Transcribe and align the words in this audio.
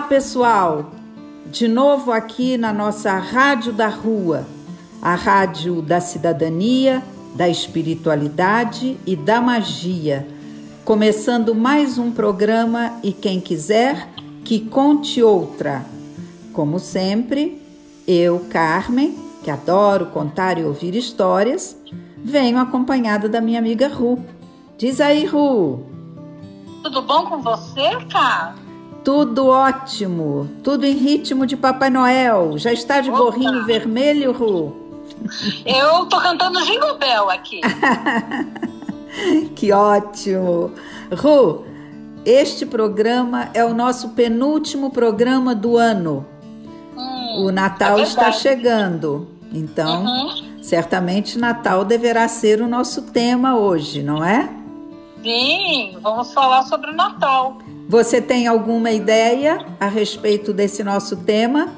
Olá, 0.00 0.08
pessoal! 0.08 0.92
De 1.52 1.68
novo 1.68 2.10
aqui 2.10 2.56
na 2.56 2.72
nossa 2.72 3.18
Rádio 3.18 3.70
da 3.70 3.86
Rua, 3.86 4.46
a 5.02 5.14
rádio 5.14 5.82
da 5.82 6.00
cidadania, 6.00 7.02
da 7.34 7.50
espiritualidade 7.50 8.96
e 9.06 9.14
da 9.14 9.42
magia. 9.42 10.26
Começando 10.86 11.54
mais 11.54 11.98
um 11.98 12.10
programa 12.10 12.98
e 13.02 13.12
quem 13.12 13.42
quiser 13.42 14.08
que 14.42 14.60
conte 14.60 15.22
outra. 15.22 15.84
Como 16.54 16.78
sempre, 16.78 17.60
eu, 18.08 18.46
Carmen, 18.48 19.14
que 19.44 19.50
adoro 19.50 20.06
contar 20.06 20.56
e 20.56 20.64
ouvir 20.64 20.94
histórias, 20.94 21.76
venho 22.24 22.58
acompanhada 22.58 23.28
da 23.28 23.40
minha 23.40 23.58
amiga 23.58 23.86
Ru. 23.86 24.18
Diz 24.78 24.98
aí, 24.98 25.26
Ru. 25.26 25.84
Tudo 26.82 27.02
bom 27.02 27.26
com 27.26 27.42
você, 27.42 28.02
Cá? 28.10 28.54
Tudo 29.04 29.46
ótimo, 29.48 30.48
tudo 30.62 30.84
em 30.84 30.92
ritmo 30.94 31.46
de 31.46 31.56
Papai 31.56 31.88
Noel. 31.90 32.58
Já 32.58 32.72
está 32.72 33.00
de 33.00 33.08
Opa. 33.10 33.18
gorrinho 33.18 33.64
vermelho, 33.64 34.32
Ru? 34.32 34.76
Eu 35.64 36.06
tô 36.06 36.20
cantando 36.20 36.60
Jingle 36.64 36.98
Bell 36.98 37.30
aqui. 37.30 37.60
que 39.56 39.72
ótimo! 39.72 40.72
Ru, 41.12 41.64
este 42.24 42.66
programa 42.66 43.48
é 43.54 43.64
o 43.64 43.72
nosso 43.74 44.10
penúltimo 44.10 44.90
programa 44.90 45.54
do 45.54 45.76
ano. 45.78 46.26
Hum, 46.96 47.46
O 47.46 47.50
Natal 47.50 47.98
é 47.98 48.02
está 48.02 48.30
chegando, 48.30 49.28
então 49.52 50.04
Uhum. 50.04 50.62
certamente 50.62 51.38
Natal 51.38 51.84
deverá 51.84 52.28
ser 52.28 52.60
o 52.60 52.68
nosso 52.68 53.02
tema 53.02 53.56
hoje, 53.56 54.02
não 54.02 54.22
é? 54.22 54.48
Sim, 55.22 55.96
vamos 56.02 56.32
falar 56.32 56.62
sobre 56.64 56.90
o 56.90 56.94
Natal. 56.94 57.58
Você 57.90 58.22
tem 58.22 58.46
alguma 58.46 58.92
ideia 58.92 59.66
a 59.80 59.88
respeito 59.88 60.52
desse 60.52 60.84
nosso 60.84 61.24
tema? 61.24 61.74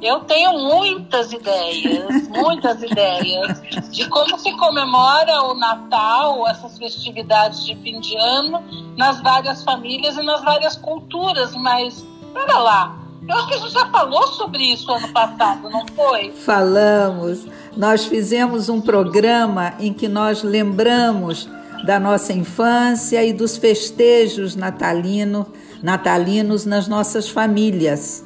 Eu 0.00 0.20
tenho 0.20 0.50
muitas 0.54 1.30
ideias, 1.30 2.26
muitas 2.32 2.82
ideias 2.82 3.60
de 3.90 4.08
como 4.08 4.38
se 4.38 4.50
comemora 4.56 5.42
o 5.42 5.54
Natal, 5.54 6.48
essas 6.48 6.78
festividades 6.78 7.66
de 7.66 7.76
fim 7.76 8.00
de 8.00 8.16
ano, 8.16 8.64
nas 8.96 9.20
várias 9.20 9.62
famílias 9.62 10.16
e 10.16 10.22
nas 10.22 10.42
várias 10.42 10.78
culturas. 10.78 11.54
Mas, 11.54 12.02
pera 12.32 12.58
lá, 12.58 12.98
eu 13.28 13.36
acho 13.36 13.48
que 13.48 13.54
a 13.56 13.58
gente 13.58 13.72
já 13.74 13.86
falou 13.90 14.26
sobre 14.28 14.72
isso 14.72 14.90
ano 14.90 15.12
passado, 15.12 15.68
não 15.68 15.86
foi? 15.88 16.32
Falamos, 16.32 17.46
nós 17.76 18.06
fizemos 18.06 18.70
um 18.70 18.80
programa 18.80 19.74
em 19.78 19.92
que 19.92 20.08
nós 20.08 20.42
lembramos 20.42 21.46
da 21.84 21.98
nossa 21.98 22.32
infância 22.32 23.24
e 23.24 23.32
dos 23.32 23.56
festejos 23.56 24.56
natalino, 24.56 25.46
natalinos 25.82 26.66
nas 26.66 26.86
nossas 26.88 27.28
famílias. 27.28 28.24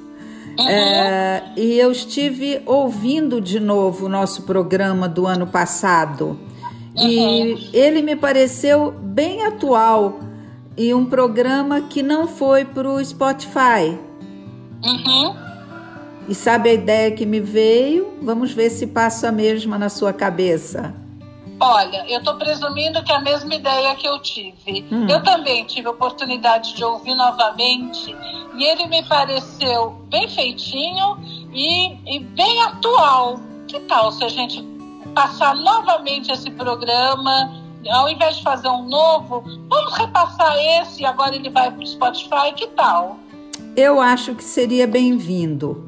É, 0.68 1.42
e 1.56 1.78
eu 1.78 1.90
estive 1.90 2.62
ouvindo 2.64 3.40
de 3.40 3.58
novo 3.58 4.06
o 4.06 4.08
nosso 4.08 4.42
programa 4.42 5.08
do 5.08 5.26
ano 5.26 5.48
passado 5.48 6.38
e 6.96 7.70
ele 7.72 8.02
me 8.02 8.14
pareceu 8.14 8.92
bem 8.92 9.44
atual 9.44 10.20
e 10.76 10.94
um 10.94 11.04
programa 11.04 11.80
que 11.80 12.02
não 12.02 12.28
foi 12.28 12.64
para 12.64 12.88
o 12.88 13.04
Spotify. 13.04 13.98
Uhum. 14.84 15.34
E 16.28 16.34
sabe 16.34 16.70
a 16.70 16.72
ideia 16.72 17.10
que 17.10 17.26
me 17.26 17.40
veio? 17.40 18.14
Vamos 18.22 18.52
ver 18.52 18.70
se 18.70 18.86
passa 18.86 19.28
a 19.28 19.32
mesma 19.32 19.76
na 19.76 19.88
sua 19.88 20.12
cabeça. 20.12 20.94
Olha, 21.66 22.04
eu 22.10 22.18
estou 22.18 22.34
presumindo 22.34 23.02
que 23.02 23.10
é 23.10 23.16
a 23.16 23.20
mesma 23.20 23.54
ideia 23.54 23.94
que 23.94 24.06
eu 24.06 24.18
tive. 24.18 24.84
Hum. 24.92 25.06
Eu 25.08 25.22
também 25.22 25.64
tive 25.64 25.88
a 25.88 25.92
oportunidade 25.92 26.74
de 26.74 26.84
ouvir 26.84 27.14
novamente 27.14 28.14
e 28.54 28.64
ele 28.64 28.86
me 28.86 29.02
pareceu 29.04 29.92
bem 30.10 30.28
feitinho 30.28 31.16
e, 31.54 32.16
e 32.16 32.20
bem 32.20 32.62
atual. 32.64 33.40
Que 33.66 33.80
tal 33.80 34.12
se 34.12 34.22
a 34.22 34.28
gente 34.28 34.62
passar 35.14 35.54
novamente 35.54 36.30
esse 36.30 36.50
programa? 36.50 37.50
Ao 37.90 38.10
invés 38.10 38.36
de 38.36 38.42
fazer 38.42 38.68
um 38.68 38.86
novo, 38.86 39.42
vamos 39.66 39.96
repassar 39.96 40.58
esse 40.58 41.00
e 41.00 41.06
agora 41.06 41.34
ele 41.34 41.48
vai 41.48 41.70
para 41.70 41.82
o 41.82 41.86
Spotify? 41.86 42.52
Que 42.54 42.66
tal? 42.68 43.16
Eu 43.74 44.02
acho 44.02 44.34
que 44.34 44.44
seria 44.44 44.86
bem-vindo, 44.86 45.82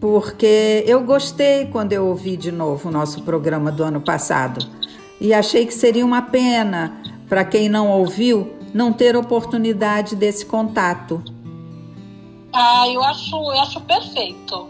porque 0.00 0.84
eu 0.86 1.02
gostei 1.02 1.66
quando 1.66 1.92
eu 1.92 2.06
ouvi 2.06 2.36
de 2.36 2.52
novo 2.52 2.88
o 2.88 2.92
nosso 2.92 3.20
programa 3.22 3.72
do 3.72 3.82
ano 3.82 4.00
passado 4.00 4.80
e 5.22 5.32
achei 5.32 5.64
que 5.64 5.72
seria 5.72 6.04
uma 6.04 6.20
pena 6.20 7.00
para 7.28 7.44
quem 7.44 7.68
não 7.68 7.88
ouviu 7.88 8.54
não 8.74 8.92
ter 8.92 9.14
oportunidade 9.16 10.16
desse 10.16 10.44
contato. 10.44 11.22
Ah, 12.52 12.88
eu 12.88 13.02
acho, 13.04 13.36
eu 13.36 13.60
acho 13.60 13.80
perfeito. 13.82 14.68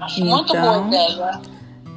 Acho 0.00 0.24
muito 0.24 0.52
boa 0.52 0.76
Então, 0.76 0.88
ideia. 0.88 1.40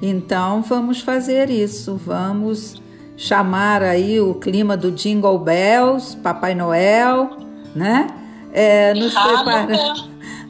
Então 0.02 0.62
vamos 0.64 1.02
fazer 1.02 1.52
isso, 1.52 1.96
vamos 2.04 2.82
chamar 3.16 3.84
aí 3.84 4.20
o 4.20 4.34
clima 4.34 4.76
do 4.76 4.92
Jingle 4.92 5.38
Bells, 5.38 6.18
Papai 6.18 6.56
Noel, 6.56 7.30
né? 7.76 8.08
É, 8.52 8.92
nos, 8.96 9.16
Hanukkah. 9.16 9.68
prepara 9.68 9.94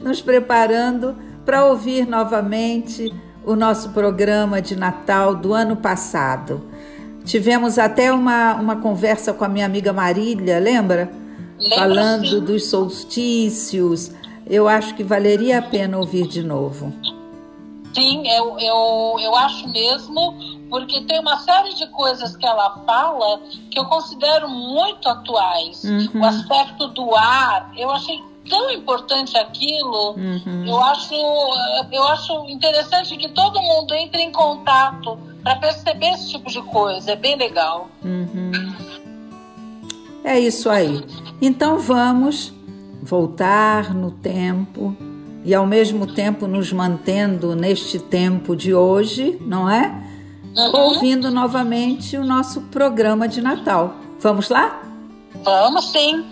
nos 0.02 0.22
preparando 0.22 1.14
para 1.44 1.66
ouvir 1.66 2.06
novamente 2.08 3.12
o 3.44 3.54
nosso 3.54 3.90
programa 3.90 4.62
de 4.62 4.74
Natal 4.76 5.34
do 5.34 5.52
ano 5.52 5.76
passado. 5.76 6.62
Tivemos 7.26 7.76
até 7.76 8.12
uma, 8.12 8.54
uma 8.54 8.76
conversa 8.76 9.34
com 9.34 9.44
a 9.44 9.48
minha 9.48 9.66
amiga 9.66 9.92
Marília, 9.92 10.60
lembra? 10.60 11.10
Lembro, 11.58 11.76
Falando 11.76 12.26
sim. 12.28 12.40
dos 12.40 12.66
solstícios. 12.66 14.12
Eu 14.46 14.68
acho 14.68 14.94
que 14.94 15.02
valeria 15.02 15.58
a 15.58 15.62
pena 15.62 15.98
ouvir 15.98 16.28
de 16.28 16.40
novo. 16.40 16.92
Sim, 17.92 18.28
eu, 18.28 18.56
eu, 18.60 19.16
eu 19.20 19.34
acho 19.34 19.68
mesmo, 19.68 20.38
porque 20.70 21.00
tem 21.06 21.18
uma 21.18 21.38
série 21.38 21.74
de 21.74 21.86
coisas 21.88 22.36
que 22.36 22.46
ela 22.46 22.78
fala 22.86 23.40
que 23.70 23.78
eu 23.78 23.86
considero 23.86 24.48
muito 24.48 25.08
atuais. 25.08 25.82
Uhum. 25.82 26.20
O 26.20 26.24
aspecto 26.24 26.88
do 26.88 27.12
ar, 27.16 27.72
eu 27.76 27.90
achei 27.90 28.22
tão 28.48 28.70
importante 28.70 29.36
aquilo. 29.36 30.12
Uhum. 30.12 30.64
Eu 30.66 30.80
acho, 30.84 31.14
eu 31.92 32.04
acho 32.08 32.48
interessante 32.48 33.16
que 33.16 33.28
todo 33.28 33.60
mundo 33.60 33.94
entre 33.94 34.22
em 34.22 34.32
contato 34.32 35.18
para 35.42 35.56
perceber 35.56 36.10
esse 36.12 36.30
tipo 36.30 36.50
de 36.50 36.60
coisa. 36.62 37.12
É 37.12 37.16
bem 37.16 37.36
legal. 37.36 37.88
Uhum. 38.04 38.52
É 40.24 40.40
isso 40.40 40.68
aí. 40.68 41.04
Então 41.40 41.78
vamos 41.78 42.52
voltar 43.02 43.94
no 43.94 44.10
tempo 44.10 44.96
e 45.44 45.54
ao 45.54 45.64
mesmo 45.64 46.12
tempo 46.12 46.48
nos 46.48 46.72
mantendo 46.72 47.54
neste 47.54 48.00
tempo 48.00 48.56
de 48.56 48.74
hoje, 48.74 49.38
não 49.42 49.70
é? 49.70 50.02
Uhum. 50.56 50.80
Ouvindo 50.80 51.30
novamente 51.30 52.16
o 52.16 52.24
nosso 52.24 52.62
programa 52.62 53.28
de 53.28 53.40
Natal. 53.40 53.94
Vamos 54.18 54.48
lá? 54.48 54.82
Vamos 55.44 55.84
sim. 55.92 56.24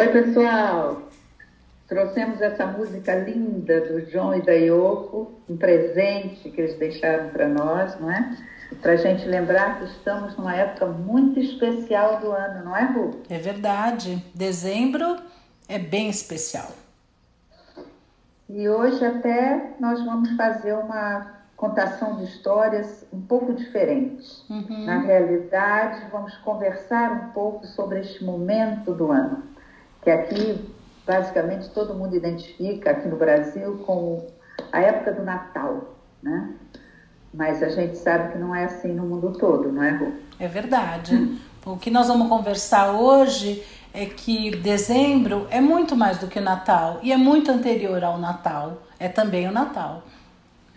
Oi, 0.00 0.08
pessoal! 0.08 1.02
Trouxemos 1.86 2.40
essa 2.40 2.64
música 2.64 3.16
linda 3.16 3.82
do 3.82 4.00
John 4.06 4.34
e 4.34 4.40
da 4.40 4.52
Yoko, 4.52 5.30
um 5.46 5.58
presente 5.58 6.48
que 6.48 6.58
eles 6.58 6.78
deixaram 6.78 7.28
para 7.28 7.46
nós, 7.46 8.00
não 8.00 8.10
é? 8.10 8.34
Para 8.80 8.92
a 8.92 8.96
gente 8.96 9.26
lembrar 9.26 9.78
que 9.78 9.84
estamos 9.84 10.34
numa 10.38 10.56
época 10.56 10.86
muito 10.86 11.38
especial 11.38 12.18
do 12.18 12.32
ano, 12.32 12.64
não 12.64 12.74
é, 12.74 12.84
Ru? 12.84 13.20
É 13.28 13.36
verdade. 13.36 14.24
Dezembro 14.34 15.18
é 15.68 15.78
bem 15.78 16.08
especial. 16.08 16.70
E 18.48 18.66
hoje 18.70 19.04
até 19.04 19.74
nós 19.78 20.02
vamos 20.02 20.34
fazer 20.34 20.72
uma 20.72 21.40
contação 21.58 22.16
de 22.16 22.24
histórias 22.24 23.04
um 23.12 23.20
pouco 23.20 23.52
diferente. 23.52 24.26
Uhum. 24.48 24.86
Na 24.86 25.00
realidade, 25.00 26.06
vamos 26.10 26.34
conversar 26.38 27.12
um 27.12 27.32
pouco 27.32 27.66
sobre 27.66 28.00
este 28.00 28.24
momento 28.24 28.94
do 28.94 29.12
ano, 29.12 29.49
que 30.02 30.10
aqui 30.10 30.70
basicamente 31.06 31.68
todo 31.70 31.94
mundo 31.94 32.16
identifica 32.16 32.90
aqui 32.90 33.08
no 33.08 33.16
Brasil 33.16 33.78
com 33.86 34.26
a 34.70 34.80
época 34.80 35.12
do 35.12 35.22
Natal, 35.22 35.96
né? 36.22 36.50
Mas 37.32 37.62
a 37.62 37.68
gente 37.68 37.96
sabe 37.96 38.32
que 38.32 38.38
não 38.38 38.54
é 38.54 38.64
assim 38.64 38.92
no 38.92 39.04
mundo 39.04 39.32
todo, 39.38 39.70
não 39.70 39.82
é, 39.82 39.90
Ru? 39.90 40.12
É 40.38 40.48
verdade. 40.48 41.38
O 41.64 41.76
que 41.76 41.90
nós 41.90 42.08
vamos 42.08 42.28
conversar 42.28 42.92
hoje 42.92 43.62
é 43.92 44.06
que 44.06 44.50
dezembro 44.56 45.46
é 45.50 45.60
muito 45.60 45.94
mais 45.94 46.18
do 46.18 46.26
que 46.26 46.38
o 46.38 46.42
Natal 46.42 47.00
e 47.02 47.12
é 47.12 47.16
muito 47.16 47.50
anterior 47.50 48.02
ao 48.02 48.18
Natal. 48.18 48.82
É 48.98 49.08
também 49.08 49.48
o 49.48 49.52
Natal. 49.52 50.02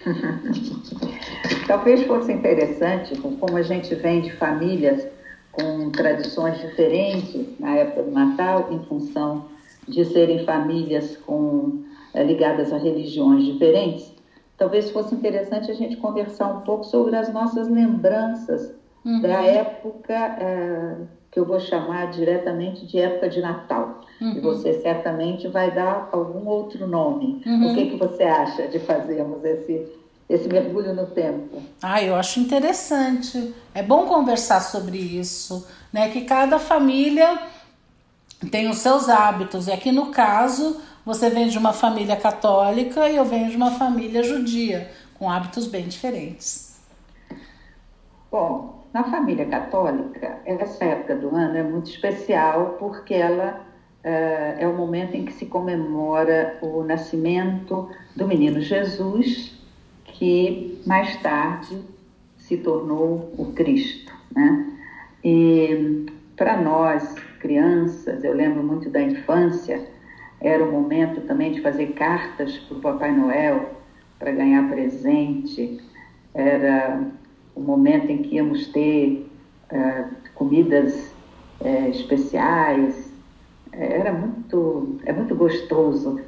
Talvez 1.68 2.06
fosse 2.06 2.31
interessante, 2.31 3.16
como 3.18 3.56
a 3.56 3.62
gente 3.62 3.96
vem 3.96 4.22
de 4.22 4.31
famílias 4.34 5.08
com 5.54 5.90
tradições 5.92 6.60
diferentes 6.60 7.48
na 7.60 7.76
época 7.78 8.04
do 8.04 8.12
Natal, 8.12 8.68
em 8.72 8.80
função 8.84 9.46
de 9.88 10.04
serem 10.06 10.44
famílias 10.46 11.16
com, 11.18 11.80
eh, 12.14 12.24
ligadas 12.24 12.74
a 12.74 12.78
religiões 12.78 13.44
diferentes, 13.46 14.14
talvez 14.58 14.90
fosse 14.92 15.14
interessante 15.16 15.70
a 15.70 15.74
gente 15.74 15.98
conversar 15.98 16.48
um 16.48 16.62
pouco 16.62 16.84
sobre 16.86 17.16
as 17.16 17.32
nossas 17.32 17.68
lembranças 17.70 18.74
Uhum. 19.06 19.20
da 19.20 19.44
época 19.44 20.14
eh, 20.14 20.96
que 21.30 21.38
eu 21.40 21.46
vou 21.46 21.60
chamar 21.60 22.10
diretamente 22.10 22.86
de 22.86 22.98
época 23.00 23.28
de 23.28 23.42
Natal. 23.42 24.00
E 24.22 24.40
você 24.40 24.72
certamente 24.76 25.48
vai 25.50 25.72
dar 25.72 26.08
algum 26.12 26.48
outro 26.48 26.88
nome. 26.88 27.42
Uhum. 27.46 27.72
O 27.72 27.74
que, 27.76 27.88
que 27.88 27.98
você 27.98 28.24
acha 28.24 28.66
de 28.68 28.80
fazermos 28.80 29.44
esse, 29.44 29.86
esse 30.30 30.48
mergulho 30.48 30.94
no 30.94 31.08
tempo? 31.08 31.62
Ah, 31.81 32.02
eu 32.02 32.16
acho 32.16 32.40
interessante. 32.40 33.54
É 33.74 33.84
bom 33.84 34.06
conversar 34.06 34.62
sobre 34.62 34.98
isso, 34.98 35.68
né? 35.92 36.10
Que 36.10 36.22
cada 36.22 36.60
família 36.60 37.40
tem 38.50 38.70
os 38.70 38.78
seus 38.80 39.10
hábitos. 39.10 39.68
E 39.68 39.72
aqui 39.72 39.92
no 39.92 40.08
caso, 40.08 40.81
você 41.06 41.30
vem 41.30 41.48
de 41.48 41.58
uma 41.58 41.74
família 41.74 42.16
católica 42.16 43.10
e 43.10 43.16
eu 43.16 43.25
venho 43.25 43.50
de 43.50 43.56
uma 43.56 43.72
família 43.72 44.24
judia, 44.24 44.90
com 45.18 45.30
hábitos 45.30 45.68
bem 45.68 45.88
diferentes. 45.88 46.81
Bom, 48.31 48.84
na 48.94 49.04
família 49.04 49.46
católica, 49.46 50.40
essa 50.46 50.86
época 50.86 51.16
do 51.16 51.36
ano 51.36 51.58
é 51.58 51.64
muito 51.64 51.90
especial 51.90 52.78
porque 52.80 53.14
ela 53.14 53.62
eh, 54.04 54.58
é 54.60 54.68
o 54.68 54.76
momento 54.76 55.16
em 55.16 55.26
que 55.26 55.34
se 55.34 55.46
comemora 55.46 56.58
o 56.62 56.84
nascimento 56.84 57.90
do 58.16 58.28
menino 58.28 58.60
Jesus, 58.62 59.53
que 60.24 60.81
mais 60.86 61.18
tarde 61.18 61.84
se 62.38 62.56
tornou 62.56 63.34
o 63.38 63.52
Cristo, 63.54 64.14
né? 64.34 64.72
E 65.22 66.06
para 66.38 66.62
nós, 66.62 67.14
crianças, 67.42 68.24
eu 68.24 68.34
lembro 68.34 68.64
muito 68.64 68.90
da 68.90 69.02
infância, 69.02 69.86
era 70.40 70.64
o 70.64 70.72
momento 70.72 71.20
também 71.28 71.52
de 71.52 71.60
fazer 71.60 71.88
cartas 71.88 72.58
para 72.58 72.78
o 72.78 72.80
Papai 72.80 73.12
Noel 73.12 73.72
para 74.18 74.31
ganhar 74.31 74.70
presente, 74.70 75.81
era 76.34 77.02
o 77.54 77.60
momento 77.60 78.10
em 78.10 78.19
que 78.19 78.36
íamos 78.36 78.68
ter 78.68 79.30
eh, 79.69 80.06
comidas 80.36 81.14
eh, 81.60 81.90
especiais, 81.90 83.12
era 83.74 84.14
muito, 84.14 85.00
é 85.06 85.12
muito 85.12 85.36
gostoso. 85.36 86.22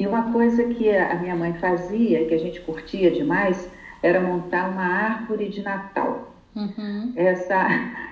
E 0.00 0.06
uma 0.06 0.32
coisa 0.32 0.64
que 0.64 0.90
a 0.96 1.14
minha 1.16 1.36
mãe 1.36 1.52
fazia, 1.52 2.24
que 2.24 2.32
a 2.32 2.38
gente 2.38 2.58
curtia 2.62 3.10
demais, 3.10 3.70
era 4.02 4.18
montar 4.18 4.70
uma 4.70 4.82
árvore 4.82 5.50
de 5.50 5.62
Natal. 5.62 6.32
Uhum. 6.56 7.12
Essa, 7.14 7.66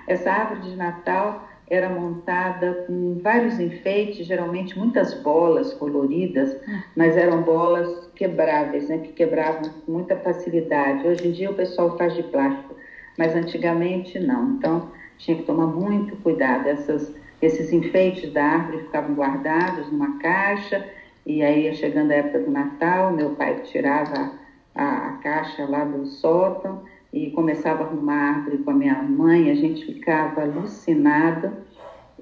essa 0.07 0.31
árvore 0.31 0.69
de 0.69 0.75
Natal 0.75 1.49
era 1.67 1.89
montada 1.89 2.85
com 2.85 3.17
vários 3.23 3.59
enfeites, 3.59 4.27
geralmente 4.27 4.77
muitas 4.77 5.15
bolas 5.15 5.73
coloridas, 5.73 6.55
mas 6.95 7.17
eram 7.17 7.41
bolas 7.41 8.07
quebráveis, 8.13 8.87
né, 8.87 8.99
que 8.99 9.11
quebravam 9.13 9.63
com 9.83 9.91
muita 9.91 10.15
facilidade. 10.17 11.07
Hoje 11.07 11.27
em 11.27 11.31
dia 11.31 11.49
o 11.49 11.55
pessoal 11.55 11.97
faz 11.97 12.13
de 12.13 12.21
plástico, 12.21 12.75
mas 13.17 13.35
antigamente 13.35 14.19
não. 14.19 14.51
Então 14.51 14.91
tinha 15.17 15.37
que 15.37 15.43
tomar 15.43 15.65
muito 15.65 16.15
cuidado. 16.17 16.67
Essas, 16.67 17.15
esses 17.41 17.73
enfeites 17.73 18.31
da 18.31 18.43
árvore 18.43 18.83
ficavam 18.83 19.15
guardados 19.15 19.91
numa 19.91 20.19
caixa 20.19 20.85
e 21.29 21.43
aí 21.43 21.65
ia 21.65 21.75
chegando 21.75 22.09
a 22.09 22.15
época 22.15 22.39
do 22.39 22.49
Natal, 22.49 23.13
meu 23.13 23.35
pai 23.35 23.61
tirava 23.61 24.31
a, 24.73 25.09
a 25.09 25.11
caixa 25.17 25.63
lá 25.69 25.85
do 25.85 26.07
sótão 26.07 26.81
e 27.13 27.29
começava 27.29 27.83
a 27.83 27.85
arrumar 27.85 28.15
a 28.15 28.29
árvore 28.29 28.57
com 28.57 28.71
a 28.71 28.73
minha 28.73 28.95
mãe, 29.03 29.51
a 29.51 29.53
gente 29.53 29.85
ficava 29.85 30.41
alucinado. 30.41 31.51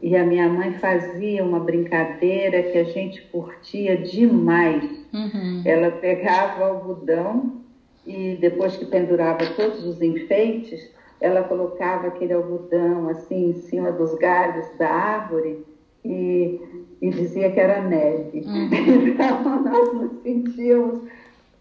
E 0.01 0.15
a 0.17 0.25
minha 0.25 0.49
mãe 0.49 0.73
fazia 0.73 1.41
uma 1.41 1.61
brincadeira 1.61 2.61
que 2.63 2.77
a 2.77 2.83
gente 2.83 3.21
curtia 3.31 3.95
demais. 3.95 4.83
Uhum. 5.13 5.61
Ela 5.63 5.89
pegava 5.89 6.59
o 6.59 6.63
algodão 6.65 7.61
e 8.05 8.37
depois 8.41 8.75
que 8.75 8.85
pendurava 8.85 9.45
todos 9.55 9.85
os 9.85 10.01
enfeites, 10.01 10.85
ela 11.21 11.43
colocava 11.43 12.07
aquele 12.07 12.33
algodão 12.33 13.07
assim 13.07 13.51
em 13.51 13.53
cima 13.53 13.89
dos 13.89 14.15
galhos 14.15 14.67
da 14.77 14.89
árvore 14.89 15.65
e, 16.07 16.85
e 17.01 17.09
dizia 17.09 17.51
que 17.51 17.59
era 17.59 17.81
neve. 17.81 18.43
Então 18.47 19.63
nós 19.63 19.93
nos 19.93 20.21
sentíamos 20.21 21.01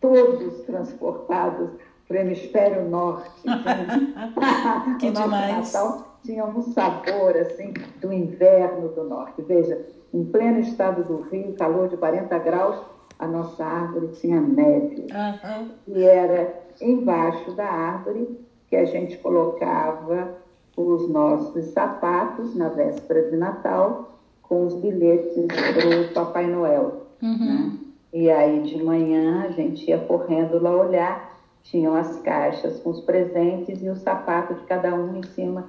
todos 0.00 0.62
transportados 0.64 1.70
para 2.06 2.18
o 2.18 2.20
hemisfério 2.20 2.88
norte. 2.88 3.30
Então, 3.46 4.98
Que 4.98 5.08
o 5.08 5.12
demais. 5.12 5.72
Natal 5.72 6.18
tinha 6.24 6.44
um 6.44 6.62
sabor 6.62 7.36
assim 7.36 7.72
do 8.00 8.12
inverno 8.12 8.88
do 8.88 9.04
norte. 9.04 9.42
Veja, 9.42 9.86
em 10.12 10.24
pleno 10.24 10.60
estado 10.60 11.04
do 11.04 11.22
Rio, 11.22 11.54
calor 11.54 11.88
de 11.88 11.96
40 11.96 12.38
graus, 12.38 12.76
a 13.18 13.26
nossa 13.26 13.64
árvore 13.64 14.08
tinha 14.08 14.40
neve. 14.40 15.06
Aham. 15.12 15.70
E 15.88 16.02
era 16.04 16.52
embaixo 16.80 17.52
da 17.52 17.66
árvore 17.66 18.38
que 18.68 18.76
a 18.76 18.84
gente 18.84 19.16
colocava 19.18 20.34
os 20.76 21.08
nossos 21.08 21.66
sapatos 21.66 22.54
na 22.54 22.68
véspera 22.68 23.30
de 23.30 23.36
Natal 23.36 24.18
com 24.48 24.66
os 24.66 24.74
bilhetes 24.74 25.32
para 25.46 26.00
o 26.00 26.14
Papai 26.14 26.46
Noel. 26.46 27.06
né? 27.46 27.72
E 28.12 28.30
aí 28.30 28.62
de 28.62 28.82
manhã 28.82 29.44
a 29.44 29.50
gente 29.50 29.88
ia 29.88 29.98
correndo 29.98 30.62
lá 30.62 30.70
olhar, 30.70 31.38
tinham 31.62 31.94
as 31.94 32.20
caixas 32.20 32.80
com 32.80 32.90
os 32.90 33.00
presentes 33.00 33.82
e 33.82 33.88
o 33.88 33.96
sapato 33.96 34.54
de 34.54 34.62
cada 34.62 34.94
um 34.94 35.18
em 35.18 35.22
cima 35.34 35.68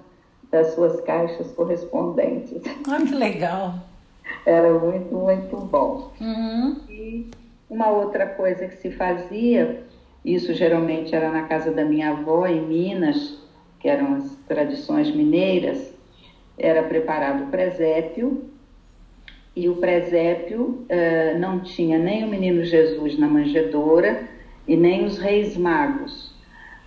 das 0.51 0.73
suas 0.73 1.01
caixas 1.01 1.51
correspondentes. 1.51 2.61
Ah, 2.87 2.97
que 2.97 3.13
legal. 3.13 3.73
Era 4.45 4.73
muito, 4.73 5.13
muito 5.13 5.57
bom. 5.57 6.11
Uhum. 6.21 6.77
E 6.89 7.29
uma 7.69 7.89
outra 7.89 8.25
coisa 8.25 8.67
que 8.67 8.77
se 8.77 8.91
fazia, 8.91 9.83
isso 10.23 10.53
geralmente 10.53 11.13
era 11.13 11.29
na 11.29 11.43
casa 11.43 11.71
da 11.71 11.83
minha 11.83 12.11
avó, 12.11 12.45
em 12.45 12.65
Minas, 12.65 13.37
que 13.79 13.89
eram 13.89 14.15
as 14.15 14.35
tradições 14.47 15.13
mineiras, 15.13 15.93
era 16.57 16.83
preparado 16.83 17.43
o 17.43 17.47
presépio, 17.47 18.45
e 19.59 19.67
o 19.67 19.75
presépio 19.77 20.85
eh, 20.87 21.35
não 21.39 21.59
tinha 21.61 21.97
nem 21.97 22.23
o 22.23 22.27
menino 22.27 22.63
Jesus 22.63 23.17
na 23.17 23.27
manjedoura 23.27 24.21
e 24.67 24.75
nem 24.77 25.05
os 25.05 25.17
reis 25.17 25.57
magos. 25.57 26.35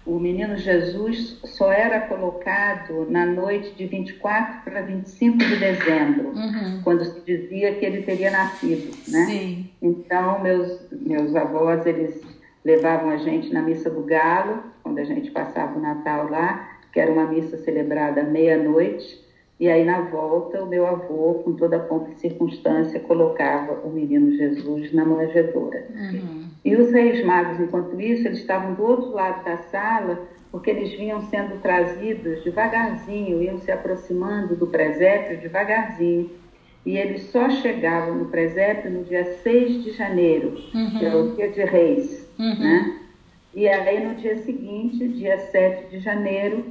O 0.07 0.19
menino 0.19 0.57
Jesus 0.57 1.39
só 1.45 1.71
era 1.73 2.01
colocado 2.03 3.07
na 3.11 3.27
noite 3.27 3.73
de 3.77 3.87
24 3.87 4.63
para 4.65 4.83
25 4.83 5.39
de 5.39 5.57
dezembro, 5.57 6.29
Uhum. 6.29 6.81
quando 6.83 7.05
se 7.05 7.21
dizia 7.21 7.75
que 7.75 7.85
ele 7.85 8.03
teria 8.03 8.31
nascido, 8.31 8.91
né? 9.09 9.25
Sim. 9.27 9.71
Então, 9.83 10.41
meus, 10.41 10.81
meus 10.93 11.35
avós, 11.35 11.85
eles 11.87 12.21
levavam 12.65 13.11
a 13.11 13.17
gente 13.19 13.53
na 13.53 13.63
missa 13.63 13.91
do 13.91 14.03
galo, 14.03 14.63
quando 14.83 14.99
a 14.99 15.05
gente 15.05 15.31
passava 15.33 15.79
o 15.79 15.83
Natal 15.83 16.29
lá, 16.31 16.69
que 16.93 16.99
era 17.01 17.11
uma 17.13 17.27
missa 17.27 17.57
celebrada 17.59 18.23
meia-noite, 18.23 19.19
e 19.61 19.69
aí 19.69 19.85
na 19.85 20.01
volta 20.01 20.63
o 20.63 20.67
meu 20.67 20.87
avô, 20.87 21.35
com 21.45 21.53
toda 21.53 21.77
a 21.77 21.81
pompa 21.81 22.11
e 22.11 22.19
circunstância, 22.19 22.99
colocava 23.01 23.75
o 23.87 23.91
menino 23.91 24.33
Jesus 24.35 24.91
na 24.95 25.05
manjedoura. 25.05 25.87
E 26.65 26.75
os 26.75 26.91
reis 26.91 27.23
magos, 27.25 27.61
enquanto 27.61 28.01
isso, 28.01 28.27
eles 28.27 28.39
estavam 28.39 28.73
do 28.73 28.83
outro 28.83 29.11
lado 29.11 29.45
da 29.45 29.59
sala, 29.59 30.27
porque 30.51 30.71
eles 30.71 30.91
vinham 30.93 31.21
sendo 31.29 31.61
trazidos 31.61 32.43
devagarzinho, 32.43 33.43
iam 33.43 33.59
se 33.59 33.71
aproximando 33.71 34.57
do 34.57 34.67
presépio 34.67 35.39
devagarzinho. 35.39 36.31
E 36.85 36.97
eles 36.97 37.25
só 37.25 37.51
chegavam 37.51 38.15
no 38.15 38.25
presépio 38.27 38.91
no 38.91 39.05
dia 39.05 39.25
6 39.43 39.85
de 39.85 39.91
janeiro, 39.93 40.53
que 40.99 41.05
é 41.05 41.15
o 41.15 41.35
dia 41.35 41.51
de 41.51 41.63
reis, 41.63 42.27
né? 42.39 42.97
E 43.55 43.69
aí 43.69 44.07
no 44.07 44.15
dia 44.15 44.39
seguinte, 44.39 45.07
dia 45.09 45.37
7 45.39 45.91
de 45.91 45.99
janeiro, 46.01 46.65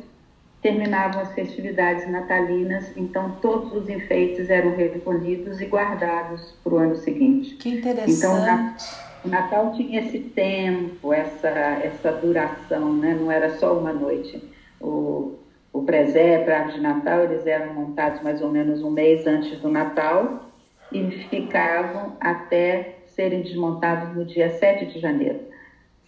terminavam 0.62 1.22
as 1.22 1.32
festividades 1.34 2.10
natalinas, 2.10 2.92
então 2.98 3.38
todos 3.42 3.74
os 3.74 3.88
enfeites 3.88 4.50
eram 4.50 4.76
recolhidos 4.76 5.62
e 5.62 5.66
guardados 5.66 6.54
para 6.64 6.74
o 6.74 6.78
ano 6.78 6.96
seguinte. 6.98 7.56
Que 7.56 7.70
interessante. 7.70 8.18
Então, 8.18 8.76
O 9.24 9.28
Natal 9.28 9.74
tinha 9.74 10.00
esse 10.00 10.20
tempo, 10.20 11.14
essa, 11.14 11.50
essa 11.50 12.12
duração, 12.12 12.94
né? 12.94 13.18
não 13.20 13.32
era 13.32 13.58
só 13.58 13.78
uma 13.78 13.92
noite. 13.92 14.42
O, 14.80 15.36
o 15.74 15.84
presépio, 15.84 16.54
a 16.54 16.58
árvore 16.58 16.78
de 16.78 16.82
Natal, 16.82 17.24
eles 17.24 17.46
eram 17.46 17.74
montados 17.74 18.22
mais 18.22 18.42
ou 18.42 18.50
menos 18.50 18.82
um 18.82 18.90
mês 18.90 19.28
antes 19.28 19.60
do 19.60 19.70
Natal 19.70 20.50
e 20.92 21.12
ficavam 21.30 22.18
até 22.20 22.96
serem 23.08 23.42
desmontados 23.42 24.16
no 24.16 24.26
dia 24.26 24.50
7 24.50 24.86
de 24.88 25.00
janeiro. 25.00 25.40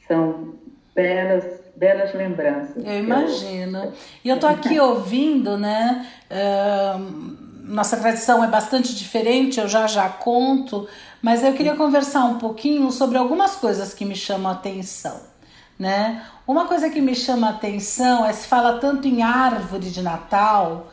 São 0.08 0.56
belas, 0.96 1.61
belas 1.82 2.14
lembranças. 2.14 2.76
Eu 2.78 3.00
imagino. 3.00 3.92
E 4.24 4.30
eu 4.30 4.40
tô 4.40 4.46
aqui 4.46 4.78
ouvindo, 4.80 5.58
né? 5.58 6.06
nossa 7.64 7.98
tradição 7.98 8.44
é 8.44 8.48
bastante 8.48 8.96
diferente, 8.96 9.60
eu 9.60 9.68
já 9.68 9.88
já 9.88 10.08
conto, 10.10 10.88
mas 11.22 11.44
eu 11.44 11.54
queria 11.54 11.76
conversar 11.76 12.26
um 12.26 12.38
pouquinho 12.38 12.92
sobre 12.92 13.18
algumas 13.18 13.56
coisas 13.56 13.94
que 13.94 14.06
me 14.06 14.16
chamam 14.16 14.52
a 14.52 14.56
atenção, 14.56 15.22
né? 15.80 16.24
Uma 16.46 16.66
coisa 16.66 16.90
que 16.90 17.02
me 17.02 17.16
chama 17.16 17.48
a 17.48 17.52
atenção 17.52 18.26
é 18.26 18.34
se 18.34 18.48
fala 18.48 18.80
tanto 18.80 19.08
em 19.08 19.22
árvore 19.22 19.90
de 19.90 20.02
Natal, 20.02 20.92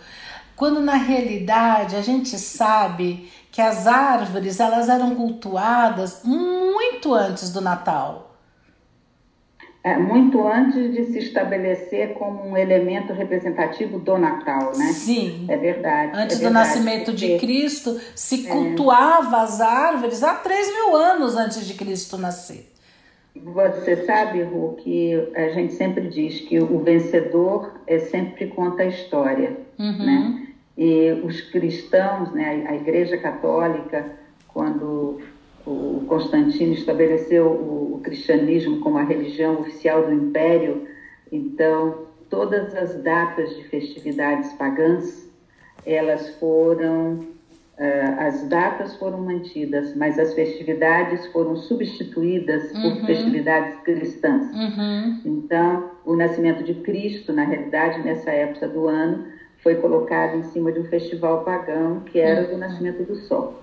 quando 0.54 0.80
na 0.80 0.94
realidade 0.94 1.96
a 1.96 2.02
gente 2.02 2.38
sabe 2.38 3.30
que 3.50 3.60
as 3.60 3.86
árvores 3.86 4.60
elas 4.60 4.88
eram 4.88 5.14
cultuadas 5.14 6.22
muito 6.24 7.12
antes 7.12 7.50
do 7.50 7.60
Natal. 7.60 8.27
É, 9.88 9.96
muito 9.98 10.46
antes 10.46 10.92
de 10.92 11.04
se 11.06 11.18
estabelecer 11.18 12.14
como 12.14 12.44
um 12.46 12.56
elemento 12.56 13.12
representativo 13.12 13.98
do 13.98 14.18
Natal, 14.18 14.72
né? 14.76 14.86
Sim. 14.92 15.46
É 15.48 15.56
verdade. 15.56 16.12
Antes 16.14 16.36
é 16.36 16.38
do 16.40 16.42
verdade, 16.44 16.68
nascimento 16.68 17.12
de 17.12 17.26
porque- 17.28 17.46
Cristo, 17.46 17.98
se 18.14 18.44
cultuava 18.48 19.42
as 19.42 19.60
árvores 19.60 20.22
há 20.22 20.34
3 20.34 20.66
mil 20.74 20.94
anos 20.96 21.36
antes 21.36 21.66
de 21.66 21.74
Cristo 21.74 22.18
nascer. 22.18 22.70
Você 23.36 24.04
sabe, 24.04 24.42
Ru, 24.42 24.76
que 24.82 25.14
a 25.36 25.48
gente 25.50 25.72
sempre 25.74 26.08
diz 26.08 26.40
que 26.40 26.58
o 26.60 26.80
vencedor 26.80 27.72
é 27.86 27.98
sempre 28.00 28.48
conta 28.48 28.82
a 28.82 28.86
história, 28.86 29.56
Uhum. 29.78 30.04
né? 30.04 30.46
E 30.76 31.12
os 31.24 31.40
cristãos, 31.40 32.32
né, 32.32 32.66
a 32.68 32.74
Igreja 32.74 33.16
Católica, 33.16 34.06
quando 34.48 35.20
o 35.68 36.04
Constantino 36.06 36.72
estabeleceu 36.72 37.46
o, 37.46 37.96
o 37.96 38.00
cristianismo 38.00 38.80
como 38.80 38.98
a 38.98 39.02
religião 39.02 39.60
oficial 39.60 40.06
do 40.06 40.12
Império, 40.12 40.88
então 41.30 42.06
todas 42.30 42.74
as 42.74 43.02
datas 43.02 43.54
de 43.56 43.64
festividades 43.64 44.52
pagãs, 44.54 45.28
elas 45.84 46.30
foram 46.36 47.26
eh, 47.78 48.14
as 48.18 48.48
datas 48.48 48.96
foram 48.96 49.20
mantidas, 49.20 49.94
mas 49.94 50.18
as 50.18 50.34
festividades 50.34 51.26
foram 51.28 51.56
substituídas 51.56 52.72
por 52.72 53.06
festividades 53.06 53.78
cristãs. 53.82 54.52
Uhum. 54.52 55.20
Então, 55.24 55.90
o 56.04 56.16
nascimento 56.16 56.64
de 56.64 56.74
Cristo, 56.74 57.32
na 57.32 57.44
realidade, 57.44 58.02
nessa 58.02 58.30
época 58.30 58.66
do 58.68 58.88
ano, 58.88 59.26
foi 59.62 59.76
colocado 59.76 60.38
em 60.38 60.42
cima 60.44 60.72
de 60.72 60.80
um 60.80 60.84
festival 60.84 61.44
pagão 61.44 62.00
que 62.00 62.18
era 62.18 62.48
do 62.48 62.58
nascimento 62.58 63.04
do 63.04 63.14
sol, 63.14 63.62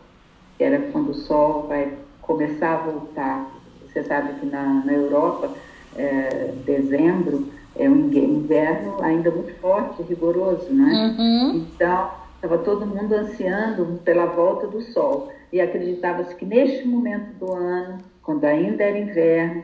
que 0.58 0.64
era 0.64 0.80
quando 0.92 1.10
o 1.10 1.16
sol 1.16 1.68
vai 1.68 1.94
começar 2.22 2.74
a 2.74 2.78
voltar. 2.78 3.52
Você 3.86 4.04
sabe 4.04 4.40
que 4.40 4.46
na, 4.46 4.84
na 4.86 4.94
Europa, 4.94 5.50
eh, 5.96 6.54
dezembro 6.66 7.48
é 7.76 7.90
um 7.90 8.12
inverno 8.12 9.02
ainda 9.02 9.32
muito 9.32 9.54
forte, 9.60 10.02
rigoroso, 10.04 10.72
né? 10.72 11.16
Uhum. 11.18 11.58
Então, 11.58 12.12
estava 12.36 12.58
todo 12.60 12.86
mundo 12.86 13.14
ansiando 13.14 14.00
pela 14.04 14.26
volta 14.26 14.68
do 14.68 14.82
sol. 14.82 15.32
E 15.52 15.62
acreditava-se 15.62 16.36
que 16.36 16.46
neste 16.46 16.88
momento 16.88 17.34
do 17.40 17.54
ano, 17.54 18.00
quando 18.22 18.46
ainda 18.46 18.84
era 18.84 18.98
inverno, 18.98 19.64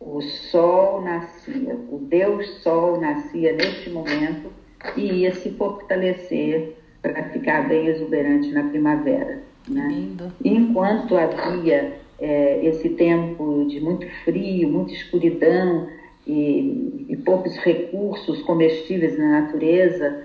o 0.00 0.20
sol 0.20 1.02
nascia, 1.02 1.74
o 1.90 1.98
Deus 1.98 2.62
Sol 2.62 3.00
nascia 3.00 3.52
neste 3.52 3.88
momento 3.90 4.50
e 4.96 5.20
ia 5.20 5.32
se 5.32 5.50
fortalecer 5.52 6.76
para 7.00 7.22
ficar 7.30 7.68
bem 7.68 7.86
exuberante 7.86 8.52
na 8.52 8.64
primavera. 8.64 9.42
Né? 9.68 10.08
Enquanto 10.44 11.16
havia 11.16 11.98
eh, 12.18 12.60
esse 12.64 12.90
tempo 12.90 13.66
de 13.68 13.80
muito 13.80 14.06
frio, 14.24 14.68
muita 14.68 14.92
escuridão 14.92 15.88
e, 16.26 17.06
e 17.08 17.16
poucos 17.16 17.56
recursos 17.58 18.42
comestíveis 18.42 19.18
na 19.18 19.42
natureza, 19.42 20.24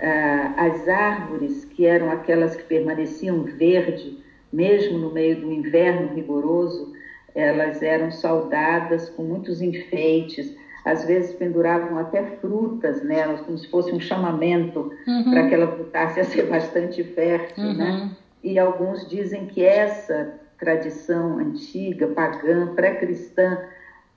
ah, 0.00 0.54
as 0.56 0.88
árvores, 0.88 1.64
que 1.64 1.84
eram 1.84 2.10
aquelas 2.10 2.54
que 2.54 2.62
permaneciam 2.64 3.42
verde, 3.42 4.18
mesmo 4.52 4.98
no 4.98 5.10
meio 5.12 5.40
do 5.40 5.52
inverno 5.52 6.14
rigoroso, 6.14 6.92
elas 7.34 7.82
eram 7.82 8.10
saudadas 8.10 9.10
com 9.10 9.22
muitos 9.22 9.60
enfeites, 9.60 10.56
às 10.84 11.04
vezes 11.04 11.34
penduravam 11.34 11.98
até 11.98 12.22
frutas 12.36 13.02
nelas, 13.04 13.40
como 13.40 13.58
se 13.58 13.68
fosse 13.68 13.92
um 13.92 14.00
chamamento 14.00 14.90
para 15.30 15.48
que 15.48 15.54
ela 15.54 15.66
voltasse 15.66 16.20
a 16.20 16.24
ser 16.24 16.46
bastante 16.48 17.02
fértil, 17.04 17.74
né? 17.74 18.10
E 18.42 18.58
alguns 18.58 19.08
dizem 19.08 19.46
que 19.46 19.64
essa 19.64 20.34
tradição 20.58 21.38
antiga, 21.38 22.08
pagã, 22.08 22.74
pré-cristã, 22.74 23.58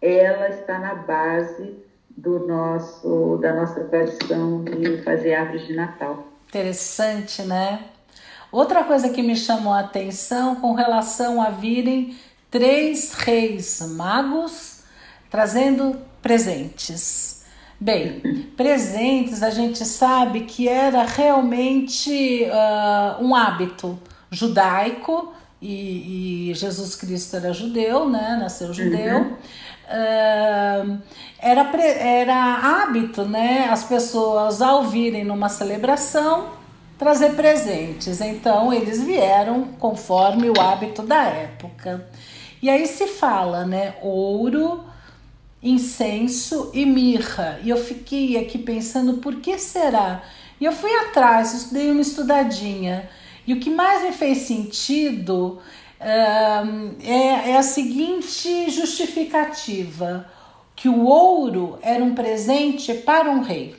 ela 0.01 0.49
está 0.49 0.79
na 0.79 0.95
base 0.95 1.75
do 2.09 2.47
nosso, 2.47 3.37
da 3.41 3.53
nossa 3.53 3.83
tradição 3.85 4.63
de 4.63 5.01
fazer 5.03 5.35
árvores 5.35 5.67
de 5.67 5.75
Natal. 5.75 6.27
Interessante, 6.49 7.43
né? 7.43 7.85
Outra 8.51 8.83
coisa 8.83 9.09
que 9.09 9.21
me 9.21 9.35
chamou 9.35 9.71
a 9.71 9.79
atenção 9.79 10.55
com 10.55 10.73
relação 10.73 11.41
a 11.41 11.49
virem 11.49 12.17
três 12.49 13.13
reis 13.13 13.79
magos 13.95 14.83
trazendo 15.29 15.97
presentes. 16.21 17.45
Bem, 17.79 18.19
presentes 18.57 19.41
a 19.41 19.49
gente 19.49 19.85
sabe 19.85 20.41
que 20.41 20.67
era 20.67 21.03
realmente 21.03 22.45
ah, 22.51 23.17
um 23.21 23.33
hábito 23.33 23.97
judaico 24.31 25.33
e, 25.61 26.49
e 26.49 26.53
Jesus 26.53 26.95
Cristo 26.95 27.35
era 27.35 27.53
judeu, 27.53 28.09
né? 28.09 28.37
Nasceu 28.39 28.73
judeu. 28.73 29.37
Ah, 29.87 30.97
era, 31.37 31.65
pre- 31.65 31.97
era 31.99 32.83
hábito, 32.83 33.25
né? 33.25 33.67
As 33.69 33.83
pessoas 33.83 34.61
ao 34.61 34.85
virem 34.85 35.25
numa 35.25 35.49
celebração 35.49 36.49
trazer 36.97 37.31
presentes. 37.35 38.21
Então 38.21 38.71
eles 38.71 39.03
vieram 39.03 39.65
conforme 39.79 40.49
o 40.49 40.59
hábito 40.61 41.01
da 41.03 41.23
época. 41.23 42.07
E 42.61 42.69
aí 42.69 42.87
se 42.87 43.07
fala, 43.07 43.65
né? 43.65 43.95
Ouro, 44.01 44.83
incenso 45.61 46.71
e 46.73 46.85
mirra. 46.85 47.59
E 47.63 47.69
eu 47.69 47.77
fiquei 47.77 48.37
aqui 48.37 48.57
pensando 48.57 49.15
por 49.15 49.35
que 49.37 49.57
será? 49.57 50.21
E 50.59 50.65
eu 50.65 50.71
fui 50.71 50.93
atrás, 50.95 51.69
dei 51.71 51.91
uma 51.91 52.01
estudadinha. 52.01 53.09
E 53.45 53.53
o 53.53 53.59
que 53.59 53.69
mais 53.69 54.03
me 54.03 54.11
fez 54.11 54.39
sentido 54.39 55.59
ahn, 55.99 56.95
é, 57.03 57.51
é 57.51 57.57
a 57.57 57.63
seguinte 57.63 58.69
justificativa: 58.69 60.29
que 60.75 60.89
o 60.89 61.05
ouro 61.05 61.79
era 61.81 62.03
um 62.03 62.15
presente 62.15 62.93
para 62.93 63.29
um 63.29 63.41
rei. 63.41 63.75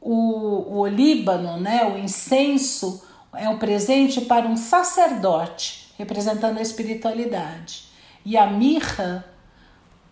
O, 0.00 0.12
o 0.12 0.78
olíbano, 0.78 1.58
né, 1.58 1.84
o 1.84 1.96
incenso, 1.96 3.04
é 3.34 3.48
um 3.48 3.58
presente 3.58 4.20
para 4.22 4.46
um 4.46 4.56
sacerdote, 4.56 5.92
representando 5.96 6.58
a 6.58 6.62
espiritualidade. 6.62 7.84
E 8.24 8.36
a 8.36 8.46
mirra 8.46 9.24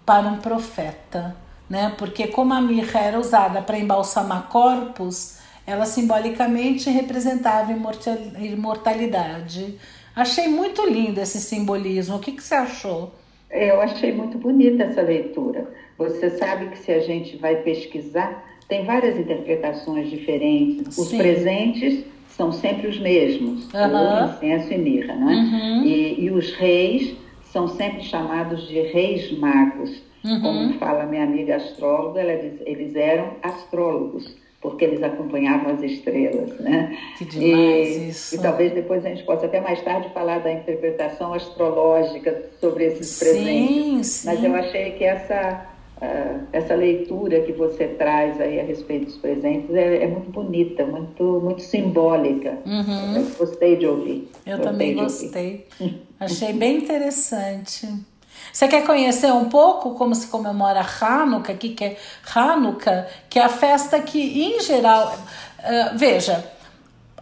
para 0.07 0.27
um 0.27 0.39
profeta, 0.39 1.37
né? 1.69 1.95
Porque 1.97 2.27
como 2.29 2.55
a 2.55 2.61
mirra 2.61 3.01
era 3.01 3.21
usada 3.21 3.63
para 3.63 3.79
embalsamar 3.79 4.49
corpos, 4.49 5.40
ela 5.71 5.87
simbolicamente 5.87 6.91
representava 6.91 7.73
imortal- 7.73 8.19
imortalidade. 8.41 9.77
Achei 10.15 10.49
muito 10.49 10.85
lindo 10.87 11.21
esse 11.21 11.41
simbolismo. 11.41 12.17
O 12.17 12.19
que, 12.19 12.33
que 12.33 12.43
você 12.43 12.55
achou? 12.55 13.13
É, 13.49 13.71
Eu 13.71 13.81
achei 13.81 14.13
muito 14.13 14.39
bonita 14.39 14.85
essa 14.85 15.03
leitura. 15.03 15.73
Você 15.99 16.31
sabe 16.31 16.67
que 16.71 16.79
se 16.79 16.91
a 16.93 17.01
gente 17.01 17.37
vai 17.37 17.57
pesquisar, 17.57 18.45
tem 18.69 18.85
várias 18.85 19.19
interpretações 19.19 20.09
diferentes. 20.11 20.97
Os 20.99 21.09
Sim. 21.09 21.19
presentes 21.19 22.05
são 22.29 22.53
sempre 22.53 22.89
os 22.89 22.99
mesmos, 22.99 23.73
Aham. 23.75 24.23
ouro, 24.23 24.35
incenso 24.35 24.73
e 24.73 24.79
mirra, 24.79 25.15
não 25.15 25.31
é? 25.31 25.35
Uhum. 25.35 25.85
E, 25.85 26.21
e 26.25 26.31
os 26.31 26.53
reis 26.55 27.17
são 27.53 27.69
sempre 27.69 28.03
chamados 28.03 28.67
de 28.69 28.81
reis 28.81 29.37
magos. 29.39 29.91
Uhum. 30.25 30.41
Como 30.41 30.75
fala 30.75 31.07
minha 31.07 31.25
amiga 31.25 31.57
astróloga, 31.57 32.21
ela 32.21 32.37
diz, 32.41 32.61
eles 32.67 32.95
eram 32.95 33.33
astrólogos, 33.43 34.37
porque 34.61 34.85
eles 34.85 35.03
acompanhavam 35.03 35.75
as 35.75 35.83
estrelas, 35.83 36.59
né? 36.61 36.97
Que 37.17 37.25
demais 37.25 37.89
e, 37.97 38.09
isso. 38.11 38.35
E 38.35 38.39
talvez 38.39 38.73
depois 38.73 39.05
a 39.05 39.09
gente 39.09 39.25
possa 39.25 39.47
até 39.47 39.61
mais 39.61 39.83
tarde 39.83 40.13
falar 40.13 40.41
da 40.41 40.53
interpretação 40.53 41.33
astrológica 41.33 42.51
sobre 42.61 42.85
esses 42.85 43.09
Sim, 43.09 43.25
presentes. 43.25 44.07
sim. 44.09 44.27
Mas 44.27 44.45
eu 44.45 44.55
achei 44.55 44.93
que 44.93 45.05
essa 45.05 45.67
ah, 46.03 46.41
essa 46.53 46.75
leitura 46.75 47.43
que 47.43 47.53
você 47.53 47.87
traz 47.87 48.41
aí 48.41 48.59
a 48.59 48.63
respeito 48.63 49.07
dos 49.07 49.17
presentes 49.17 49.75
é, 49.75 50.03
é 50.03 50.07
muito 50.07 50.31
bonita, 50.31 50.87
muito, 50.87 51.23
muito 51.43 51.61
simbólica. 51.61 52.59
Uhum. 52.65 53.17
Eu 53.17 53.31
gostei 53.39 53.77
de 53.77 53.87
ouvir. 53.87 54.31
Eu 54.47 54.57
gostei 54.57 54.73
também 54.73 54.95
gostei. 54.95 55.67
Achei 56.19 56.55
bem 56.55 56.79
interessante. 56.79 57.87
Você 58.53 58.69
quer 58.69 58.85
conhecer 58.85 59.33
um 59.33 59.49
pouco 59.49 59.95
como 59.95 60.15
se 60.15 60.27
comemora 60.27 60.85
Hanukkah, 61.01 61.55
que 61.55 61.71
que 61.71 61.85
é 61.85 61.97
Hanukkah, 62.35 63.07
que 63.29 63.39
é 63.39 63.45
a 63.45 63.49
festa 63.49 64.01
que, 64.01 64.45
em 64.45 64.61
geral, 64.61 65.17
eh, 65.63 65.93
veja, 65.95 66.45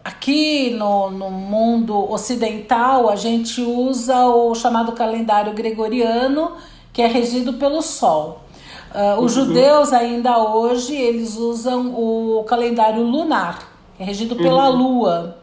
aqui 0.03 0.71
no, 0.71 1.09
no 1.11 1.29
mundo 1.29 2.11
ocidental 2.11 3.09
a 3.09 3.15
gente 3.15 3.61
usa 3.61 4.25
o 4.27 4.55
chamado 4.55 4.93
calendário 4.93 5.53
gregoriano, 5.53 6.53
que 6.91 7.01
é 7.01 7.07
regido 7.07 7.53
pelo 7.53 7.81
Sol. 7.81 8.41
Ah, 8.93 9.17
os 9.19 9.33
judeus 9.33 9.93
ainda 9.93 10.37
hoje 10.39 10.95
eles 10.95 11.37
usam 11.37 11.93
o 11.93 12.43
calendário 12.45 13.03
lunar, 13.03 13.59
que 13.95 14.03
é 14.03 14.05
regido 14.05 14.35
pela 14.35 14.67
Lua. 14.67 15.37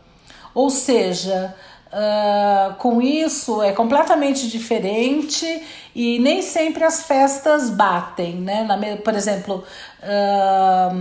Ou 0.55 0.71
seja, 0.71 1.55
ah, 1.99 2.75
com 2.79 3.01
isso 3.01 3.63
é 3.63 3.73
completamente 3.73 4.49
diferente 4.49 5.47
e 5.95 6.19
nem 6.19 6.43
sempre 6.43 6.85
as 6.85 7.05
festas 7.05 7.71
batem, 7.71 8.35
né? 8.35 8.63
Na 8.65 8.77
por 8.99 9.15
exemplo, 9.15 9.65
ah, 10.03 10.93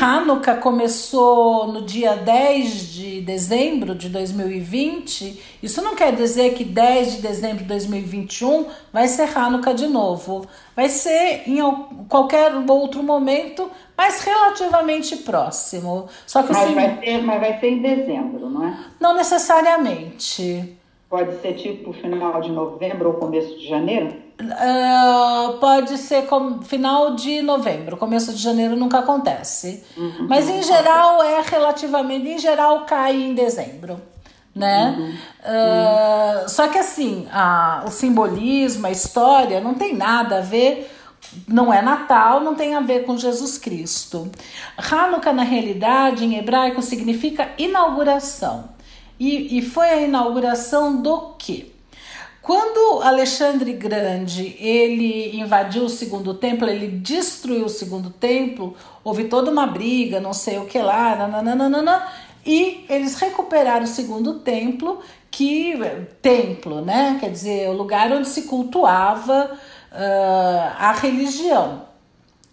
Hanukkah 0.00 0.56
começou 0.56 1.66
no 1.72 1.82
dia 1.82 2.16
10 2.16 2.88
de 2.92 3.20
dezembro 3.20 3.94
de 3.94 4.08
2020. 4.08 5.42
Isso 5.62 5.80
não 5.82 5.94
quer 5.94 6.14
dizer 6.14 6.54
que 6.54 6.64
10 6.64 7.16
de 7.16 7.22
dezembro 7.22 7.58
de 7.58 7.64
2021 7.64 8.66
vai 8.92 9.08
ser 9.08 9.36
Hanukkah 9.36 9.72
de 9.72 9.86
novo. 9.86 10.46
Vai 10.74 10.88
ser 10.88 11.42
em 11.46 11.60
al- 11.60 11.88
qualquer 12.08 12.52
outro 12.68 13.02
momento, 13.02 13.70
mas 13.98 14.20
relativamente 14.20 15.16
próximo. 15.16 16.08
Só 16.24 16.44
que 16.44 16.52
Mas 16.52 16.62
assim, 16.62 16.74
vai, 16.76 17.00
ser, 17.00 17.22
mas 17.22 17.40
vai 17.40 17.58
ser 17.58 17.70
em 17.70 17.82
dezembro, 17.82 18.48
não 18.48 18.68
é? 18.68 18.78
não 19.00 19.12
necessariamente. 19.12 20.78
Pode 21.10 21.40
ser 21.40 21.54
tipo 21.54 21.92
final 21.92 22.40
de 22.40 22.50
novembro 22.50 23.08
ou 23.08 23.14
começo 23.14 23.58
de 23.58 23.66
janeiro? 23.66 24.14
Ah, 24.40 25.54
pode 25.58 25.98
ser 25.98 26.26
com, 26.26 26.62
final 26.62 27.16
de 27.16 27.42
novembro, 27.42 27.96
começo 27.96 28.32
de 28.32 28.38
janeiro 28.38 28.76
nunca 28.76 29.00
acontece. 29.00 29.82
Mas 30.28 30.48
em 30.48 30.62
geral 30.62 31.20
é 31.22 31.40
relativamente, 31.40 32.28
em 32.28 32.38
geral 32.38 32.84
cai 32.84 33.16
em 33.16 33.34
dezembro. 33.34 34.00
Né? 34.54 35.18
Ah, 35.44 36.44
Só 36.46 36.68
que 36.68 36.78
assim, 36.78 37.26
a, 37.32 37.84
o 37.86 37.90
simbolismo, 37.90 38.86
a 38.86 38.90
história 38.90 39.60
não 39.60 39.74
tem 39.74 39.94
nada 39.94 40.38
a 40.38 40.40
ver, 40.40 40.88
não 41.46 41.72
é 41.72 41.82
Natal, 41.82 42.40
não 42.40 42.54
tem 42.54 42.74
a 42.74 42.80
ver 42.80 43.04
com 43.04 43.16
Jesus 43.16 43.58
Cristo. 43.58 44.30
Hanukkah, 44.76 45.32
na 45.32 45.42
realidade, 45.42 46.24
em 46.24 46.36
hebraico, 46.36 46.82
significa 46.82 47.50
inauguração. 47.58 48.70
E, 49.18 49.58
e 49.58 49.62
foi 49.62 49.88
a 49.88 50.02
inauguração 50.02 51.02
do 51.02 51.34
quê? 51.38 51.72
Quando 52.48 53.02
Alexandre 53.02 53.74
Grande 53.74 54.56
ele 54.58 55.38
invadiu 55.38 55.84
o 55.84 55.88
segundo 55.88 56.32
templo, 56.32 56.66
ele 56.66 56.86
destruiu 56.86 57.66
o 57.66 57.68
segundo 57.68 58.08
templo, 58.08 58.74
houve 59.04 59.24
toda 59.24 59.50
uma 59.50 59.66
briga, 59.66 60.18
não 60.18 60.32
sei 60.32 60.56
o 60.56 60.64
que 60.64 60.78
lá, 60.78 61.14
nananana, 61.28 62.08
e 62.46 62.86
eles 62.88 63.16
recuperaram 63.16 63.84
o 63.84 63.86
segundo 63.86 64.38
templo, 64.38 65.00
que 65.30 65.74
templo, 66.22 66.80
né? 66.80 67.18
Quer 67.20 67.30
dizer, 67.30 67.68
o 67.68 67.74
lugar 67.74 68.10
onde 68.12 68.28
se 68.28 68.44
cultuava 68.44 69.50
ah, 69.92 70.76
a 70.78 70.92
religião. 70.92 71.86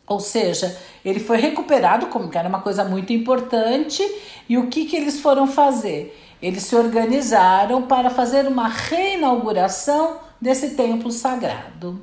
Ou 0.07 0.19
seja, 0.19 0.77
ele 1.03 1.19
foi 1.19 1.37
recuperado 1.37 2.07
como 2.07 2.29
que 2.29 2.37
era 2.37 2.47
uma 2.47 2.61
coisa 2.61 2.83
muito 2.83 3.11
importante. 3.11 4.03
E 4.47 4.57
o 4.57 4.67
que, 4.67 4.85
que 4.85 4.95
eles 4.95 5.19
foram 5.19 5.47
fazer? 5.47 6.21
Eles 6.41 6.63
se 6.63 6.75
organizaram 6.75 7.83
para 7.83 8.09
fazer 8.09 8.47
uma 8.47 8.67
reinauguração 8.67 10.17
desse 10.39 10.71
templo 10.71 11.11
sagrado. 11.11 11.99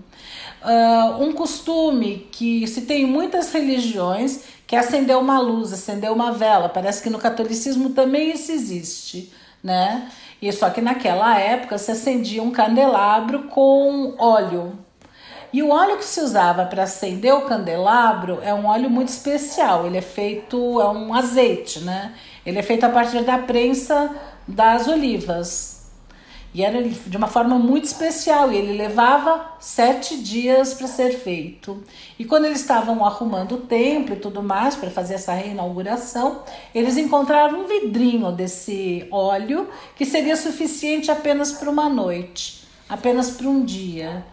Ah, 0.63 1.17
um 1.21 1.33
costume 1.33 2.29
que 2.31 2.67
se 2.67 2.83
tem 2.83 3.03
em 3.03 3.07
muitas 3.07 3.53
religiões, 3.53 4.45
que 4.67 4.77
é 4.77 4.79
acender 4.79 5.17
uma 5.17 5.41
luz, 5.41 5.73
acender 5.73 6.11
uma 6.11 6.33
vela. 6.33 6.69
Parece 6.69 7.03
que 7.03 7.11
no 7.11 7.19
catolicismo 7.19 7.91
também 7.91 8.31
isso 8.33 8.53
existe, 8.53 9.33
né? 9.63 10.09
E 10.41 10.53
só 10.53 10.71
que 10.71 10.81
naquela 10.81 11.39
época 11.39 11.79
se 11.79 11.91
acendia 11.91 12.43
um 12.43 12.51
candelabro 12.51 13.45
com 13.45 14.15
óleo. 14.19 14.79
E 15.53 15.63
o 15.63 15.69
óleo 15.69 15.99
que 15.99 16.05
se 16.05 16.21
usava 16.21 16.65
para 16.65 16.85
acender 16.85 17.35
o 17.35 17.43
candelabro 17.43 18.39
é 18.43 18.55
um 18.55 18.67
óleo 18.67 18.89
muito 18.89 19.09
especial. 19.09 19.87
Ele 19.87 19.99
é 19.99 20.03
feito, 20.03 20.81
é 20.81 20.89
um 20.89 21.13
azeite, 21.13 21.81
né? 21.81 22.15
Ele 22.45 22.59
é 22.59 22.63
feito 22.63 22.85
a 22.85 22.89
partir 22.89 23.23
da 23.23 23.37
prensa 23.37 24.11
das 24.49 24.89
olivas. 24.89 25.83
E 26.55 26.63
era 26.63 26.83
de 26.83 27.17
uma 27.17 27.29
forma 27.29 27.59
muito 27.59 27.85
especial. 27.85 28.51
E 28.51 28.57
ele 28.57 28.79
levava 28.79 29.55
sete 29.61 30.17
dias 30.23 30.73
para 30.73 30.87
ser 30.87 31.19
feito. 31.19 31.85
E 32.19 32.25
quando 32.25 32.47
eles 32.47 32.61
estavam 32.61 33.05
arrumando 33.05 33.57
o 33.57 33.59
templo 33.59 34.15
e 34.15 34.19
tudo 34.19 34.43
mais 34.43 34.75
para 34.75 34.91
fazer 34.91 35.15
essa 35.15 35.35
reinauguração, 35.35 36.45
eles 36.75 36.97
encontraram 36.97 37.61
um 37.61 37.67
vidrinho 37.67 38.33
desse 38.33 39.07
óleo 39.11 39.69
que 39.97 40.07
seria 40.07 40.37
suficiente 40.37 41.11
apenas 41.11 41.53
para 41.53 41.69
uma 41.69 41.91
noite, 41.91 42.65
apenas 42.89 43.31
para 43.31 43.49
um 43.49 43.63
dia. 43.63 44.25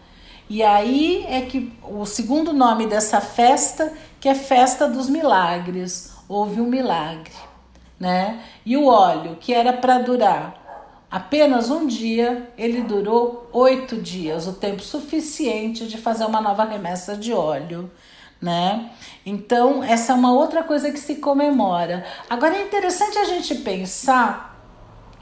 E 0.50 0.64
aí 0.64 1.24
é 1.28 1.42
que 1.42 1.72
o 1.88 2.04
segundo 2.04 2.52
nome 2.52 2.88
dessa 2.88 3.20
festa, 3.20 3.92
que 4.18 4.28
é 4.28 4.34
Festa 4.34 4.88
dos 4.88 5.08
Milagres, 5.08 6.12
houve 6.28 6.60
um 6.60 6.66
milagre, 6.66 7.30
né? 8.00 8.42
E 8.66 8.76
o 8.76 8.86
óleo, 8.86 9.36
que 9.38 9.54
era 9.54 9.72
para 9.72 9.98
durar 9.98 11.06
apenas 11.08 11.70
um 11.70 11.86
dia, 11.86 12.50
ele 12.58 12.82
durou 12.82 13.48
oito 13.52 13.96
dias, 13.96 14.48
o 14.48 14.54
tempo 14.54 14.82
suficiente 14.82 15.86
de 15.86 15.96
fazer 15.96 16.24
uma 16.24 16.40
nova 16.40 16.64
remessa 16.64 17.16
de 17.16 17.32
óleo, 17.32 17.88
né? 18.42 18.90
Então, 19.24 19.84
essa 19.84 20.10
é 20.10 20.16
uma 20.16 20.32
outra 20.32 20.64
coisa 20.64 20.90
que 20.90 20.98
se 20.98 21.16
comemora. 21.16 22.04
Agora 22.28 22.56
é 22.56 22.62
interessante 22.62 23.16
a 23.18 23.24
gente 23.24 23.54
pensar 23.54 24.60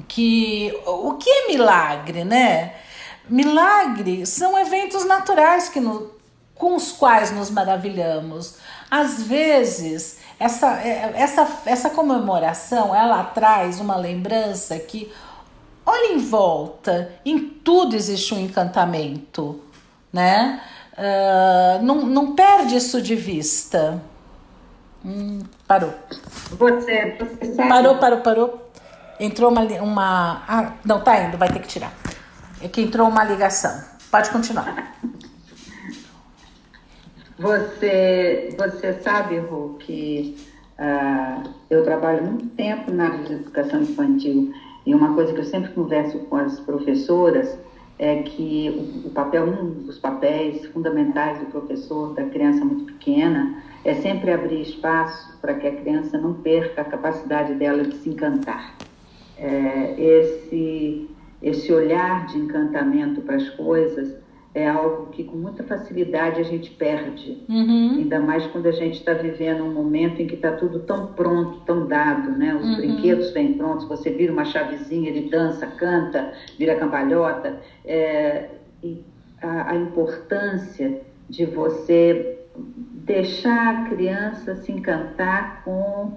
que 0.08 0.72
o 0.86 1.12
que 1.16 1.28
é 1.28 1.48
milagre, 1.48 2.24
né? 2.24 2.87
Milagre 3.28 4.24
são 4.26 4.58
eventos 4.58 5.04
naturais 5.04 5.68
que 5.68 5.80
no, 5.80 6.10
com 6.54 6.74
os 6.74 6.92
quais 6.92 7.30
nos 7.30 7.50
maravilhamos. 7.50 8.56
Às 8.90 9.22
vezes, 9.22 10.18
essa, 10.38 10.72
essa, 10.80 11.48
essa 11.66 11.90
comemoração 11.90 12.94
ela 12.94 13.22
traz 13.24 13.80
uma 13.80 13.96
lembrança 13.96 14.78
que, 14.78 15.12
olha 15.86 16.12
em 16.12 16.18
volta, 16.18 17.12
em 17.24 17.38
tudo 17.38 17.94
existe 17.94 18.34
um 18.34 18.40
encantamento, 18.40 19.60
né? 20.12 20.60
Uh, 20.94 21.82
não, 21.82 22.06
não 22.06 22.34
perde 22.34 22.76
isso 22.76 23.00
de 23.00 23.14
vista. 23.14 24.02
Hum, 25.04 25.40
parou. 25.66 25.94
Você, 26.50 27.16
você 27.18 27.54
sabe. 27.54 27.68
Parou, 27.68 27.96
parou, 27.98 28.20
parou. 28.20 28.70
Entrou 29.20 29.50
uma. 29.50 29.62
uma 29.62 30.42
ah, 30.48 30.72
não, 30.84 31.00
tá 31.00 31.20
indo, 31.20 31.38
vai 31.38 31.48
ter 31.52 31.60
que 31.60 31.68
tirar. 31.68 31.92
É 32.60 32.68
que 32.68 32.80
entrou 32.80 33.08
uma 33.08 33.24
ligação. 33.24 33.82
Pode 34.10 34.30
continuar. 34.30 34.94
Você, 37.38 38.54
você 38.58 38.94
sabe, 38.94 39.38
Ru, 39.38 39.76
que 39.78 40.36
ah, 40.76 41.42
eu 41.70 41.84
trabalho 41.84 42.24
muito 42.24 42.46
tempo 42.56 42.90
na 42.90 43.06
área 43.06 43.24
de 43.24 43.32
educação 43.34 43.82
infantil 43.82 44.52
e 44.84 44.94
uma 44.94 45.14
coisa 45.14 45.32
que 45.32 45.40
eu 45.40 45.44
sempre 45.44 45.72
converso 45.72 46.18
com 46.20 46.36
as 46.36 46.58
professoras 46.60 47.58
é 47.98 48.22
que 48.22 49.02
o, 49.04 49.08
o 49.08 49.10
papel, 49.10 49.44
um 49.44 49.82
dos 49.82 49.98
papéis 49.98 50.64
fundamentais 50.66 51.40
do 51.40 51.46
professor 51.46 52.14
da 52.14 52.24
criança 52.24 52.64
muito 52.64 52.92
pequena 52.92 53.62
é 53.84 53.94
sempre 53.94 54.32
abrir 54.32 54.62
espaço 54.62 55.36
para 55.40 55.54
que 55.54 55.66
a 55.66 55.74
criança 55.74 56.16
não 56.16 56.34
perca 56.34 56.82
a 56.82 56.84
capacidade 56.84 57.54
dela 57.54 57.82
de 57.82 57.96
se 57.96 58.08
encantar. 58.08 58.74
É, 59.36 59.94
esse, 59.98 61.08
esse 61.42 61.72
olhar 61.72 62.26
de 62.26 62.38
encantamento 62.38 63.20
para 63.22 63.36
as 63.36 63.48
coisas 63.50 64.16
é 64.54 64.66
algo 64.66 65.06
que 65.10 65.22
com 65.22 65.36
muita 65.36 65.62
facilidade 65.62 66.40
a 66.40 66.44
gente 66.44 66.70
perde. 66.72 67.44
Uhum. 67.48 67.96
Ainda 67.98 68.18
mais 68.18 68.46
quando 68.48 68.66
a 68.66 68.72
gente 68.72 68.94
está 68.94 69.12
vivendo 69.12 69.62
um 69.62 69.72
momento 69.72 70.20
em 70.20 70.26
que 70.26 70.34
está 70.34 70.50
tudo 70.52 70.80
tão 70.80 71.06
pronto, 71.12 71.60
tão 71.60 71.86
dado, 71.86 72.30
né? 72.32 72.54
Os 72.56 72.64
Uhum. 72.70 72.76
brinquedos 72.76 73.30
vêm 73.30 73.54
prontos, 73.54 73.86
você 73.86 74.10
vira 74.10 74.32
uma 74.32 74.44
chavezinha, 74.44 75.08
ele 75.10 75.28
dança, 75.30 75.66
canta, 75.66 76.32
vira 76.58 76.74
cambalhota. 76.74 77.56
É, 77.84 78.48
e 78.82 79.04
a, 79.40 79.72
a 79.72 79.76
importância 79.76 80.92
de 81.28 81.44
você 81.44 82.38
deixar 83.04 83.68
a 83.68 83.88
criança 83.88 84.56
se 84.56 84.72
encantar 84.72 85.62
com, 85.64 86.10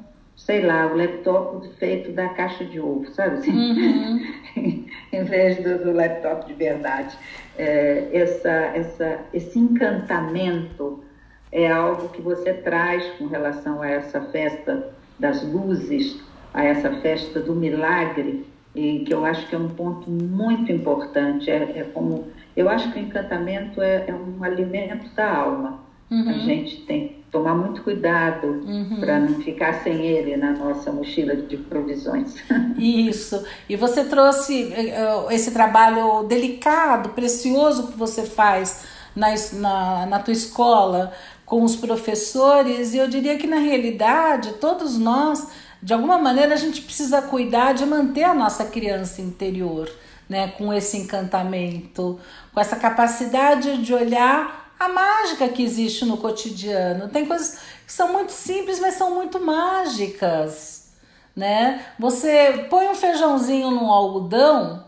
sei 0.45 0.61
lá, 0.61 0.87
o 0.87 0.95
laptop 0.95 1.67
feito 1.77 2.11
da 2.11 2.29
caixa 2.29 2.65
de 2.65 2.79
ovo, 2.79 3.07
sabe? 3.11 3.37
Assim? 3.37 3.51
Uhum. 3.51 4.25
em 5.13 5.23
vez 5.23 5.63
do, 5.63 5.83
do 5.83 5.91
laptop 5.91 6.47
de 6.47 6.53
verdade. 6.53 7.15
É, 7.57 8.09
essa, 8.11 8.49
essa, 8.49 9.19
esse 9.33 9.59
encantamento 9.59 11.03
é 11.51 11.69
algo 11.69 12.09
que 12.09 12.21
você 12.21 12.53
traz 12.53 13.05
com 13.17 13.27
relação 13.27 13.81
a 13.81 13.89
essa 13.89 14.21
festa 14.21 14.89
das 15.19 15.43
luzes, 15.43 16.19
a 16.53 16.63
essa 16.63 16.91
festa 17.01 17.39
do 17.39 17.53
milagre, 17.53 18.45
e 18.73 18.99
que 18.99 19.13
eu 19.13 19.25
acho 19.25 19.47
que 19.47 19.55
é 19.55 19.57
um 19.57 19.69
ponto 19.69 20.09
muito 20.09 20.71
importante. 20.71 21.51
É, 21.51 21.79
é 21.79 21.83
como 21.93 22.27
eu 22.55 22.67
acho 22.67 22.91
que 22.91 22.99
o 22.99 23.01
encantamento 23.01 23.81
é, 23.81 24.05
é 24.07 24.13
um 24.13 24.43
alimento 24.43 25.13
da 25.13 25.29
alma. 25.29 25.79
Uhum. 26.09 26.29
A 26.29 26.33
gente 26.33 26.81
tem 26.85 27.20
tomar 27.31 27.55
muito 27.55 27.81
cuidado 27.81 28.47
uhum. 28.47 28.97
para 28.99 29.19
não 29.19 29.41
ficar 29.41 29.81
sem 29.83 30.05
ele 30.05 30.35
na 30.35 30.51
nossa 30.51 30.91
mochila 30.91 31.35
de 31.35 31.55
provisões. 31.55 32.35
Isso. 32.77 33.43
E 33.69 33.75
você 33.77 34.03
trouxe 34.03 34.65
uh, 34.65 35.31
esse 35.31 35.51
trabalho 35.51 36.23
delicado, 36.23 37.09
precioso 37.09 37.87
que 37.87 37.97
você 37.97 38.23
faz 38.23 38.83
na, 39.15 39.29
na, 39.53 40.05
na 40.07 40.19
tua 40.19 40.33
escola 40.33 41.13
com 41.45 41.63
os 41.63 41.75
professores, 41.75 42.93
e 42.93 42.97
eu 42.97 43.07
diria 43.07 43.37
que 43.37 43.47
na 43.47 43.57
realidade 43.57 44.53
todos 44.53 44.97
nós, 44.97 45.47
de 45.81 45.93
alguma 45.93 46.17
maneira, 46.17 46.53
a 46.53 46.57
gente 46.57 46.81
precisa 46.81 47.21
cuidar 47.21 47.73
de 47.73 47.85
manter 47.85 48.23
a 48.23 48.33
nossa 48.33 48.65
criança 48.65 49.21
interior. 49.21 49.89
Né, 50.29 50.47
com 50.57 50.73
esse 50.73 50.95
encantamento, 50.95 52.17
com 52.53 52.61
essa 52.61 52.77
capacidade 52.77 53.83
de 53.83 53.93
olhar 53.93 54.60
a 54.81 54.89
mágica 54.89 55.47
que 55.47 55.63
existe 55.63 56.05
no 56.05 56.17
cotidiano. 56.17 57.07
Tem 57.09 57.25
coisas 57.25 57.59
que 57.85 57.93
são 57.93 58.11
muito 58.11 58.31
simples, 58.31 58.79
mas 58.79 58.95
são 58.95 59.13
muito 59.13 59.39
mágicas, 59.39 60.91
né? 61.35 61.85
Você 61.99 62.65
põe 62.67 62.87
um 62.87 62.95
feijãozinho 62.95 63.69
num 63.69 63.91
algodão, 63.91 64.85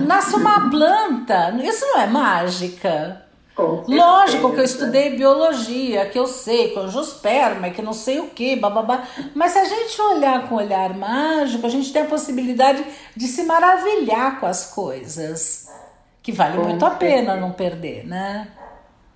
nasce 0.00 0.34
uma 0.36 0.70
planta. 0.70 1.54
Isso 1.62 1.84
não 1.84 2.00
é 2.00 2.06
mágica. 2.06 3.22
Lógico 3.88 4.52
que 4.52 4.60
eu 4.60 4.64
estudei 4.64 5.16
biologia, 5.16 6.06
que 6.06 6.18
eu 6.18 6.26
sei, 6.26 6.70
que 6.70 6.78
angiosperma, 6.78 7.70
que 7.70 7.82
não 7.82 7.92
sei 7.92 8.20
o 8.20 8.28
que, 8.28 8.56
bababá. 8.56 9.06
Mas 9.34 9.52
se 9.52 9.58
a 9.58 9.64
gente 9.64 10.00
olhar 10.00 10.48
com 10.48 10.56
olhar 10.56 10.94
mágico, 10.94 11.66
a 11.66 11.70
gente 11.70 11.92
tem 11.92 12.02
a 12.02 12.06
possibilidade 12.06 12.84
de 13.14 13.26
se 13.26 13.44
maravilhar 13.44 14.40
com 14.40 14.46
as 14.46 14.72
coisas 14.72 15.65
que 16.26 16.32
vale 16.32 16.58
muito 16.58 16.84
a 16.84 16.90
pena 16.90 17.36
não 17.36 17.52
perder, 17.52 18.04
né? 18.04 18.48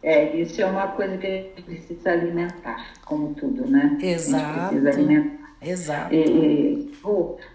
É, 0.01 0.37
isso 0.37 0.63
é 0.63 0.65
uma 0.65 0.87
coisa 0.87 1.19
que 1.19 1.27
a 1.27 1.31
gente 1.31 1.63
precisa 1.63 2.13
alimentar, 2.13 2.93
como 3.05 3.35
tudo, 3.35 3.67
né? 3.67 3.99
Exato. 4.01 4.69
precisa 4.69 4.91
alimentar. 4.91 5.57
Exato. 5.61 6.15
E, 6.15 6.89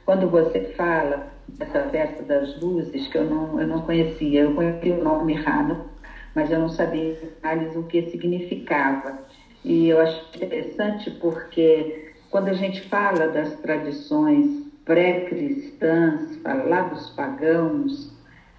quando 0.05 0.29
você 0.29 0.73
fala 0.75 1.31
dessa 1.47 1.83
festa 1.83 2.21
das 2.23 2.59
luzes, 2.59 3.07
que 3.07 3.17
eu 3.17 3.23
não, 3.23 3.61
eu 3.61 3.65
não 3.65 3.81
conhecia, 3.83 4.41
eu 4.41 4.53
conhecia 4.53 4.93
o 4.93 5.01
nome 5.01 5.37
Hanukkah, 5.37 5.85
mas 6.35 6.51
eu 6.51 6.59
não 6.59 6.67
sabia 6.67 7.13
detalhes 7.13 7.73
o 7.77 7.83
que 7.83 8.09
significava. 8.11 9.19
E 9.63 9.87
eu 9.87 10.01
acho 10.01 10.21
interessante 10.35 11.11
porque 11.11 12.11
quando 12.29 12.49
a 12.49 12.53
gente 12.53 12.81
fala 12.89 13.29
das 13.29 13.55
tradições 13.61 14.65
pré-cristãs, 14.83 16.35
falar 16.43 16.89
dos 16.89 17.11
pagãos, 17.11 18.14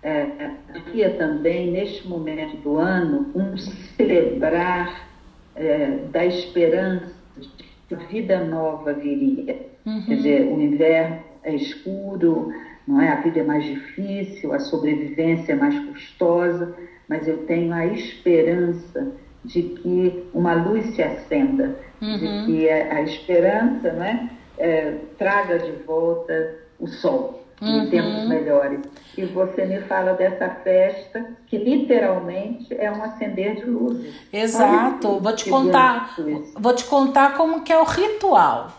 é, 0.06 0.50
havia 0.72 1.10
também, 1.14 1.72
neste 1.72 2.06
momento 2.06 2.56
do 2.58 2.78
ano, 2.78 3.26
um 3.34 3.56
celebrar 3.56 5.08
é, 5.56 5.98
da 6.12 6.24
esperança 6.24 7.12
de 7.36 7.48
que 7.88 7.94
a 7.94 7.98
vida 7.98 8.44
nova 8.44 8.92
viria. 8.92 9.66
Uhum. 9.84 10.04
Quer 10.06 10.14
dizer, 10.14 10.42
o 10.52 10.60
inverno 10.60 11.18
é 11.42 11.56
escuro, 11.56 12.52
não 12.86 13.00
é? 13.00 13.08
a 13.08 13.16
vida 13.16 13.40
é 13.40 13.42
mais 13.42 13.64
difícil, 13.64 14.52
a 14.52 14.60
sobrevivência 14.60 15.54
é 15.54 15.56
mais 15.56 15.76
custosa, 15.86 16.72
mas 17.08 17.26
eu 17.26 17.38
tenho 17.38 17.72
a 17.74 17.86
esperança 17.86 19.12
de 19.44 19.62
que 19.62 20.24
uma 20.32 20.54
luz 20.54 20.86
se 20.94 21.02
acenda, 21.02 21.76
uhum. 22.00 22.16
de 22.16 22.46
que 22.46 22.70
a, 22.70 22.94
a 22.94 23.02
esperança 23.02 23.92
não 23.92 24.04
é? 24.04 24.30
é, 24.56 24.98
traga 25.18 25.58
de 25.58 25.72
volta 25.84 26.58
o 26.78 26.86
sol 26.86 27.45
uhum. 27.60 27.82
em 27.82 27.90
tempos 27.90 28.28
melhores. 28.28 28.80
E 29.16 29.24
você 29.24 29.64
me 29.64 29.80
fala 29.82 30.12
dessa 30.12 30.48
festa 30.62 31.36
que 31.46 31.56
literalmente 31.56 32.74
é 32.74 32.90
um 32.90 33.02
acender 33.02 33.56
de 33.56 33.64
luzes. 33.64 34.14
Exato. 34.32 35.20
vou 35.20 35.34
te 35.34 35.48
contar, 35.48 36.14
vou 36.54 36.74
te 36.74 36.84
contar 36.84 37.34
como 37.34 37.62
que 37.62 37.72
é 37.72 37.78
o 37.78 37.84
ritual. 37.84 38.72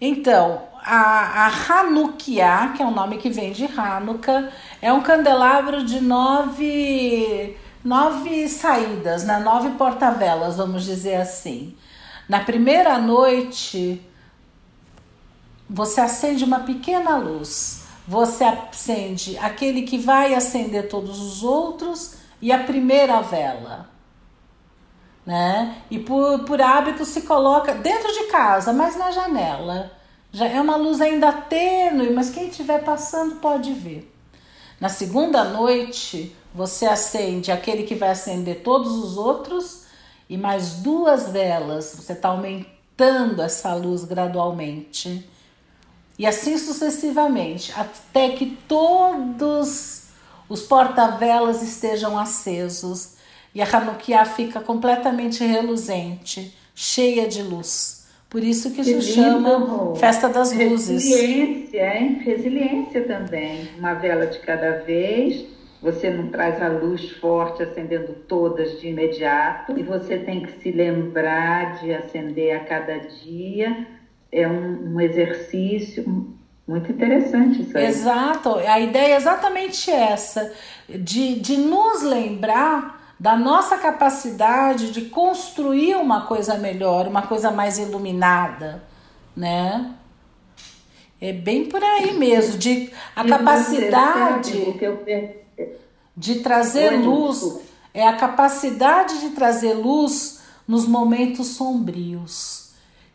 Então, 0.00 0.62
a, 0.82 1.46
a 1.46 1.80
Hanukkah, 1.80 2.74
que 2.76 2.82
é 2.82 2.86
o 2.86 2.90
nome 2.90 3.16
que 3.16 3.30
vem 3.30 3.52
de 3.52 3.64
Hanukkah, 3.64 4.50
é 4.82 4.92
um 4.92 5.00
candelabro 5.00 5.82
de 5.82 6.00
nove, 6.02 7.56
nove 7.82 8.48
saídas, 8.48 9.24
né? 9.24 9.38
nove 9.38 9.70
porta-velas, 9.70 10.58
vamos 10.58 10.84
dizer 10.84 11.16
assim. 11.16 11.74
Na 12.28 12.40
primeira 12.40 12.98
noite, 12.98 14.04
você 15.74 16.00
acende 16.00 16.44
uma 16.44 16.60
pequena 16.60 17.16
luz, 17.16 17.82
você 18.06 18.44
acende 18.44 19.36
aquele 19.38 19.82
que 19.82 19.98
vai 19.98 20.32
acender 20.32 20.88
todos 20.88 21.20
os 21.20 21.42
outros 21.42 22.14
e 22.40 22.52
a 22.52 22.62
primeira 22.62 23.20
vela. 23.20 23.90
Né? 25.26 25.78
E 25.90 25.98
por, 25.98 26.44
por 26.44 26.62
hábito 26.62 27.04
se 27.04 27.22
coloca 27.22 27.74
dentro 27.74 28.12
de 28.12 28.30
casa, 28.30 28.72
mas 28.72 28.96
na 28.96 29.10
janela. 29.10 29.90
Já 30.30 30.46
é 30.46 30.60
uma 30.60 30.76
luz 30.76 31.00
ainda 31.00 31.32
tênue, 31.32 32.12
mas 32.12 32.30
quem 32.30 32.50
estiver 32.50 32.84
passando 32.84 33.40
pode 33.40 33.72
ver. 33.72 34.14
Na 34.78 34.88
segunda 34.88 35.42
noite, 35.42 36.36
você 36.54 36.86
acende 36.86 37.50
aquele 37.50 37.82
que 37.82 37.96
vai 37.96 38.10
acender 38.10 38.62
todos 38.62 38.92
os 38.92 39.16
outros 39.16 39.86
e 40.30 40.36
mais 40.36 40.74
duas 40.74 41.30
velas. 41.30 41.96
Você 41.96 42.12
está 42.12 42.28
aumentando 42.28 43.42
essa 43.42 43.74
luz 43.74 44.04
gradualmente. 44.04 45.33
E 46.18 46.26
assim 46.26 46.56
sucessivamente, 46.56 47.72
até 47.76 48.30
que 48.30 48.56
todos 48.68 50.04
os 50.48 50.62
porta-velas 50.62 51.62
estejam 51.62 52.18
acesos 52.18 53.14
e 53.54 53.60
a 53.60 53.66
Hanukkah 53.66 54.24
fica 54.24 54.60
completamente 54.60 55.44
reluzente, 55.44 56.56
cheia 56.74 57.26
de 57.26 57.42
luz. 57.42 58.04
Por 58.28 58.42
isso 58.42 58.70
que, 58.70 58.82
que 58.82 59.00
se 59.00 59.00
chama 59.00 59.94
Festa 59.96 60.28
das 60.28 60.52
Luzes. 60.52 61.04
Resiliência, 61.04 61.96
hein? 61.96 62.20
Resiliência 62.24 63.04
também. 63.04 63.68
Uma 63.78 63.94
vela 63.94 64.26
de 64.26 64.40
cada 64.40 64.78
vez. 64.78 65.46
Você 65.80 66.10
não 66.10 66.30
traz 66.30 66.60
a 66.60 66.66
luz 66.66 67.10
forte 67.20 67.62
acendendo 67.62 68.12
todas 68.26 68.80
de 68.80 68.88
imediato. 68.88 69.78
E 69.78 69.84
você 69.84 70.18
tem 70.18 70.42
que 70.42 70.60
se 70.60 70.72
lembrar 70.72 71.80
de 71.80 71.94
acender 71.94 72.56
a 72.56 72.64
cada 72.64 72.98
dia 72.98 73.86
é 74.34 74.48
um, 74.48 74.94
um 74.94 75.00
exercício 75.00 76.34
muito 76.66 76.90
interessante 76.90 77.62
isso 77.62 77.78
aí. 77.78 77.86
Exato, 77.86 78.56
a 78.56 78.80
ideia 78.80 79.14
é 79.14 79.16
exatamente 79.16 79.90
essa, 79.90 80.52
de, 80.88 81.38
de 81.38 81.56
nos 81.56 82.02
lembrar 82.02 83.14
da 83.20 83.36
nossa 83.36 83.78
capacidade 83.78 84.90
de 84.90 85.02
construir 85.02 85.94
uma 85.96 86.22
coisa 86.22 86.56
melhor, 86.56 87.06
uma 87.06 87.22
coisa 87.22 87.50
mais 87.50 87.78
iluminada, 87.78 88.82
né? 89.36 89.92
É 91.20 91.32
bem 91.32 91.66
por 91.66 91.82
aí 91.82 92.12
mesmo, 92.14 92.58
de 92.58 92.90
a 93.14 93.24
capacidade 93.24 94.52
de 96.16 96.40
trazer 96.40 96.90
luz, 96.90 97.60
é 97.94 98.06
a 98.06 98.14
capacidade 98.14 99.20
de 99.20 99.30
trazer 99.30 99.74
luz 99.74 100.42
nos 100.66 100.86
momentos 100.86 101.46
sombrios 101.48 102.63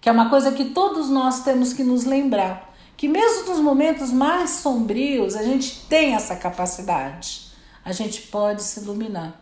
que 0.01 0.07
é 0.07 0.11
uma 0.11 0.29
coisa 0.29 0.51
que 0.51 0.65
todos 0.65 1.09
nós 1.09 1.43
temos 1.43 1.73
que 1.73 1.83
nos 1.83 2.05
lembrar, 2.05 2.73
que 2.95 3.07
mesmo 3.07 3.49
nos 3.49 3.59
momentos 3.59 4.11
mais 4.11 4.51
sombrios, 4.51 5.35
a 5.35 5.43
gente 5.43 5.87
tem 5.87 6.15
essa 6.15 6.35
capacidade, 6.35 7.51
a 7.83 7.91
gente 7.91 8.27
pode 8.27 8.61
se 8.61 8.81
iluminar. 8.81 9.41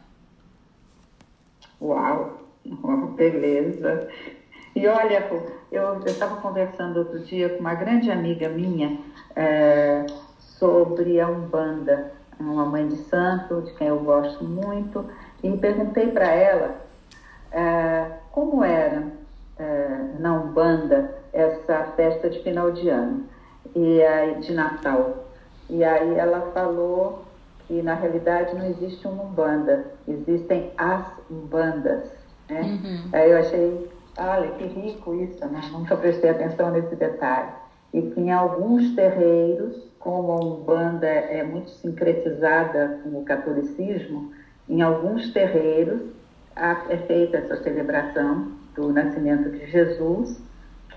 Uau, 1.81 2.41
beleza. 3.15 4.07
E 4.75 4.87
olha, 4.87 5.27
eu 5.71 5.99
estava 6.05 6.37
conversando 6.37 6.97
outro 6.97 7.19
dia 7.19 7.49
com 7.49 7.59
uma 7.59 7.73
grande 7.73 8.11
amiga 8.11 8.47
minha 8.47 8.99
é, 9.35 10.05
sobre 10.39 11.19
a 11.19 11.27
Umbanda, 11.27 12.13
uma 12.39 12.65
mãe 12.65 12.87
de 12.87 12.97
santo, 12.97 13.61
de 13.63 13.73
quem 13.73 13.87
eu 13.87 13.99
gosto 13.99 14.43
muito, 14.43 15.03
e 15.41 15.51
perguntei 15.57 16.11
para 16.11 16.27
ela 16.27 16.75
é, 17.51 18.11
como 18.31 18.63
era 18.63 19.16
na 20.19 20.33
Umbanda 20.33 21.15
essa 21.33 21.83
festa 21.95 22.29
de 22.29 22.39
final 22.43 22.71
de 22.71 22.89
ano 22.89 23.25
e 23.75 24.01
aí, 24.03 24.39
de 24.39 24.53
Natal. 24.53 25.25
E 25.69 25.83
aí 25.83 26.15
ela 26.15 26.51
falou 26.53 27.25
que 27.67 27.81
na 27.81 27.93
realidade 27.93 28.55
não 28.55 28.65
existe 28.65 29.05
uma 29.07 29.23
Umbanda, 29.23 29.85
existem 30.07 30.71
as 30.77 31.05
Umbandas. 31.29 32.09
Né? 32.49 32.61
Uhum. 32.61 33.09
Aí 33.11 33.31
eu 33.31 33.37
achei, 33.37 33.89
olha 34.17 34.51
que 34.51 34.65
rico 34.65 35.13
isso, 35.15 35.45
né? 35.45 35.61
nunca 35.71 35.95
prestei 35.97 36.29
atenção 36.29 36.71
nesse 36.71 36.95
detalhe. 36.95 37.49
E 37.93 38.01
que 38.01 38.19
em 38.19 38.31
alguns 38.31 38.95
terreiros, 38.95 39.75
como 39.99 40.31
a 40.31 40.45
Umbanda 40.45 41.07
é 41.07 41.43
muito 41.43 41.69
sincretizada 41.71 42.99
com 43.03 43.19
o 43.19 43.25
catolicismo, 43.25 44.31
em 44.69 44.81
alguns 44.81 45.31
terreiros 45.31 46.01
é 46.89 46.97
feita 46.97 47.37
essa 47.37 47.57
celebração 47.57 48.51
do 48.77 48.93
nascimento 48.93 49.49
de 49.49 49.65
Jesus, 49.69 50.41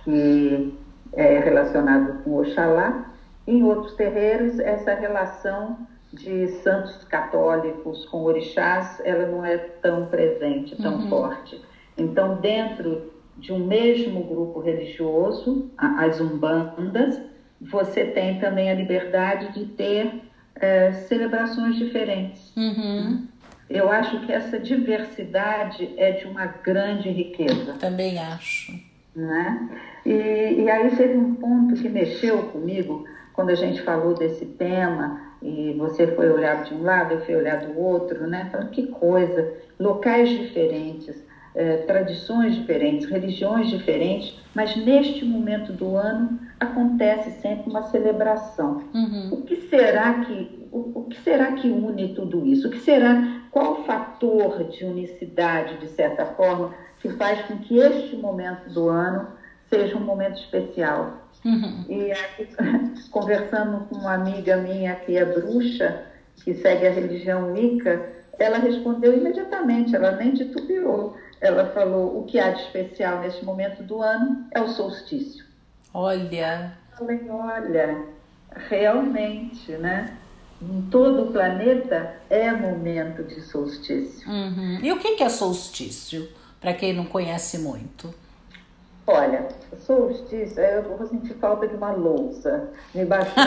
que 0.04 0.78
é 1.14 1.38
relacionado 1.40 2.22
com 2.22 2.36
Oxalá. 2.36 3.12
Em 3.46 3.64
outros 3.64 3.94
terreiros, 3.94 4.60
essa 4.60 4.94
relação 4.94 5.78
de 6.12 6.48
santos 6.62 7.04
católicos 7.04 8.04
com 8.06 8.22
orixás, 8.22 9.00
ela 9.04 9.26
não 9.26 9.44
é 9.44 9.56
tão 9.56 10.06
presente, 10.06 10.76
tão 10.76 10.96
uhum. 10.96 11.08
forte. 11.08 11.60
Então, 11.96 12.36
dentro 12.36 13.10
de 13.36 13.52
um 13.52 13.66
mesmo 13.66 14.22
grupo 14.24 14.60
religioso, 14.60 15.70
as 15.78 16.20
umbandas, 16.20 17.20
você 17.60 18.04
tem 18.04 18.38
também 18.38 18.70
a 18.70 18.74
liberdade 18.74 19.52
de 19.52 19.66
ter 19.66 20.22
é, 20.56 20.92
celebrações 20.92 21.76
diferentes. 21.76 22.54
Uhum. 22.56 23.26
Eu 23.70 23.88
acho 23.88 24.26
que 24.26 24.32
essa 24.32 24.58
diversidade 24.58 25.94
é 25.96 26.10
de 26.10 26.26
uma 26.26 26.46
grande 26.46 27.08
riqueza. 27.08 27.74
Também 27.74 28.18
acho. 28.18 28.72
Né? 29.14 29.70
E, 30.04 30.62
e 30.62 30.70
aí 30.70 30.90
teve 30.96 31.16
um 31.16 31.36
ponto 31.36 31.80
que 31.80 31.88
mexeu 31.88 32.42
comigo 32.48 33.04
quando 33.32 33.50
a 33.50 33.54
gente 33.54 33.80
falou 33.82 34.12
desse 34.12 34.44
tema 34.44 35.20
e 35.40 35.74
você 35.78 36.06
foi 36.08 36.30
olhar 36.30 36.64
de 36.64 36.74
um 36.74 36.82
lado, 36.82 37.14
eu 37.14 37.20
fui 37.20 37.34
olhar 37.34 37.60
do 37.60 37.78
outro, 37.78 38.26
né? 38.26 38.48
Falando 38.50 38.70
que 38.70 38.88
coisa, 38.88 39.54
locais 39.78 40.28
diferentes, 40.28 41.24
eh, 41.54 41.78
tradições 41.78 42.54
diferentes, 42.54 43.08
religiões 43.08 43.70
diferentes, 43.70 44.38
mas 44.54 44.76
neste 44.76 45.24
momento 45.24 45.72
do 45.72 45.96
ano 45.96 46.38
acontece 46.58 47.30
sempre 47.40 47.70
uma 47.70 47.84
celebração. 47.84 48.84
Uhum. 48.92 49.28
O 49.32 49.42
que 49.42 49.56
será 49.56 50.20
que 50.20 50.60
o, 50.70 51.00
o, 51.00 51.04
que 51.04 51.18
será 51.20 51.52
que 51.52 51.68
une 51.68 52.14
tudo 52.14 52.46
isso? 52.46 52.68
O 52.68 52.70
que 52.70 52.78
será 52.78 53.39
qual 53.50 53.80
o 53.80 53.84
fator 53.84 54.64
de 54.64 54.84
unicidade 54.84 55.78
de 55.78 55.88
certa 55.88 56.26
forma 56.26 56.74
que 57.00 57.08
faz 57.10 57.46
com 57.46 57.58
que 57.58 57.78
este 57.78 58.16
momento 58.16 58.68
do 58.70 58.88
ano 58.88 59.28
seja 59.68 59.96
um 59.96 60.00
momento 60.00 60.38
especial? 60.40 61.28
Uhum. 61.44 61.84
E 61.88 62.12
aqui, 62.12 62.48
conversando 63.10 63.86
com 63.86 63.96
uma 63.96 64.14
amiga 64.14 64.56
minha 64.58 64.94
que 64.96 65.16
é 65.16 65.24
bruxa, 65.24 66.04
que 66.44 66.54
segue 66.54 66.86
a 66.86 66.90
religião 66.90 67.52
Wicca, 67.52 68.20
ela 68.38 68.58
respondeu 68.58 69.16
imediatamente, 69.16 69.94
ela 69.94 70.12
nem 70.12 70.34
titubeou. 70.34 71.16
Ela 71.40 71.66
falou: 71.72 72.18
o 72.18 72.24
que 72.24 72.38
há 72.38 72.50
de 72.50 72.62
especial 72.62 73.20
neste 73.20 73.44
momento 73.44 73.82
do 73.82 74.02
ano 74.02 74.46
é 74.52 74.60
o 74.60 74.68
solstício. 74.68 75.44
Olha. 75.92 76.72
Falei, 76.96 77.20
olha, 77.30 78.04
realmente, 78.68 79.72
né? 79.72 80.16
Em 80.62 80.82
todo 80.90 81.22
o 81.22 81.32
planeta 81.32 82.16
é 82.28 82.52
momento 82.52 83.22
de 83.24 83.40
solstício. 83.40 84.28
Uhum. 84.28 84.78
E 84.82 84.92
o 84.92 84.98
que 84.98 85.22
é 85.22 85.28
solstício? 85.28 86.28
Para 86.60 86.74
quem 86.74 86.92
não 86.92 87.06
conhece 87.06 87.58
muito. 87.58 88.12
Olha, 89.06 89.48
solstício, 89.78 90.60
eu 90.60 90.96
vou 90.96 91.06
sentir 91.06 91.34
falta 91.34 91.66
de 91.66 91.74
uma 91.74 91.92
louça. 91.92 92.70
Me 92.94 93.04
baixou. 93.04 93.32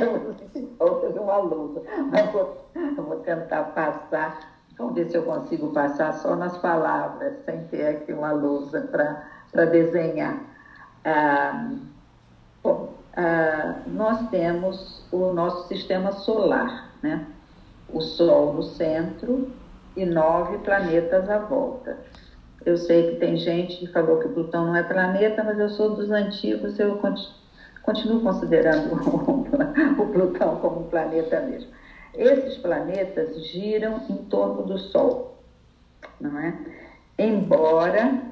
eu 0.00 0.20
vou 0.20 0.34
sentir 0.34 0.68
falta 0.78 1.12
de 1.12 1.18
uma 1.18 1.36
louça. 1.38 1.82
Mas 2.10 2.30
vou, 2.30 2.66
eu 2.74 3.02
vou 3.02 3.16
tentar 3.20 3.64
passar 3.64 4.52
Vamos 4.78 4.94
ver 4.94 5.10
se 5.10 5.16
eu 5.16 5.22
consigo 5.22 5.68
passar 5.72 6.12
só 6.14 6.34
nas 6.34 6.56
palavras, 6.58 7.34
sem 7.44 7.64
ter 7.64 7.86
aqui 7.86 8.12
uma 8.12 8.32
lousa 8.32 8.80
para 8.80 9.64
desenhar. 9.66 10.40
Ah, 11.04 11.70
bom, 12.62 12.94
ah, 13.14 13.82
nós 13.86 14.30
temos 14.30 15.04
o 15.12 15.32
nosso 15.32 15.68
sistema 15.68 16.12
solar, 16.12 16.92
né? 17.02 17.26
O 17.88 18.00
Sol 18.00 18.54
no 18.54 18.62
centro 18.62 19.50
e 19.94 20.04
nove 20.04 20.58
planetas 20.58 21.28
à 21.28 21.38
volta. 21.38 21.98
Eu 22.64 22.76
sei 22.76 23.10
que 23.10 23.16
tem 23.16 23.36
gente 23.36 23.76
que 23.76 23.86
falou 23.88 24.18
que 24.20 24.28
Plutão 24.28 24.66
não 24.66 24.76
é 24.76 24.82
planeta, 24.82 25.42
mas 25.42 25.58
eu 25.58 25.68
sou 25.68 25.94
dos 25.94 26.10
antigos, 26.10 26.78
eu 26.78 26.98
continuo 27.82 28.22
considerando 28.22 28.94
o 30.00 30.06
Plutão 30.06 30.56
como 30.56 30.80
um 30.80 30.88
planeta 30.88 31.40
mesmo. 31.40 31.70
Esses 32.14 32.56
planetas 32.58 33.44
giram 33.46 34.00
em 34.08 34.16
torno 34.24 34.62
do 34.62 34.78
Sol, 34.78 35.36
não 36.20 36.38
é? 36.38 36.54
Embora 37.18 38.22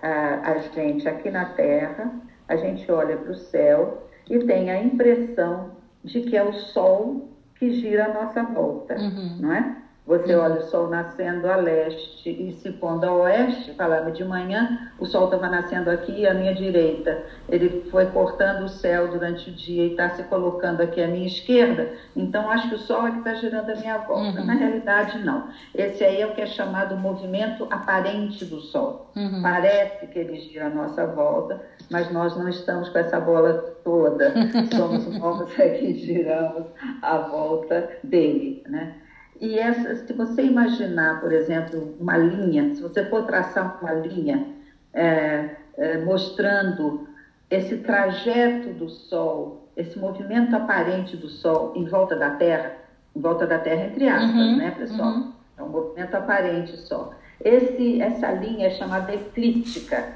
a, 0.00 0.52
a 0.52 0.58
gente 0.58 1.08
aqui 1.08 1.30
na 1.30 1.46
Terra, 1.46 2.12
a 2.46 2.56
gente 2.56 2.90
olha 2.92 3.16
para 3.16 3.32
o 3.32 3.36
céu 3.36 4.09
e 4.28 4.38
tem 4.40 4.70
a 4.70 4.82
impressão 4.82 5.72
de 6.04 6.22
que 6.22 6.36
é 6.36 6.42
o 6.42 6.52
Sol 6.52 7.28
que 7.56 7.80
gira 7.80 8.06
a 8.06 8.14
nossa 8.14 8.42
volta, 8.42 8.96
uhum. 8.96 9.36
não 9.40 9.52
é? 9.52 9.79
Você 10.06 10.34
olha 10.34 10.56
o 10.56 10.62
sol 10.62 10.88
nascendo 10.88 11.48
a 11.48 11.56
leste 11.56 12.30
e 12.30 12.52
se 12.54 12.72
pondo 12.72 13.04
a 13.04 13.12
oeste, 13.12 13.74
falava 13.74 14.10
de 14.10 14.24
manhã, 14.24 14.90
o 14.98 15.06
sol 15.06 15.26
estava 15.26 15.48
nascendo 15.48 15.90
aqui 15.90 16.26
à 16.26 16.34
minha 16.34 16.54
direita. 16.54 17.22
Ele 17.48 17.86
foi 17.90 18.06
cortando 18.06 18.64
o 18.64 18.68
céu 18.68 19.08
durante 19.08 19.50
o 19.50 19.52
dia 19.52 19.84
e 19.84 19.90
está 19.90 20.10
se 20.10 20.22
colocando 20.24 20.80
aqui 20.80 21.02
à 21.02 21.06
minha 21.06 21.26
esquerda. 21.26 21.92
Então, 22.16 22.50
acho 22.50 22.70
que 22.70 22.74
o 22.76 22.78
sol 22.78 23.06
é 23.06 23.10
que 23.12 23.18
está 23.18 23.34
girando 23.34 23.70
a 23.70 23.76
minha 23.76 23.98
volta. 23.98 24.40
Uhum. 24.40 24.46
Na 24.46 24.54
realidade, 24.54 25.18
não. 25.24 25.48
Esse 25.74 26.02
aí 26.02 26.20
é 26.22 26.26
o 26.26 26.34
que 26.34 26.40
é 26.40 26.46
chamado 26.46 26.96
movimento 26.96 27.66
aparente 27.70 28.44
do 28.46 28.60
sol. 28.60 29.12
Uhum. 29.14 29.42
Parece 29.42 30.06
que 30.06 30.18
ele 30.18 30.40
gira 30.40 30.66
a 30.66 30.70
nossa 30.70 31.06
volta, 31.06 31.60
mas 31.90 32.10
nós 32.10 32.36
não 32.36 32.48
estamos 32.48 32.88
com 32.88 32.98
essa 32.98 33.20
bola 33.20 33.52
toda. 33.84 34.32
Somos 34.74 35.06
nós 35.18 35.58
é 35.58 35.68
que 35.68 35.94
giramos 35.94 36.66
a 37.02 37.18
volta 37.18 37.88
dele, 38.02 38.64
né? 38.66 38.94
E 39.40 39.58
essa, 39.58 39.94
se 40.06 40.12
você 40.12 40.42
imaginar, 40.42 41.20
por 41.20 41.32
exemplo, 41.32 41.96
uma 41.98 42.16
linha, 42.16 42.74
se 42.74 42.82
você 42.82 43.04
for 43.06 43.24
traçar 43.24 43.78
uma 43.80 43.92
linha 43.92 44.46
é, 44.92 45.56
é, 45.78 45.98
mostrando 45.98 47.08
esse 47.50 47.78
trajeto 47.78 48.68
do 48.74 48.88
Sol, 48.90 49.68
esse 49.74 49.98
movimento 49.98 50.54
aparente 50.54 51.16
do 51.16 51.28
Sol 51.28 51.72
em 51.74 51.86
volta 51.86 52.14
da 52.16 52.30
Terra, 52.30 52.72
em 53.16 53.20
volta 53.20 53.46
da 53.46 53.58
Terra 53.58 53.86
entre 53.86 54.06
aspas, 54.08 54.34
uhum, 54.34 54.56
né, 54.58 54.70
pessoal? 54.72 55.08
Uhum. 55.08 55.32
É 55.56 55.62
um 55.62 55.68
movimento 55.68 56.14
aparente 56.14 56.76
só. 56.76 57.12
Esse, 57.42 58.00
essa 58.02 58.30
linha 58.32 58.66
é 58.66 58.70
chamada 58.70 59.14
eclíptica, 59.14 60.06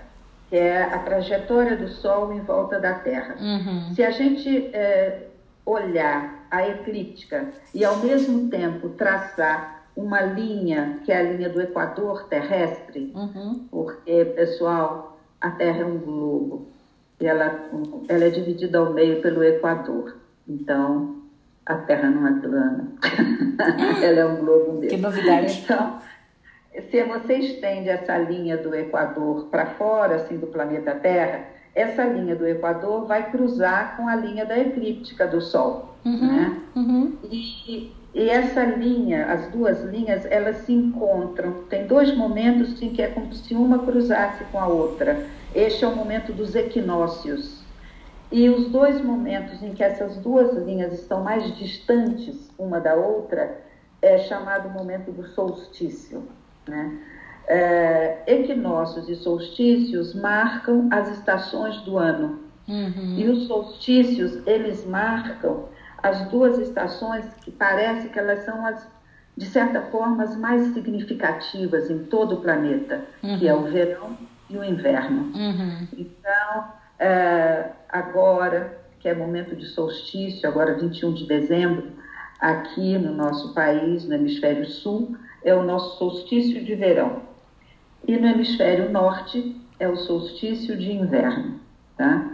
que 0.50 0.56
é 0.56 0.82
a 0.82 0.98
trajetória 0.98 1.76
do 1.76 1.88
Sol 1.88 2.30
em 2.34 2.40
volta 2.40 2.78
da 2.78 2.94
Terra. 2.94 3.36
Uhum. 3.40 3.94
Se 3.94 4.04
a 4.04 4.10
gente 4.10 4.70
é, 4.74 5.28
olhar 5.64 6.43
a 6.50 6.66
eclíptica 6.68 7.52
e, 7.74 7.84
ao 7.84 7.98
mesmo 7.98 8.48
tempo, 8.48 8.90
traçar 8.90 9.84
uma 9.96 10.20
linha, 10.20 11.00
que 11.04 11.12
é 11.12 11.18
a 11.18 11.22
linha 11.22 11.48
do 11.48 11.60
equador 11.60 12.24
terrestre, 12.28 13.12
uhum. 13.14 13.66
porque, 13.70 14.24
pessoal, 14.36 15.18
a 15.40 15.50
Terra 15.50 15.82
é 15.82 15.84
um 15.84 15.98
globo 15.98 16.68
e 17.20 17.26
ela, 17.26 17.70
ela 18.08 18.24
é 18.24 18.30
dividida 18.30 18.78
ao 18.78 18.92
meio 18.92 19.22
pelo 19.22 19.44
equador. 19.44 20.16
Então, 20.48 21.22
a 21.64 21.76
Terra 21.76 22.10
não 22.10 22.26
é 22.26 22.40
plana, 22.40 22.92
ela 24.02 24.20
é 24.20 24.24
um 24.26 24.36
globo 24.36 24.72
mesmo. 24.72 24.88
Que 24.88 24.96
novidade. 24.96 25.62
Então, 25.62 25.98
se 26.90 27.04
você 27.04 27.34
estende 27.34 27.88
essa 27.88 28.18
linha 28.18 28.56
do 28.56 28.74
equador 28.74 29.46
para 29.46 29.66
fora, 29.66 30.16
assim, 30.16 30.36
do 30.36 30.48
planeta 30.48 30.94
Terra, 30.94 31.54
essa 31.74 32.04
linha 32.04 32.36
do 32.36 32.46
Equador 32.46 33.06
vai 33.06 33.30
cruzar 33.30 33.96
com 33.96 34.08
a 34.08 34.14
linha 34.14 34.46
da 34.46 34.58
eclíptica 34.58 35.26
do 35.26 35.40
Sol. 35.40 35.93
Uhum, 36.04 36.26
né? 36.26 36.62
uhum. 36.76 37.16
E, 37.30 37.92
e, 38.14 38.28
essa 38.28 38.64
linha, 38.64 39.26
as 39.26 39.50
duas 39.50 39.82
linhas, 39.84 40.24
elas 40.26 40.58
se 40.58 40.72
encontram. 40.72 41.64
Tem 41.70 41.86
dois 41.86 42.14
momentos 42.16 42.80
em 42.82 42.90
que 42.90 43.02
é 43.02 43.08
como 43.08 43.32
se 43.32 43.54
uma 43.54 43.78
cruzasse 43.80 44.44
com 44.44 44.58
a 44.58 44.66
outra. 44.66 45.26
Este 45.54 45.84
é 45.84 45.88
o 45.88 45.96
momento 45.96 46.32
dos 46.32 46.54
equinócios. 46.54 47.62
E 48.30 48.48
os 48.48 48.68
dois 48.68 49.02
momentos 49.02 49.62
em 49.62 49.72
que 49.72 49.82
essas 49.82 50.16
duas 50.16 50.56
linhas 50.64 50.92
estão 50.92 51.22
mais 51.22 51.56
distantes 51.56 52.50
uma 52.58 52.80
da 52.80 52.94
outra 52.94 53.60
é 54.02 54.18
chamado 54.18 54.68
momento 54.70 55.10
do 55.12 55.26
solstício. 55.28 56.24
Né? 56.66 56.98
é, 57.46 58.22
equinócios 58.26 59.08
e 59.08 59.16
solstícios 59.16 60.14
marcam 60.14 60.88
as 60.90 61.10
estações 61.10 61.80
do 61.82 61.98
ano. 61.98 62.40
Uhum. 62.66 63.16
E 63.18 63.28
os 63.28 63.46
solstícios, 63.46 64.46
eles 64.46 64.86
marcam 64.86 65.64
as 66.04 66.20
duas 66.28 66.58
estações 66.58 67.24
que 67.40 67.50
parece 67.50 68.10
que 68.10 68.18
elas 68.18 68.44
são 68.44 68.66
as, 68.66 68.86
de 69.34 69.46
certa 69.46 69.80
forma, 69.80 70.22
as 70.22 70.36
mais 70.36 70.74
significativas 70.74 71.88
em 71.88 72.04
todo 72.04 72.34
o 72.34 72.40
planeta, 72.42 73.02
uhum. 73.22 73.38
que 73.38 73.48
é 73.48 73.54
o 73.54 73.62
verão 73.62 74.14
e 74.50 74.58
o 74.58 74.62
inverno. 74.62 75.32
Uhum. 75.34 75.88
Então, 75.96 76.64
é, 76.98 77.70
agora, 77.88 78.78
que 79.00 79.08
é 79.08 79.14
momento 79.14 79.56
de 79.56 79.64
solstício, 79.64 80.46
agora 80.46 80.74
21 80.74 81.14
de 81.14 81.26
dezembro, 81.26 81.88
aqui 82.38 82.98
no 82.98 83.14
nosso 83.14 83.54
país, 83.54 84.04
no 84.04 84.14
hemisfério 84.14 84.66
sul, 84.66 85.16
é 85.42 85.54
o 85.54 85.62
nosso 85.62 85.96
solstício 85.96 86.62
de 86.62 86.74
verão 86.74 87.22
e 88.06 88.14
no 88.18 88.26
hemisfério 88.26 88.90
norte 88.90 89.58
é 89.80 89.88
o 89.88 89.96
solstício 89.96 90.76
de 90.76 90.92
inverno. 90.92 91.60
Tá? 91.96 92.30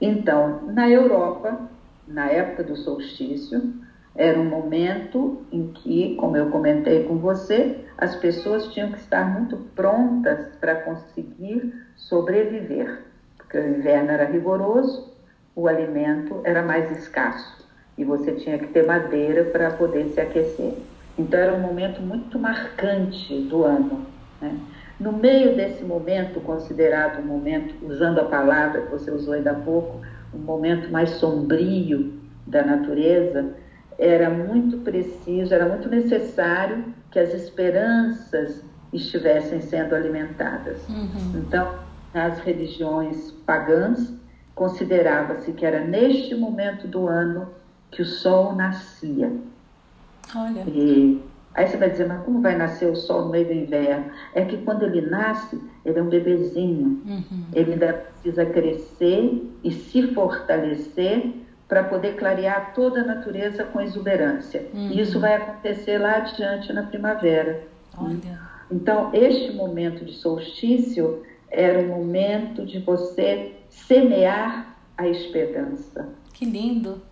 Então, 0.00 0.62
na 0.72 0.90
Europa, 0.90 1.70
na 2.12 2.28
época 2.30 2.62
do 2.62 2.76
solstício, 2.76 3.72
Era 4.14 4.38
um 4.38 4.44
momento 4.44 5.42
em 5.50 5.68
que, 5.68 6.14
como 6.16 6.36
eu 6.36 6.50
comentei 6.50 7.04
com 7.04 7.16
você, 7.16 7.78
as 7.96 8.14
pessoas 8.16 8.68
tinham 8.68 8.92
que 8.92 8.98
estar 8.98 9.24
muito 9.24 9.56
prontas 9.74 10.54
para 10.60 10.76
conseguir 10.76 11.72
sobreviver, 11.96 13.00
porque 13.38 13.58
o 13.58 13.68
inverno 13.76 14.10
era 14.10 14.26
rigoroso, 14.26 15.10
o 15.56 15.66
alimento 15.66 16.40
era 16.44 16.62
mais 16.62 16.90
escasso 16.90 17.66
e 17.96 18.04
você 18.04 18.32
tinha 18.32 18.58
que 18.58 18.68
ter 18.68 18.86
madeira 18.86 19.44
para 19.44 19.70
poder 19.70 20.08
se 20.08 20.20
aquecer. 20.20 20.74
Então 21.18 21.38
era 21.38 21.52
um 21.54 21.60
momento 21.60 22.02
muito 22.02 22.38
marcante 22.38 23.40
do 23.42 23.64
ano. 23.64 24.06
Né? 24.40 24.58
No 24.98 25.12
meio 25.12 25.54
desse 25.54 25.84
momento, 25.84 26.40
considerado 26.40 27.20
um 27.20 27.26
momento, 27.26 27.74
usando 27.82 28.18
a 28.18 28.24
palavra 28.24 28.82
que 28.82 28.90
você 28.90 29.10
usou 29.10 29.34
ainda 29.34 29.52
há 29.52 29.54
pouco, 29.54 30.00
um 30.34 30.38
momento 30.38 30.90
mais 30.90 31.10
sombrio 31.10 32.20
da 32.46 32.64
natureza, 32.64 33.54
era 33.98 34.30
muito 34.30 34.78
preciso, 34.78 35.54
era 35.54 35.68
muito 35.68 35.88
necessário 35.88 36.84
que 37.10 37.18
as 37.18 37.32
esperanças 37.34 38.64
estivessem 38.92 39.60
sendo 39.60 39.94
alimentadas. 39.94 40.86
Uhum. 40.88 41.42
Então, 41.46 41.78
nas 42.12 42.38
religiões 42.40 43.32
pagãs, 43.46 44.12
considerava-se 44.54 45.52
que 45.52 45.64
era 45.64 45.84
neste 45.84 46.34
momento 46.34 46.86
do 46.86 47.08
ano 47.08 47.48
que 47.90 48.02
o 48.02 48.06
sol 48.06 48.54
nascia. 48.54 49.32
Olha. 50.34 50.64
E 50.66 51.22
aí 51.54 51.66
você 51.66 51.76
vai 51.76 51.90
dizer, 51.90 52.08
mas 52.08 52.22
como 52.24 52.40
vai 52.40 52.56
nascer 52.56 52.90
o 52.90 52.96
sol 52.96 53.26
no 53.26 53.30
meio 53.30 53.46
do 53.46 53.52
inverno? 53.52 54.10
É 54.34 54.44
que 54.44 54.58
quando 54.58 54.82
ele 54.82 55.02
nasce, 55.02 55.60
ele 55.84 55.98
é 55.98 56.02
um 56.02 56.08
bebezinho. 56.08 57.02
Uhum. 57.06 57.44
Ele 57.52 57.72
ainda 57.72 57.92
precisa 57.92 58.46
crescer 58.46 59.50
e 59.64 59.70
se 59.72 60.08
fortalecer 60.14 61.32
para 61.68 61.84
poder 61.84 62.16
clarear 62.16 62.72
toda 62.74 63.00
a 63.00 63.04
natureza 63.04 63.64
com 63.64 63.80
exuberância. 63.80 64.66
Uhum. 64.72 64.90
E 64.90 65.00
isso 65.00 65.18
vai 65.18 65.34
acontecer 65.34 65.98
lá 65.98 66.16
adiante 66.16 66.72
na 66.72 66.82
primavera. 66.82 67.64
Olha. 67.96 68.40
Então, 68.70 69.10
este 69.12 69.52
momento 69.52 70.04
de 70.04 70.12
solstício 70.14 71.22
era 71.50 71.78
o 71.80 71.88
momento 71.88 72.64
de 72.64 72.78
você 72.78 73.52
semear 73.68 74.76
a 74.96 75.08
esperança. 75.08 76.08
Que 76.32 76.44
lindo. 76.44 77.02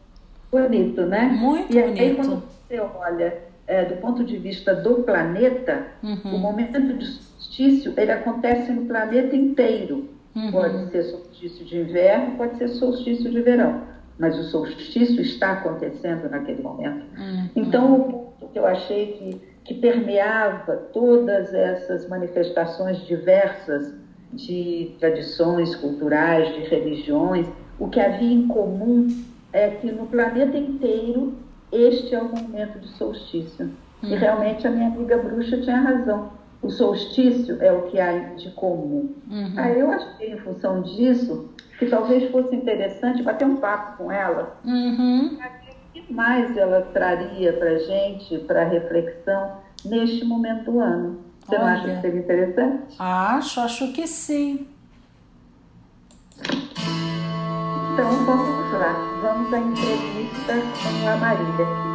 Bonito, 0.50 1.02
né? 1.02 1.24
Muito 1.40 1.74
e 1.74 1.78
aí, 1.78 2.14
bonito. 2.14 2.16
quando 2.16 2.42
você 2.42 2.80
olha 2.80 3.49
é, 3.70 3.84
do 3.84 3.94
ponto 3.98 4.24
de 4.24 4.36
vista 4.36 4.74
do 4.74 4.96
planeta, 5.04 5.86
Uhum. 6.02 6.34
o 6.34 6.38
momento 6.38 6.80
de 6.98 7.06
solstício 7.06 7.94
ele 7.96 8.10
acontece 8.10 8.72
no 8.72 8.84
planeta 8.86 9.36
inteiro. 9.36 10.08
Uhum. 10.34 10.50
Pode 10.50 10.90
ser 10.90 11.04
solstício 11.04 11.64
de 11.64 11.78
inverno, 11.78 12.36
pode 12.36 12.56
ser 12.58 12.68
solstício 12.68 13.30
de 13.30 13.40
verão, 13.40 13.82
mas 14.18 14.36
o 14.36 14.42
solstício 14.44 15.20
está 15.22 15.52
acontecendo 15.52 16.28
naquele 16.28 16.62
momento. 16.62 17.04
Uhum. 17.16 17.48
Então, 17.54 17.94
o 17.94 18.02
ponto 18.12 18.52
que 18.52 18.58
eu 18.58 18.66
achei 18.66 19.12
que, 19.12 19.40
que 19.64 19.74
permeava 19.74 20.76
todas 20.92 21.54
essas 21.54 22.08
manifestações 22.08 22.98
diversas 23.06 23.94
de 24.32 24.96
tradições 24.98 25.76
culturais, 25.76 26.52
de 26.54 26.62
religiões, 26.62 27.46
o 27.78 27.88
que 27.88 28.00
havia 28.00 28.32
em 28.32 28.48
comum 28.48 29.06
é 29.52 29.68
que 29.70 29.92
no 29.92 30.06
planeta 30.06 30.56
inteiro 30.56 31.34
este 31.72 32.14
é 32.14 32.20
o 32.22 32.28
momento 32.28 32.78
de 32.80 32.88
solstício. 32.88 33.70
E 34.02 34.14
realmente 34.14 34.66
a 34.66 34.70
minha 34.70 34.88
amiga 34.88 35.18
bruxa 35.18 35.60
tinha 35.60 35.76
razão. 35.80 36.32
O 36.62 36.70
solstício 36.70 37.56
é 37.62 37.70
o 37.72 37.82
que 37.82 37.98
há 38.00 38.12
de 38.34 38.50
comum. 38.52 39.14
Uhum. 39.30 39.52
Aí 39.56 39.78
eu 39.78 39.90
achei, 39.90 40.32
em 40.32 40.38
função 40.38 40.82
disso, 40.82 41.50
que 41.78 41.86
talvez 41.86 42.30
fosse 42.30 42.54
interessante 42.54 43.22
bater 43.22 43.46
um 43.46 43.56
papo 43.56 43.98
com 43.98 44.12
ela 44.12 44.58
Uhum. 44.64 45.36
o 45.38 45.92
que 45.92 46.12
mais 46.12 46.56
ela 46.56 46.82
traria 46.92 47.52
para 47.54 47.78
gente, 47.78 48.38
para 48.40 48.64
reflexão, 48.64 49.52
neste 49.84 50.24
momento 50.24 50.70
do 50.70 50.80
ano? 50.80 51.20
Você 51.46 51.56
não 51.58 51.66
acha 51.66 51.84
Olha. 51.84 51.94
que 51.96 52.00
seria 52.02 52.20
interessante? 52.20 52.96
Acho, 52.98 53.60
acho 53.60 53.92
que 53.92 54.06
sim. 54.06 54.66
Então 57.94 58.10
vamos 58.24 58.69
vamos 59.20 59.52
à 59.52 59.58
entrevista 59.58 60.54
com 60.82 61.08
a 61.08 61.16
Marília. 61.16 61.89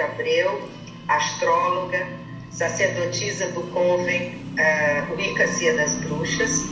De 0.00 0.02
Abreu, 0.02 0.62
astróloga, 1.08 2.08
sacerdotisa 2.50 3.48
do 3.48 3.62
Coven 3.70 4.34
uh, 4.58 5.14
Uicacia 5.14 5.76
das 5.76 5.92
Bruxas, 5.96 6.64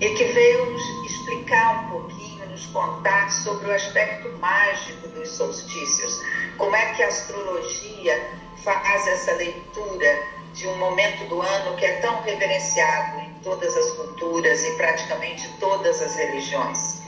e 0.00 0.10
que 0.10 0.24
veio 0.24 0.70
nos 0.70 1.10
explicar 1.10 1.86
um 1.86 1.90
pouquinho, 1.90 2.46
nos 2.50 2.66
contar 2.66 3.30
sobre 3.30 3.68
o 3.68 3.72
aspecto 3.72 4.30
mágico 4.38 5.08
dos 5.08 5.30
solstícios. 5.30 6.20
Como 6.58 6.76
é 6.76 6.92
que 6.92 7.02
a 7.02 7.08
astrologia 7.08 8.22
faz 8.62 9.06
essa 9.06 9.32
leitura 9.32 10.22
de 10.52 10.66
um 10.66 10.76
momento 10.76 11.26
do 11.28 11.40
ano 11.40 11.74
que 11.76 11.86
é 11.86 11.92
tão 12.00 12.20
reverenciado 12.20 13.18
em 13.20 13.32
todas 13.42 13.74
as 13.76 13.90
culturas 13.92 14.62
e 14.64 14.72
praticamente 14.72 15.48
todas 15.58 16.02
as 16.02 16.16
religiões. 16.16 17.00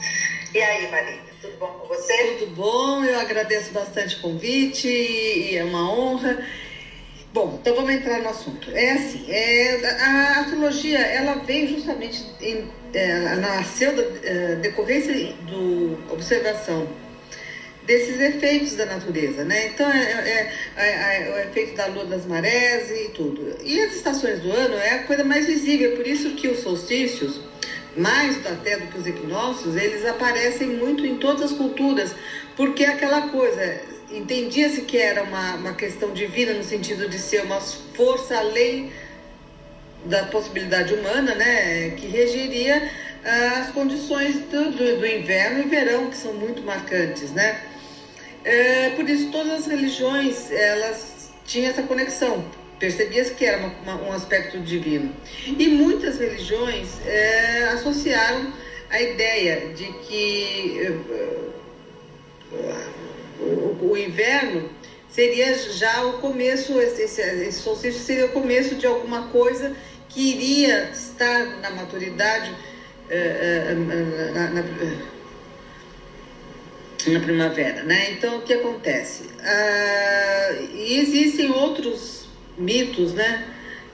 E 0.54 0.62
aí, 0.62 0.90
Marília, 0.90 1.29
tudo 1.40 1.56
bom 1.58 1.68
com 1.68 1.88
você? 1.88 2.36
Tudo 2.38 2.54
bom, 2.54 3.04
eu 3.04 3.18
agradeço 3.18 3.72
bastante 3.72 4.16
o 4.16 4.20
convite 4.20 4.88
e 4.88 5.56
é 5.56 5.64
uma 5.64 5.90
honra. 5.90 6.44
Bom, 7.32 7.58
então 7.60 7.74
vamos 7.74 7.92
entrar 7.92 8.20
no 8.20 8.28
assunto. 8.28 8.70
É 8.72 8.92
assim, 8.92 9.24
é, 9.30 9.80
a 10.00 10.40
astrologia, 10.40 10.98
ela 10.98 11.36
veio 11.36 11.68
justamente, 11.68 12.24
em, 12.40 12.68
é, 12.92 13.36
nasceu 13.36 13.94
da 13.94 14.02
é, 14.22 14.56
decorrência 14.56 15.32
do 15.46 15.96
observação 16.12 16.88
desses 17.84 18.20
efeitos 18.20 18.74
da 18.74 18.84
natureza, 18.84 19.44
né? 19.44 19.66
Então, 19.66 19.90
é, 19.90 20.02
é, 20.02 20.50
é, 20.76 21.26
é 21.26 21.32
o 21.32 21.38
efeito 21.38 21.74
da 21.74 21.86
lua 21.86 22.04
das 22.04 22.26
marés 22.26 22.90
e 22.90 23.08
tudo. 23.10 23.56
E 23.64 23.80
as 23.80 23.94
estações 23.94 24.40
do 24.40 24.50
ano 24.50 24.76
é 24.76 24.94
a 24.94 25.02
coisa 25.04 25.24
mais 25.24 25.46
visível, 25.46 25.96
por 25.96 26.06
isso 26.06 26.30
que 26.34 26.48
os 26.48 26.58
solstícios, 26.58 27.40
mais 27.96 28.44
até 28.46 28.78
do 28.78 28.86
que 28.86 28.98
os 28.98 29.06
equinócios, 29.06 29.76
eles 29.76 30.04
aparecem 30.06 30.68
muito 30.68 31.04
em 31.04 31.16
todas 31.16 31.50
as 31.50 31.52
culturas, 31.52 32.14
porque 32.56 32.84
é 32.84 32.88
aquela 32.88 33.28
coisa, 33.28 33.80
entendia-se 34.10 34.82
que 34.82 34.96
era 34.96 35.22
uma, 35.22 35.54
uma 35.54 35.74
questão 35.74 36.12
divina 36.12 36.52
no 36.52 36.62
sentido 36.62 37.08
de 37.08 37.18
ser 37.18 37.42
uma 37.42 37.60
força 37.60 38.36
além 38.36 38.92
da 40.04 40.24
possibilidade 40.24 40.94
humana, 40.94 41.34
né, 41.34 41.90
que 41.90 42.06
regeria 42.06 42.90
ah, 43.24 43.58
as 43.60 43.70
condições 43.70 44.38
do, 44.38 44.70
do, 44.70 44.98
do, 44.98 45.06
inverno 45.06 45.62
e 45.62 45.66
verão, 45.66 46.08
que 46.08 46.16
são 46.16 46.32
muito 46.32 46.62
marcantes, 46.62 47.32
né. 47.32 47.60
É, 48.42 48.90
por 48.90 49.06
isso 49.08 49.30
todas 49.30 49.52
as 49.52 49.66
religiões, 49.66 50.50
elas 50.50 51.30
tinham 51.44 51.70
essa 51.70 51.82
conexão, 51.82 52.42
percebia-se 52.80 53.34
que 53.34 53.44
era 53.44 53.58
uma, 53.58 53.68
uma, 53.82 54.08
um 54.08 54.12
aspecto 54.12 54.58
divino. 54.58 55.14
E 55.46 55.68
muitas 55.68 56.18
religiões 56.18 56.88
é, 57.06 57.68
associaram 57.74 58.52
a 58.88 59.00
ideia 59.00 59.72
de 59.74 59.84
que 59.84 60.88
o, 63.38 63.86
o, 63.90 63.96
inverno 63.96 64.68
seria 65.08 65.56
já 65.56 66.04
o 66.06 66.14
começo, 66.14 66.80
esse, 66.80 67.20
esse 67.20 67.60
solstício 67.60 68.00
seria 68.00 68.26
o 68.26 68.30
começo 68.30 68.74
de 68.74 68.86
alguma 68.86 69.28
coisa 69.28 69.76
que 70.08 70.32
iria 70.32 70.90
estar 70.90 71.60
na 71.60 71.70
maturidade 71.70 72.52
é, 73.08 73.74
na, 74.34 74.48
na, 74.48 74.62
na, 77.06 77.20
primavera, 77.20 77.82
né? 77.84 78.12
Então 78.12 78.38
o 78.38 78.42
que 78.42 78.52
acontece? 78.52 79.24
Ah, 79.40 80.52
e 80.72 80.98
existem 80.98 81.50
outros 81.50 82.19
mitos, 82.58 83.14
né? 83.14 83.44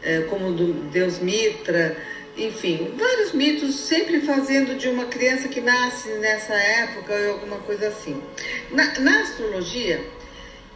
É, 0.03 0.21
como 0.23 0.53
do 0.53 0.73
Deus 0.91 1.19
Mitra, 1.19 1.97
enfim, 2.37 2.93
vários 2.97 3.33
mitos, 3.33 3.75
sempre 3.75 4.21
fazendo 4.21 4.77
de 4.77 4.89
uma 4.89 5.07
criança 5.07 5.49
que 5.49 5.61
nasce 5.61 6.09
nessa 6.19 6.55
época 6.55 7.13
ou 7.15 7.33
alguma 7.33 7.59
coisa 7.59 7.89
assim. 7.89 8.23
Na, 8.71 9.01
na 9.01 9.21
astrologia, 9.23 10.05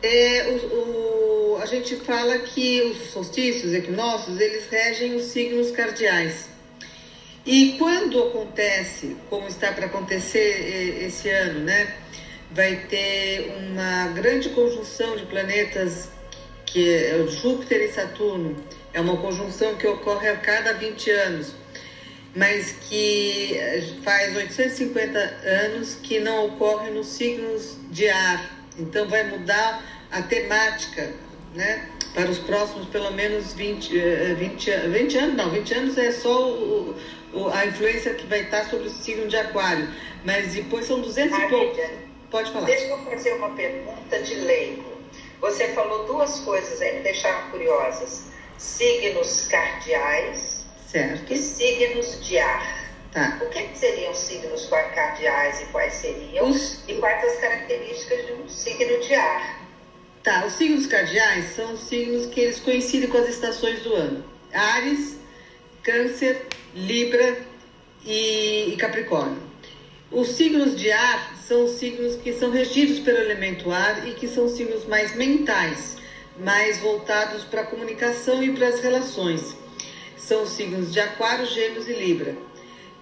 é, 0.03 0.47
o, 0.49 1.55
o, 1.55 1.59
a 1.61 1.67
gente 1.67 1.97
fala 1.97 2.39
que 2.39 2.83
os 2.83 3.11
solstícios, 3.11 3.75
equinócios, 3.75 4.41
eles 4.41 4.67
regem 4.69 5.15
os 5.15 5.25
signos 5.25 5.71
cardeais. 5.71 6.49
E 7.45 7.77
quando 7.79 8.23
acontece, 8.23 9.17
como 9.29 9.47
está 9.47 9.73
para 9.73 9.87
acontecer 9.87 11.05
esse 11.05 11.29
ano, 11.29 11.61
né, 11.61 11.95
vai 12.51 12.77
ter 12.89 13.55
uma 13.59 14.09
grande 14.09 14.49
conjunção 14.51 15.17
de 15.17 15.25
planetas 15.27 16.09
que 16.73 16.89
é 16.89 17.17
o 17.17 17.27
Júpiter 17.29 17.81
e 17.83 17.89
Saturno 17.89 18.57
É 18.93 19.01
uma 19.01 19.17
conjunção 19.17 19.77
que 19.77 19.87
ocorre 19.87 20.29
a 20.29 20.37
cada 20.37 20.73
20 20.73 21.11
anos, 21.11 21.55
mas 22.35 22.73
que 22.89 23.55
eh, 23.57 23.83
faz 24.03 24.35
850 24.35 25.19
anos 25.45 25.97
que 26.03 26.19
não 26.19 26.47
ocorre 26.47 26.91
nos 26.91 27.07
signos 27.09 27.79
de 27.91 28.09
ar. 28.09 28.41
Então 28.77 29.07
vai 29.09 29.23
mudar 29.23 29.81
a 30.11 30.23
temática, 30.23 31.13
né? 31.55 31.81
Para 32.15 32.29
os 32.29 32.39
próximos 32.41 32.87
pelo 32.89 33.13
menos 33.13 33.53
20, 33.53 33.97
eh, 33.97 34.35
20, 34.37 34.71
20 34.89 35.19
anos, 35.19 35.37
não, 35.37 35.51
20 35.51 35.73
anos 35.75 35.97
é 35.97 36.11
só 36.11 36.51
o, 36.51 36.97
o- 37.33 37.49
a 37.49 37.65
influência 37.65 38.13
que 38.13 38.27
vai 38.27 38.41
estar 38.41 38.65
sobre 38.65 38.89
o 38.89 38.91
signo 38.91 39.29
de 39.29 39.37
aquário. 39.37 39.89
Mas 40.25 40.53
depois 40.55 40.85
são 40.87 41.01
200 41.01 41.39
e 41.39 41.49
poucos. 41.49 41.79
Pode 42.29 42.51
falar. 42.51 42.67
Deixa 42.67 42.87
eu 42.89 42.99
fazer 42.99 43.33
uma 43.35 43.51
pergunta 43.51 44.19
de 44.21 44.35
leigo. 44.35 45.00
Você 45.41 45.69
falou 45.69 46.05
duas 46.07 46.41
coisas 46.41 46.81
aí 46.81 46.91
que 46.91 46.97
me 46.99 47.03
deixaram 47.03 47.51
curiosas: 47.51 48.25
signos 48.59 49.47
cardeais 49.49 50.65
Certo. 50.87 51.33
e 51.33 51.37
signos 51.39 52.25
de 52.27 52.39
ar. 52.39 52.81
Tá. 53.13 53.39
O 53.43 53.49
que, 53.49 53.61
que 53.63 53.79
seriam 53.79 54.15
signos 54.15 54.69
cardeais 54.69 55.63
e 55.63 55.65
quais 55.67 55.95
seriam? 55.95 56.49
Os- 56.49 56.79
E 56.87 56.95
quais 56.95 57.25
as 57.25 57.41
características 57.41 58.27
de 58.27 58.33
um 58.35 58.49
signo 58.49 58.99
de 59.01 59.15
ar? 59.15 59.61
Tá, 60.23 60.45
os 60.47 60.53
signos 60.53 60.87
cardeais 60.87 61.47
são 61.57 61.73
os 61.73 61.81
signos 61.81 62.27
que 62.27 62.41
eles 62.41 62.61
coincidem 62.61 63.09
com 63.09 63.19
as 63.19 63.27
estações 63.29 63.81
do 63.83 63.95
ano. 63.95 64.23
Ares, 64.53 65.17
Câncer, 65.83 66.47
Libra 66.75 67.39
e, 68.05 68.73
e 68.75 68.77
Capricórnio. 68.77 69.43
Os 70.13 70.29
signos 70.29 70.79
de 70.79 70.93
ar 70.93 71.35
são 71.51 71.65
os 71.65 71.73
signos 71.73 72.15
que 72.15 72.33
são 72.33 72.53
regidos 72.53 73.01
pelo 73.01 73.19
elemento 73.19 73.73
ar 73.73 74.07
e 74.07 74.13
que 74.13 74.29
são 74.29 74.49
signos 74.49 74.87
mais 74.87 75.17
mentais, 75.17 75.97
mais 76.39 76.79
voltados 76.79 77.43
para 77.43 77.63
a 77.63 77.67
comunicação 77.67 78.41
e 78.41 78.53
para 78.53 78.69
as 78.69 78.79
relações. 78.79 79.57
São 80.17 80.45
os 80.45 80.51
signos 80.51 80.93
de 80.93 81.01
Aquário, 81.01 81.45
Gêmeos 81.47 81.89
e 81.89 81.93
Libra. 81.93 82.37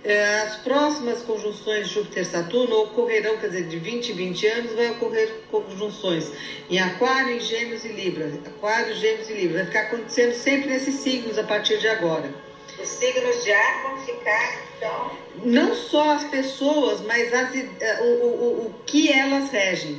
Eh, 0.03 0.41
As 0.47 0.57
próximas 0.63 1.21
conjunções 1.21 1.89
Júpiter-Saturno 1.89 2.75
ocorrerão, 2.85 3.37
quer 3.37 3.49
dizer, 3.49 3.69
de 3.69 3.79
20 3.79 4.13
em 4.13 4.15
20 4.15 4.47
anos 4.47 4.73
vai 4.73 4.91
ocorrer 4.93 5.31
conjunções 5.51 6.33
em 6.71 6.79
Aquário, 6.79 7.37
em 7.37 7.41
Gêmeos 7.41 7.85
e 7.85 7.89
Libra. 7.89 8.33
Aquário, 8.47 8.95
Gêmeos 8.95 9.29
e 9.29 9.35
Libra. 9.35 9.59
Vai 9.59 9.67
ficar 9.67 9.81
acontecendo 9.81 10.33
sempre 10.33 10.71
nesses 10.71 10.95
signos 10.95 11.37
a 11.37 11.45
partir 11.45 11.77
de 11.81 11.89
agora. 11.89 12.48
Os 12.81 12.89
signos 12.89 13.43
de 13.43 13.51
ar 13.53 13.83
vão 13.83 13.97
ficar, 13.99 14.55
então, 14.77 15.11
Não 15.43 15.75
só 15.75 16.15
as 16.15 16.25
pessoas, 16.25 17.01
mas 17.01 17.33
as 17.33 17.55
eh, 17.55 17.99
o, 18.01 18.05
o, 18.05 18.67
o- 18.67 18.75
que 18.87 19.11
elas 19.11 19.51
regem. 19.51 19.97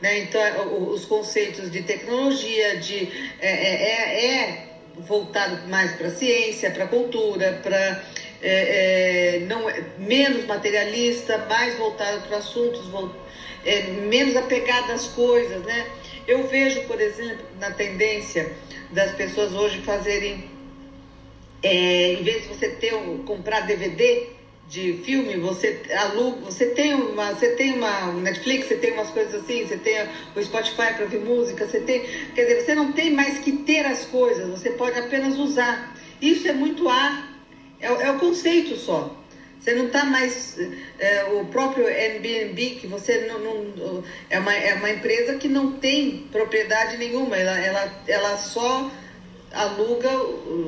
Né? 0.00 0.18
Então, 0.18 0.40
o- 0.66 0.90
os 0.92 1.04
conceitos 1.04 1.70
de 1.70 1.80
tecnologia, 1.82 2.74
de, 2.76 3.08
é, 3.38 3.50
é- 3.50 3.90
é- 3.90 4.24
é 4.42 4.54
voltado 4.96 5.66
mais 5.68 5.92
para 5.92 6.06
a 6.08 6.10
ciência, 6.10 6.70
para 6.70 6.84
a 6.84 6.86
cultura, 6.86 7.52
para 7.62 8.00
é, 8.42 9.34
é, 9.34 9.38
não 9.40 9.68
é- 9.68 9.82
menos 9.98 10.44
materialista, 10.44 11.36
mais 11.38 11.74
voltado 11.74 12.20
para 12.26 12.38
assuntos, 12.38 12.88
é, 13.64 13.80
menos 13.80 14.34
apegado 14.34 14.90
às 14.90 15.06
coisas, 15.06 15.62
né? 15.62 15.86
Eu 16.26 16.42
vejo, 16.44 16.80
por 16.82 17.00
exemplo, 17.00 17.44
na 17.58 17.70
tendência 17.70 18.48
das 18.90 19.10
pessoas 19.12 19.54
hoje 19.54 19.78
fazerem 19.80 20.42
é, 21.62 22.12
em 22.12 22.22
vez 22.22 22.42
de 22.42 22.48
você 22.48 22.68
ter 22.68 22.94
um, 22.94 23.18
comprar 23.24 23.60
DVD 23.60 24.22
de 24.68 24.94
filme, 25.02 25.36
você 25.36 25.76
aluga, 25.98 26.38
você 26.42 26.66
tem 26.66 26.94
uma, 26.94 27.32
você 27.34 27.48
tem 27.50 27.72
uma 27.72 28.12
Netflix, 28.12 28.68
você 28.68 28.76
tem 28.76 28.92
umas 28.92 29.10
coisas 29.10 29.42
assim, 29.42 29.66
você 29.66 29.76
tem 29.76 29.96
o 30.34 30.42
Spotify 30.42 30.92
para 30.94 31.02
ouvir 31.02 31.18
música, 31.18 31.66
você 31.66 31.80
tem, 31.80 32.02
quer 32.34 32.44
dizer, 32.44 32.60
você 32.60 32.74
não 32.74 32.92
tem 32.92 33.10
mais 33.10 33.38
que 33.38 33.50
ter 33.52 33.84
as 33.84 34.04
coisas, 34.04 34.48
você 34.48 34.70
pode 34.70 34.96
apenas 34.96 35.36
usar. 35.36 35.92
Isso 36.20 36.46
é 36.46 36.52
muito 36.52 36.88
ar, 36.88 37.28
é, 37.80 37.86
é 37.88 38.10
o 38.10 38.16
conceito 38.18 38.76
só. 38.76 39.10
Você 39.58 39.74
não 39.74 39.86
está 39.86 40.04
mais 40.04 40.56
é, 40.98 41.24
o 41.24 41.44
próprio 41.44 41.86
Airbnb 41.86 42.76
que 42.80 42.86
você 42.86 43.18
não, 43.18 43.38
não- 43.38 44.02
é 44.30 44.38
uma 44.38 44.54
é 44.54 44.72
uma 44.72 44.88
empresa 44.88 45.34
que 45.34 45.48
não 45.48 45.72
tem 45.72 46.24
propriedade 46.32 46.96
nenhuma, 46.96 47.36
ela 47.36 47.58
ela, 47.60 47.92
ela 48.06 48.36
só 48.38 48.88
aluga 49.52 50.10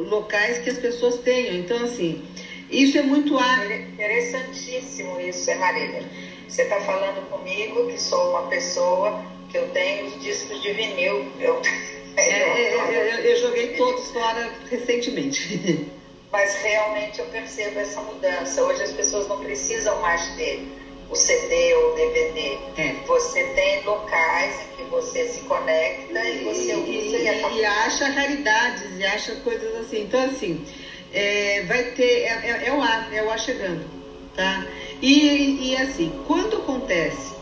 locais 0.09 0.59
que 0.59 0.71
as 0.71 0.79
pessoas 0.79 1.19
tenham. 1.19 1.57
Então, 1.57 1.83
assim, 1.83 2.23
isso 2.71 2.99
é 2.99 3.03
muito 3.03 3.39
ar. 3.39 3.71
Interessantíssimo 3.71 5.21
isso, 5.21 5.51
é 5.51 5.55
Marília. 5.57 6.03
Você 6.49 6.63
está 6.63 6.81
falando 6.81 7.29
comigo 7.31 7.87
que 7.87 8.01
sou 8.01 8.31
uma 8.31 8.43
pessoa 8.49 9.25
que 9.49 9.59
eu 9.59 9.69
tenho 9.71 10.07
os 10.07 10.23
discos 10.23 10.61
de 10.63 10.73
vinil. 10.73 11.27
Eu, 11.41 11.61
É, 12.17 12.29
é, 12.29 12.75
é, 12.75 13.15
eu, 13.15 13.31
eu 13.31 13.37
joguei 13.37 13.69
todos 13.69 14.11
fora 14.11 14.53
recentemente. 14.71 15.87
Mas 16.31 16.55
realmente 16.57 17.19
eu 17.19 17.27
percebo 17.27 17.79
essa 17.79 18.01
mudança. 18.01 18.63
Hoje 18.63 18.83
as 18.83 18.93
pessoas 18.93 19.29
não 19.29 19.39
precisam 19.39 20.01
mais 20.01 20.27
ter 20.37 20.67
o 21.13 21.15
CD 21.15 21.75
ou 21.75 21.91
o 21.91 21.95
DVD. 21.95 22.57
É. 22.77 22.95
Você 23.07 23.45
tem 23.55 23.83
locais 23.85 24.55
em 24.63 24.77
que 24.77 24.83
você 24.91 25.27
se 25.27 25.41
conecta 25.43 26.27
e 26.27 26.43
você 26.43 26.75
usa 26.75 27.19
e, 27.19 27.53
e, 27.55 27.59
e 27.59 27.65
acha 27.65 28.09
raridades 28.09 28.99
e 28.99 29.05
acha 29.05 29.35
coisas 29.37 29.75
assim. 29.77 30.01
Então, 30.01 30.25
assim, 30.25 30.59
é, 31.13 31.61
vai 31.69 31.83
ter. 31.85 32.23
É, 32.23 32.41
é- 32.43 32.67
é 32.69 32.73
o 32.73 32.81
ar, 32.81 33.07
é 33.13 33.23
o 33.23 33.29
ar 33.31 33.39
chegando. 33.39 33.85
Tá? 34.35 34.65
E, 35.03 35.69
e 35.73 35.77
assim, 35.77 36.11
quando 36.27 36.57
acontece 36.57 37.35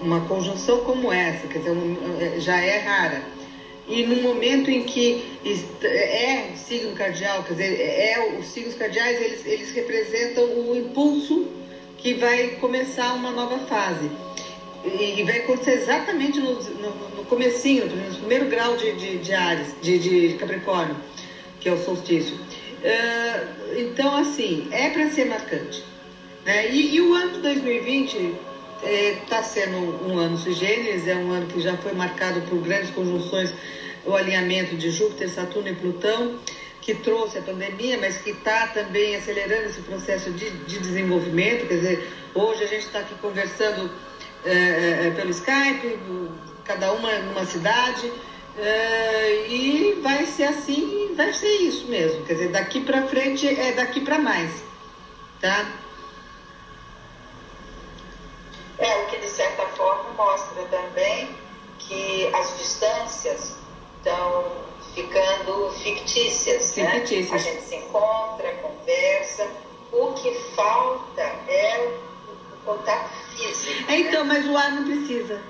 uma 0.00 0.20
conjunção 0.20 0.84
como 0.84 1.10
essa, 1.10 1.48
quer 1.48 1.58
dizer, 1.58 1.70
um- 1.70 2.38
já 2.40 2.60
é 2.60 2.76
rara, 2.76 3.20
e 3.88 4.04
no 4.04 4.14
momento 4.22 4.70
em 4.70 4.84
que 4.84 5.20
é 5.82 6.44
signo 6.54 6.94
cardial, 6.94 7.42
quer 7.42 7.54
dizer, 7.54 7.80
é 7.80 8.20
os 8.38 8.46
signos 8.46 8.74
cardiais, 8.74 9.20
eles, 9.20 9.44
eles 9.44 9.72
representam 9.72 10.44
o 10.44 10.76
impulso 10.76 11.44
que 12.02 12.14
vai 12.14 12.56
começar 12.60 13.14
uma 13.14 13.30
nova 13.30 13.58
fase. 13.60 14.10
E 14.84 15.20
e 15.20 15.22
vai 15.22 15.38
acontecer 15.38 15.74
exatamente 15.74 16.40
no, 16.40 16.54
no, 16.54 16.90
no 17.16 17.24
comecinho, 17.24 17.86
no 17.86 18.18
primeiro 18.18 18.46
grau 18.46 18.76
de, 18.76 18.92
de, 18.92 19.18
de 19.18 19.32
Ares, 19.32 19.68
de, 19.80 19.98
de 19.98 20.34
Capricórnio, 20.34 20.96
que 21.60 21.68
é 21.68 21.72
o 21.72 21.78
solstício. 21.78 22.36
Ah, 22.84 23.46
então, 23.76 24.16
assim, 24.16 24.66
é 24.72 24.90
para 24.90 25.08
ser 25.10 25.26
marcante. 25.26 25.84
Né? 26.44 26.68
E, 26.68 26.96
e 26.96 27.00
o 27.00 27.14
ano 27.14 27.34
de 27.34 27.38
2020 27.38 28.34
está 28.82 29.44
sendo 29.44 29.76
um 30.04 30.18
ano 30.18 30.36
sui 30.36 30.54
generis, 30.54 31.06
é 31.06 31.14
um 31.14 31.30
ano 31.30 31.46
que 31.46 31.60
já 31.60 31.76
foi 31.76 31.92
marcado 31.92 32.40
por 32.42 32.58
grandes 32.58 32.90
conjunções, 32.90 33.54
o 34.04 34.16
alinhamento 34.16 34.74
de 34.74 34.90
Júpiter, 34.90 35.28
Saturno 35.28 35.68
e 35.68 35.74
Plutão, 35.74 36.34
que 36.82 36.94
trouxe 36.94 37.38
a 37.38 37.42
pandemia, 37.42 37.96
mas 37.98 38.16
que 38.16 38.30
está 38.30 38.66
também 38.66 39.14
acelerando 39.16 39.68
esse 39.68 39.80
processo 39.82 40.30
de, 40.32 40.50
de 40.50 40.80
desenvolvimento. 40.80 41.68
Quer 41.68 41.74
dizer, 41.74 42.12
hoje 42.34 42.64
a 42.64 42.66
gente 42.66 42.86
está 42.86 42.98
aqui 42.98 43.14
conversando 43.14 43.88
eh, 44.44 45.12
pelo 45.14 45.30
Skype, 45.30 45.98
cada 46.64 46.92
uma 46.92 47.18
numa 47.20 47.46
cidade, 47.46 48.12
eh, 48.58 49.46
e 49.48 50.00
vai 50.02 50.26
ser 50.26 50.44
assim, 50.44 51.14
vai 51.16 51.32
ser 51.32 51.54
isso 51.58 51.86
mesmo. 51.86 52.24
Quer 52.26 52.34
dizer, 52.34 52.48
daqui 52.48 52.80
para 52.80 53.06
frente 53.06 53.48
é 53.48 53.72
daqui 53.72 54.00
para 54.00 54.18
mais, 54.18 54.50
tá? 55.40 55.72
É, 58.78 58.96
o 59.02 59.06
que 59.06 59.18
de 59.18 59.28
certa 59.28 59.64
forma 59.68 60.10
mostra 60.14 60.64
também 60.64 61.28
que 61.78 62.28
as 62.34 62.58
distâncias 62.58 63.56
estão 63.98 64.71
ficando 64.94 65.70
fictícias. 65.82 66.74
né? 66.76 66.90
Fictícias. 67.00 67.32
A 67.32 67.50
gente 67.50 67.62
se 67.62 67.76
encontra, 67.76 68.52
conversa. 68.54 69.48
O 69.92 70.12
que 70.14 70.32
falta 70.54 71.22
é 71.48 71.78
o, 71.78 72.64
contato 72.64 73.10
físico. 73.34 73.90
É, 73.90 73.98
então, 73.98 74.24
mas 74.24 74.46
o 74.46 74.56
ar 74.56 74.70
não 74.70 74.84
precisa. 74.84 75.42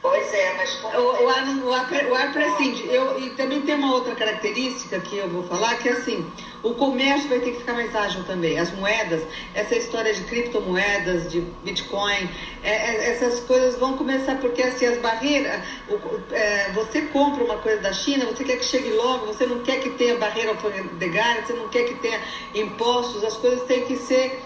Pois 0.00 0.32
é, 0.32 0.54
mas 0.56 0.74
como 0.76 0.96
O, 0.98 1.24
o 1.24 1.28
ar, 1.28 1.44
não- 1.46 1.66
o, 1.66 1.72
ar, 1.72 1.86
o 2.08 2.14
ar 2.14 2.32
prescinde. 2.32 2.86
Eu, 2.86 3.18
e 3.18 3.30
também 3.30 3.60
tem 3.62 3.74
uma 3.74 3.92
outra 3.92 4.14
característica 4.14 5.00
que 5.00 5.16
eu 5.16 5.28
vou 5.28 5.42
falar, 5.42 5.76
que 5.76 5.88
é 5.88 5.92
assim, 5.92 6.24
o 6.64 6.74
comércio 6.74 7.28
vai 7.28 7.38
ter 7.40 7.52
que 7.52 7.58
ficar 7.58 7.74
mais 7.74 7.94
ágil 7.94 8.24
também. 8.24 8.58
As 8.58 8.72
moedas, 8.72 9.22
essa 9.54 9.76
história 9.76 10.12
de 10.14 10.22
criptomoedas, 10.22 11.30
de 11.30 11.42
Bitcoin, 11.62 12.28
é, 12.62 12.70
é, 12.70 13.10
essas 13.10 13.40
coisas 13.40 13.76
vão 13.78 13.96
começar, 13.98 14.36
porque 14.40 14.62
assim, 14.62 14.86
as 14.86 14.96
barreiras, 14.98 15.60
o- 15.88 16.34
é, 16.34 16.70
você 16.72 17.02
compra 17.02 17.44
uma 17.44 17.58
coisa 17.58 17.80
da 17.82 17.92
China, 17.92 18.24
você 18.24 18.42
quer 18.44 18.56
que 18.56 18.64
chegue 18.64 18.90
logo, 18.90 19.26
você 19.26 19.44
não 19.46 19.60
quer 19.60 19.78
que 19.78 19.90
tenha 19.90 20.16
barreira 20.16 20.50
alfandegária, 20.50 21.44
você 21.44 21.52
não 21.52 21.68
quer 21.68 21.84
que 21.84 21.94
tenha 21.96 22.18
impostos, 22.54 23.22
as 23.22 23.36
coisas 23.36 23.62
têm 23.64 23.84
que 23.84 23.96
ser 23.96 24.42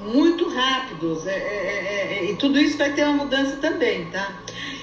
muito 0.00 0.48
rápidos. 0.48 1.26
é, 1.26 1.32
é, 1.34 1.36
é, 1.36 2.18
é, 2.18 2.24
e 2.24 2.34
tudo 2.34 2.58
isso 2.58 2.76
vai 2.76 2.90
ter 2.90 3.02
uma 3.04 3.12
mudança 3.12 3.56
também, 3.56 4.06
tá? 4.06 4.32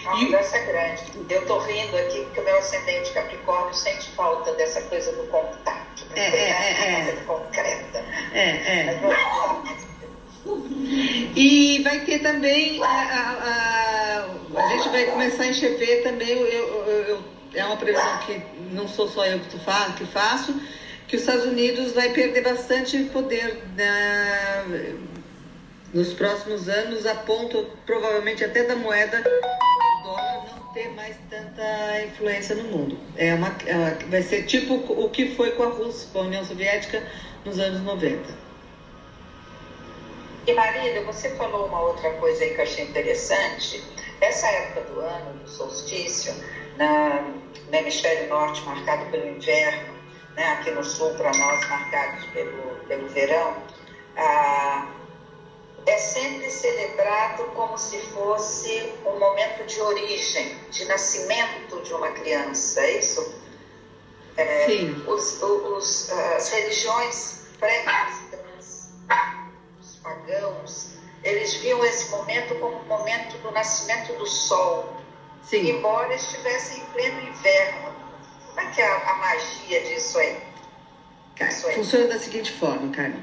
uma 0.06 0.16
E- 0.20 0.26
mudança 0.26 0.60
grande. 0.60 1.04
Eu 1.30 1.46
tô 1.46 1.58
rindo 1.60 1.96
aqui 1.98 2.22
porque 2.22 2.40
o 2.40 2.44
meu 2.44 2.58
ascendente 2.58 3.12
Capricórnio 3.12 3.74
sente 3.74 4.10
falta 4.12 4.52
dessa 4.54 4.82
coisa 4.82 5.12
do 5.12 5.24
contato. 5.26 6.06
da 6.10 6.16
É, 6.22 6.28
é, 6.28 6.50
é, 6.50 7.00
é. 7.00 7.04
coisa 7.06 7.22
concreta. 7.24 8.04
É, 8.32 8.50
é. 8.82 9.00
E 11.36 11.80
vai 11.84 12.00
ter 12.00 12.20
também, 12.20 12.82
a, 12.82 12.86
a- 12.88 14.24
a- 14.56 14.62
a 14.64 14.68
gente 14.68 14.90
vai 14.90 15.04
começar 15.06 15.44
a 15.44 15.48
enxerver 15.48 15.98
também, 15.98 16.30
eu, 16.30 16.46
eu- 16.48 16.86
eu- 17.08 17.24
é 17.54 17.66
uma 17.66 17.76
previsão 17.76 18.18
que 18.26 18.42
não 18.72 18.88
sou 18.88 19.08
só 19.08 19.26
eu 19.26 19.40
que, 19.40 19.48
tu 19.48 19.60
fa 19.60 19.92
que 19.92 20.06
faço, 20.06 20.56
que 21.08 21.16
os 21.16 21.22
Estados 21.22 21.46
Unidos 21.46 21.94
vai 21.94 22.10
perder 22.10 22.42
bastante 22.42 22.98
poder 23.06 23.64
né, 23.76 24.98
nos 25.94 26.14
próximos 26.14 26.68
anos, 26.68 27.06
a 27.06 27.16
ponto 27.16 27.66
provavelmente 27.86 28.44
até 28.44 28.64
da 28.64 28.76
moeda 28.76 29.22
do 29.22 30.04
dólar 30.04 30.46
não 30.50 30.74
ter 30.74 30.90
mais 30.90 31.16
tanta 31.30 32.04
influência 32.06 32.56
no 32.56 32.64
mundo. 32.64 33.00
É 33.16 33.34
uma, 33.34 33.56
é, 33.66 34.04
vai 34.10 34.22
ser 34.22 34.44
tipo 34.44 34.74
o 34.76 35.10
que 35.10 35.34
foi 35.36 35.52
com 35.52 35.64
a 35.64 35.68
Rússia, 35.68 36.10
com 36.12 36.20
a 36.20 36.24
União 36.24 36.44
Soviética 36.44 37.02
nos 37.46 37.58
anos 37.58 37.82
90. 37.82 38.48
E 40.46 40.54
Marília, 40.54 41.04
você 41.04 41.30
falou 41.32 41.68
uma 41.68 41.82
outra 41.82 42.10
coisa 42.14 42.44
aí 42.44 42.52
que 42.54 42.60
eu 42.60 42.64
achei 42.64 42.86
interessante. 42.86 43.84
Essa 44.20 44.48
época 44.48 44.82
do 44.92 45.00
ano, 45.02 45.40
do 45.40 45.50
solstício, 45.50 46.34
na, 46.78 47.22
no 47.70 47.76
hemisfério 47.76 48.30
norte 48.30 48.62
marcado 48.64 49.10
pelo 49.12 49.28
inverno, 49.28 49.97
né, 50.38 50.52
aqui 50.52 50.70
no 50.70 50.84
sul 50.84 51.10
para 51.16 51.32
nós 51.36 51.68
marcados 51.68 52.24
pelo, 52.28 52.76
pelo 52.88 53.08
verão, 53.08 53.58
ah, 54.16 54.86
é 55.88 55.98
sempre 55.98 56.48
celebrado 56.50 57.44
como 57.56 57.76
se 57.78 57.98
fosse 58.12 58.94
um 59.04 59.18
momento 59.18 59.66
de 59.66 59.82
origem, 59.82 60.56
de 60.70 60.86
nascimento 60.86 61.82
de 61.82 61.94
uma 61.94 62.10
criança, 62.12 62.82
é 62.82 63.00
isso? 63.00 63.34
É, 64.38 64.66
Sim. 64.68 65.04
Os, 65.08 65.42
os, 65.42 66.12
as 66.12 66.50
religiões 66.50 67.40
pré-cristãs, 67.60 68.90
os 69.82 69.96
pagãos, 70.04 70.92
eles 71.24 71.56
viam 71.56 71.84
esse 71.84 72.12
momento 72.12 72.54
como 72.56 72.78
o 72.78 72.86
momento 72.86 73.40
do 73.40 73.50
nascimento 73.52 74.14
do 74.14 74.28
sol, 74.28 74.88
Sim. 75.42 75.68
embora 75.72 76.14
estivessem 76.14 76.78
em 76.78 76.86
pleno 76.88 77.22
inverno. 77.22 77.87
Como 78.58 78.68
é 78.68 78.74
que 78.74 78.82
é 78.82 78.88
a, 78.88 78.96
a 79.12 79.14
magia 79.14 79.80
disso 79.82 80.18
aí? 80.18 80.36
Cara, 81.36 81.52
Isso 81.52 81.68
aí. 81.68 81.76
funciona 81.76 82.08
da 82.08 82.18
seguinte 82.18 82.52
forma, 82.52 82.90
Carmen. 82.90 83.22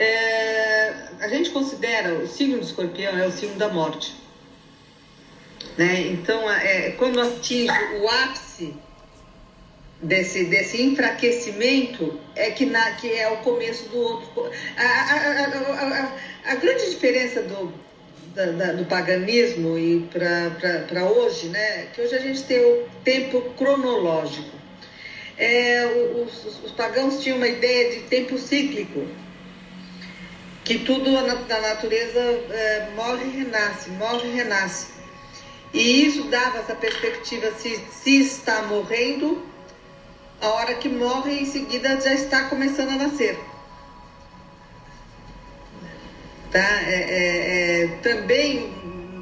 É, 0.00 0.92
a 1.20 1.28
gente 1.28 1.48
considera 1.50 2.12
o 2.12 2.26
signo 2.26 2.58
do 2.58 2.64
escorpião 2.64 3.16
é 3.16 3.24
o 3.24 3.30
signo 3.30 3.54
da 3.54 3.68
morte. 3.68 4.16
Né? 5.78 6.00
Então, 6.08 6.50
é, 6.50 6.90
quando 6.90 7.20
atinge 7.20 7.70
o 8.00 8.08
ápice 8.08 8.74
desse, 10.02 10.42
desse 10.42 10.82
enfraquecimento, 10.82 12.12
é 12.34 12.50
que, 12.50 12.66
na, 12.66 12.90
que 12.90 13.14
é 13.14 13.28
o 13.28 13.36
começo 13.36 13.86
do 13.86 13.96
outro. 13.96 14.50
A, 14.76 14.82
a, 14.82 16.04
a- 16.06 16.12
a 16.46 16.54
grande 16.56 16.90
diferença 16.90 17.40
do, 17.40 17.72
da- 18.34 18.50
da- 18.50 18.72
do 18.72 18.84
paganismo 18.86 19.78
e 19.78 20.00
para 20.10 21.04
hoje, 21.06 21.46
né? 21.46 21.86
que 21.92 22.00
hoje 22.02 22.16
a 22.16 22.20
gente 22.20 22.42
tem 22.42 22.58
o 22.60 22.82
tempo 23.04 23.40
cronológico. 23.56 24.63
É, 25.36 25.84
os, 26.24 26.44
os- 26.44 26.64
os 26.64 26.72
pagãos 26.72 27.22
tinham 27.22 27.36
uma 27.36 27.48
ideia 27.48 27.90
de 27.90 28.00
tempo 28.04 28.38
cíclico, 28.38 29.06
que 30.64 30.78
tudo 30.78 31.10
na, 31.10 31.34
na 31.34 31.60
natureza 31.60 32.20
é, 32.50 32.88
morre 32.94 33.24
e 33.26 33.30
renasce, 33.42 33.90
morre 33.90 34.28
e 34.28 34.32
renasce. 34.32 34.86
E 35.72 36.06
isso 36.06 36.22
dava 36.24 36.58
essa 36.58 36.74
perspectiva, 36.74 37.50
se, 37.58 37.82
se 37.90 38.20
está 38.20 38.62
morrendo, 38.62 39.42
a 40.40 40.48
hora 40.50 40.74
que 40.74 40.88
morre, 40.88 41.40
em 41.40 41.44
seguida 41.46 42.00
já 42.00 42.14
está 42.14 42.44
começando 42.44 42.90
a 42.90 42.96
nascer. 42.96 43.36
Tá? 46.52 46.60
É, 46.82 46.94
é, 46.94 47.82
é, 47.82 47.86
também, 48.02 48.70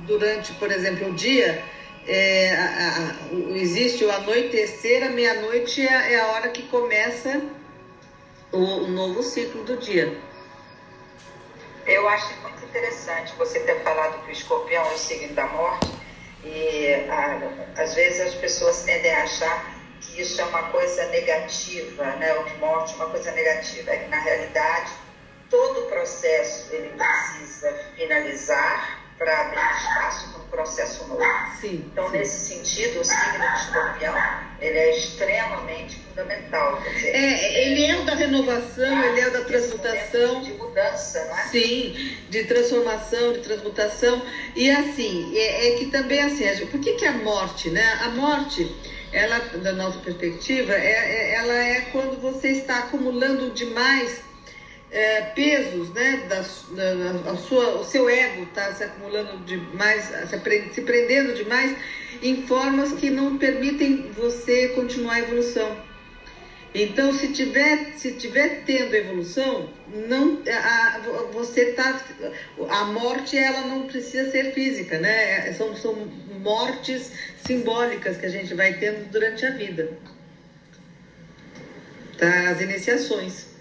durante, 0.07 0.53
por 0.55 0.71
exemplo, 0.71 1.09
o 1.09 1.15
dia, 1.15 1.65
é, 2.07 2.53
a- 2.55 3.15
a- 3.31 3.35
existe 3.57 4.05
o 4.05 4.11
anoitecer, 4.11 5.03
a 5.05 5.09
meia-noite 5.11 5.81
é, 5.87 6.13
é 6.15 6.19
a 6.21 6.27
hora 6.29 6.49
que 6.49 6.63
começa 6.65 7.41
o, 8.51 8.59
o 8.59 8.89
novo 8.89 9.23
ciclo 9.23 9.63
do 9.65 9.77
dia. 9.77 10.13
Eu 11.87 12.09
acho 12.09 12.35
muito 12.43 12.65
interessante 12.65 13.35
você 13.37 13.59
ter 13.61 13.83
falado 13.83 14.23
que 14.25 14.29
o 14.31 14.33
escorpião 14.33 14.85
é 14.89 14.95
o 14.95 14.99
signo 14.99 15.35
da 15.35 15.47
morte 15.47 15.89
e 16.45 16.95
ah, 17.09 17.41
às 17.77 17.95
vezes 17.95 18.21
as 18.21 18.35
pessoas 18.35 18.83
tendem 18.83 19.13
a 19.13 19.23
achar 19.25 19.73
que 20.01 20.21
isso 20.21 20.41
é 20.41 20.45
uma 20.45 20.65
coisa 20.71 21.05
negativa, 21.07 22.05
né? 22.17 22.35
O 22.35 22.45
de 22.45 22.55
morte 22.57 22.93
é 22.93 22.97
uma 22.97 23.07
coisa 23.11 23.31
negativa. 23.33 23.91
É 23.93 23.97
que 23.99 24.09
na 24.09 24.19
realidade 24.21 24.93
todo 25.51 25.81
o 25.81 25.87
processo 25.87 26.73
ele 26.73 26.89
precisa 26.91 27.73
finalizar 27.97 29.02
para 29.23 29.41
abrir 29.41 29.77
espaço 29.77 30.29
para 30.33 30.41
um 30.43 30.47
processo 30.49 31.07
novo. 31.07 31.23
Sim. 31.61 31.85
Então, 31.93 32.11
sim. 32.11 32.19
nesse 32.19 32.39
sentido, 32.55 33.01
o 33.01 33.05
signo 33.05 33.39
do 33.39 33.55
escorpião 33.57 34.15
ele 34.61 34.79
é 34.79 34.91
extremamente 34.91 35.97
fundamental. 35.97 36.81
Dizer, 36.83 37.15
É, 37.15 37.67
ele 37.69 37.85
é 37.85 37.97
o 37.97 38.05
da 38.05 38.15
renovação, 38.15 39.05
ele 39.05 39.21
é 39.21 39.29
o 39.29 39.31
da 39.33 39.43
transmutação. 39.43 40.41
de 40.41 40.53
mudança, 40.55 41.25
não 41.25 41.39
é? 41.39 41.43
Sim, 41.45 41.95
de 42.29 42.45
transformação, 42.45 43.33
de 43.33 43.39
transmutação. 43.41 44.23
E 44.55 44.69
assim, 44.71 45.37
é, 45.37 45.69
é 45.69 45.71
que 45.73 45.87
também 45.87 46.21
assim, 46.23 46.45
por 46.67 46.81
que, 46.81 46.93
que 46.95 47.05
a 47.05 47.13
morte, 47.13 47.71
né? 47.71 47.97
A 48.01 48.09
morte, 48.09 48.69
ela, 49.13 49.39
da 49.39 49.73
nossa 49.73 49.99
perspectiva, 49.99 50.73
é, 50.75 51.31
é- 51.31 51.35
ela 51.35 51.55
é 51.55 51.81
quando 51.93 52.19
você 52.19 52.49
está 52.49 52.79
acumulando 52.79 53.51
demais 53.51 54.23
é, 54.93 55.23
pesos, 55.23 55.91
né? 55.91 56.19
Da, 56.29 56.41
da- 56.41 57.37
sua, 57.37 57.75
o 57.77 57.83
seu 57.83 58.09
ego 58.09 58.43
está 58.45 58.71
se 58.73 58.85
acumulando 58.85 59.39
demais, 59.39 60.05
se, 60.29 60.35
apre- 60.35 60.69
se 60.71 60.83
prendendo 60.83 61.33
demais 61.33 61.75
em 62.21 62.37
formas 62.37 62.93
que 62.93 63.11
não 63.11 63.39
permitem 63.39 64.11
você 64.13 64.69
continuar 64.69 65.15
a 65.15 65.19
evolução. 65.21 65.75
Então, 66.75 67.13
se 67.13 67.29
tiver, 67.29 67.79
se 67.95 68.13
tiver 68.13 68.63
tendo 68.65 68.95
evolução, 68.95 69.67
não, 69.87 70.39
a, 70.47 70.97
a- 70.97 70.99
você 71.31 71.67
tá, 71.67 71.95
a 72.69 72.85
morte 72.85 73.37
ela 73.37 73.63
não 73.63 73.85
precisa 73.85 74.31
ser 74.31 74.53
física, 74.53 74.99
né? 74.99 75.49
É- 75.49 75.53
São, 75.53 75.75
são 75.75 75.95
mortes 75.95 77.11
simbólicas 77.37 78.17
que 78.17 78.27
a 78.27 78.29
gente 78.31 78.55
vai 78.55 78.73
tendo 78.73 79.07
durante 79.11 79.45
a 79.47 79.51
vida. 79.51 79.89
Tá? 82.19 82.49
As 82.51 82.61
iniciações. 82.61 83.52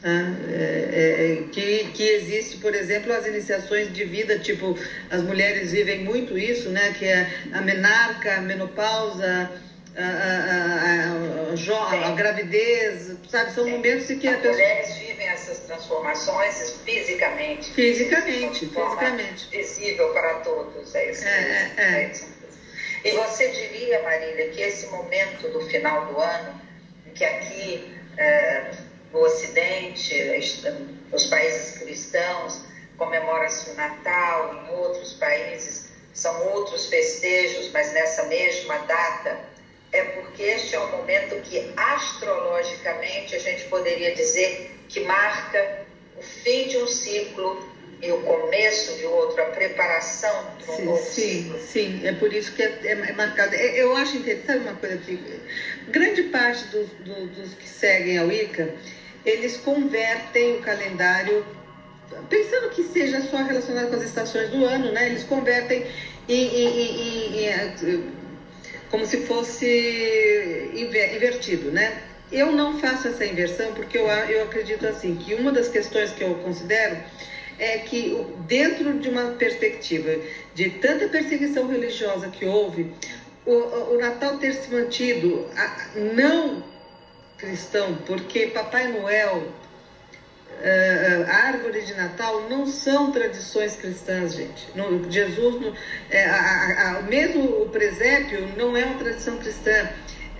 Tá? 0.00 0.08
É, 0.52 1.42
é, 1.42 1.48
que, 1.50 1.90
que 1.92 2.08
existe, 2.08 2.58
por 2.58 2.72
exemplo, 2.74 3.12
as 3.12 3.26
iniciações 3.26 3.92
de 3.92 4.04
vida, 4.04 4.38
tipo, 4.38 4.78
as 5.10 5.22
mulheres 5.22 5.72
vivem 5.72 6.04
muito 6.04 6.38
isso, 6.38 6.68
né? 6.68 6.94
Que 6.96 7.06
é 7.06 7.28
a 7.52 7.60
menarca, 7.60 8.36
a 8.36 8.40
menopausa, 8.40 9.50
a, 9.96 10.02
a, 10.02 12.04
a, 12.04 12.08
a, 12.08 12.12
gravidez, 12.12 13.16
sabe? 13.28 13.52
São 13.52 13.68
momentos 13.68 14.08
em 14.08 14.18
que 14.20 14.28
a 14.28 14.32
As 14.32 14.36
pessoa. 14.36 14.52
mulheres 14.54 14.94
vivem 14.98 15.26
essas 15.28 15.58
transformações 15.60 16.74
fisicamente. 16.84 17.72
Fisicamente, 17.74 18.60
fisicamente. 18.60 19.48
Visível 19.50 20.12
para 20.12 20.34
todos. 20.40 20.94
É 20.94 21.10
isso 21.10 21.24
É, 21.26 21.72
é, 21.76 21.78
é. 21.82 22.06
mesmo. 22.08 22.28
E 23.04 23.10
você 23.12 23.48
diria, 23.48 24.00
Marília, 24.02 24.48
que 24.50 24.60
esse 24.60 24.86
momento 24.88 25.48
do 25.52 25.60
final 25.62 26.06
do 26.06 26.20
ano, 26.20 26.60
que 27.14 27.24
aqui 27.24 27.84
no 29.12 29.20
Ocidente, 29.20 30.14
est- 30.14 30.64
os 31.12 31.26
países 31.26 31.78
cristãos, 31.78 32.60
comemora-se 32.96 33.70
o 33.70 33.74
Natal, 33.74 34.54
em 34.54 34.70
outros 34.70 35.14
países 35.14 35.88
são 36.12 36.42
outros 36.48 36.86
festejos, 36.86 37.70
mas 37.72 37.92
nessa 37.92 38.24
mesma 38.24 38.78
data, 38.78 39.38
é 39.92 40.02
porque 40.02 40.42
este 40.42 40.74
é 40.74 40.80
um 40.80 40.90
momento 40.90 41.40
que 41.42 41.72
astrologicamente 41.76 43.34
a 43.34 43.38
gente 43.38 43.64
poderia 43.66 44.12
dizer 44.12 44.68
que 44.88 45.00
marca 45.00 45.78
o 46.16 46.22
fim 46.22 46.66
de 46.66 46.76
um 46.76 46.86
ciclo 46.86 47.58
e 48.02 48.12
o 48.12 48.18
começo 48.22 48.94
de 48.96 49.04
outro, 49.06 49.40
a 49.42 49.46
preparação 49.46 50.52
de 50.58 50.70
um 50.70 50.76
Sim, 50.76 50.84
novo 50.84 51.02
sim, 51.02 51.42
ciclo. 51.42 51.58
sim, 51.58 52.00
é 52.06 52.12
por 52.12 52.32
isso 52.32 52.52
que 52.52 52.62
é, 52.62 52.66
é- 52.84 52.90
é 52.92 53.12
marcado. 53.12 53.54
É- 53.54 53.80
Eu 53.80 53.96
acho 53.96 54.16
interessante 54.16 54.58
uma 54.60 54.74
coisa 54.74 54.96
que 54.98 55.18
grande 55.88 56.22
parte 56.24 56.64
dos, 56.66 56.88
do- 57.00 57.26
dos 57.28 57.54
que 57.54 57.68
seguem 57.68 58.18
a 58.18 58.24
Wicca, 58.24 58.70
eles 59.28 59.56
convertem 59.56 60.54
o 60.54 60.58
calendário, 60.58 61.44
pensando 62.28 62.68
que 62.70 62.82
seja 62.82 63.20
só 63.20 63.42
relacionado 63.42 63.88
com 63.88 63.96
as 63.96 64.02
estações 64.02 64.48
do 64.48 64.64
ano, 64.64 64.90
né? 64.90 65.06
Eles 65.06 65.22
convertem 65.24 65.84
em, 66.28 66.46
em- 66.46 67.36
em- 67.40 67.46
eh, 67.46 67.68
como 68.90 69.04
se 69.04 69.18
fosse 69.18 70.70
inver- 70.74 71.14
invertido, 71.14 71.70
né? 71.70 71.94
Eu 72.32 72.52
não 72.52 72.72
faço 72.72 73.08
essa 73.08 73.24
inversão 73.24 73.72
porque 73.72 73.96
eu, 73.98 74.06
eu 74.06 74.42
acredito 74.42 74.86
assim 74.86 75.14
que 75.14 75.34
uma 75.34 75.52
das 75.52 75.68
questões 75.68 76.10
que 76.12 76.22
eu 76.22 76.34
considero 76.36 76.96
é 77.58 77.76
que 77.78 78.14
dentro 78.46 78.94
de 78.94 79.08
uma 79.08 79.28
perspectiva 79.30 80.18
de 80.54 80.68
tanta 80.68 81.06
perseguição 81.08 81.66
religiosa 81.66 82.28
que 82.28 82.44
houve, 82.46 82.86
o, 83.44 83.94
o- 83.94 83.98
Natal 83.98 84.34
ter 84.36 84.52
se 84.54 84.70
mantido 84.70 85.46
não 85.94 86.62
cristão, 87.38 87.96
porque 88.04 88.48
Papai 88.48 88.88
Noel 88.88 89.36
uh, 90.58 91.30
árvore 91.30 91.82
de 91.82 91.94
Natal 91.94 92.48
não 92.48 92.66
são 92.66 93.12
tradições 93.12 93.76
cristãs, 93.76 94.34
gente. 94.34 94.68
No, 94.74 95.10
Jesus, 95.10 95.60
no, 95.60 95.72
é, 96.10 96.26
a, 96.26 96.36
a, 96.36 96.98
a, 96.98 97.02
mesmo 97.02 97.62
o 97.62 97.68
presépio 97.68 98.52
não 98.56 98.76
é 98.76 98.84
uma 98.84 98.98
tradição 98.98 99.38
cristã. 99.38 99.88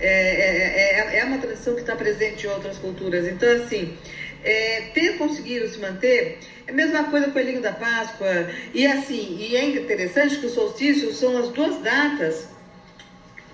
É, 0.01 0.07
é, 0.07 1.15
é, 1.15 1.19
é 1.19 1.25
uma 1.25 1.39
tradição 1.39 1.73
que 1.73 1.81
está 1.81 1.95
presente 1.95 2.45
em 2.45 2.49
outras 2.49 2.77
culturas. 2.77 3.27
Então, 3.27 3.49
assim, 3.51 3.97
é, 4.43 4.91
ter 4.93 5.17
conseguido 5.17 5.67
se 5.67 5.77
manter 5.79 6.39
é 6.65 6.71
a 6.71 6.73
mesma 6.73 7.05
coisa 7.05 7.25
com 7.25 7.31
o 7.31 7.33
Coelhinho 7.33 7.61
da 7.61 7.73
Páscoa. 7.73 8.49
E 8.73 8.85
assim, 8.85 9.37
e 9.39 9.55
é 9.55 9.65
interessante 9.65 10.37
que 10.37 10.45
os 10.45 10.53
solstícios 10.53 11.17
são 11.17 11.37
as 11.37 11.49
duas 11.49 11.81
datas 11.81 12.47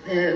é, 0.06 0.34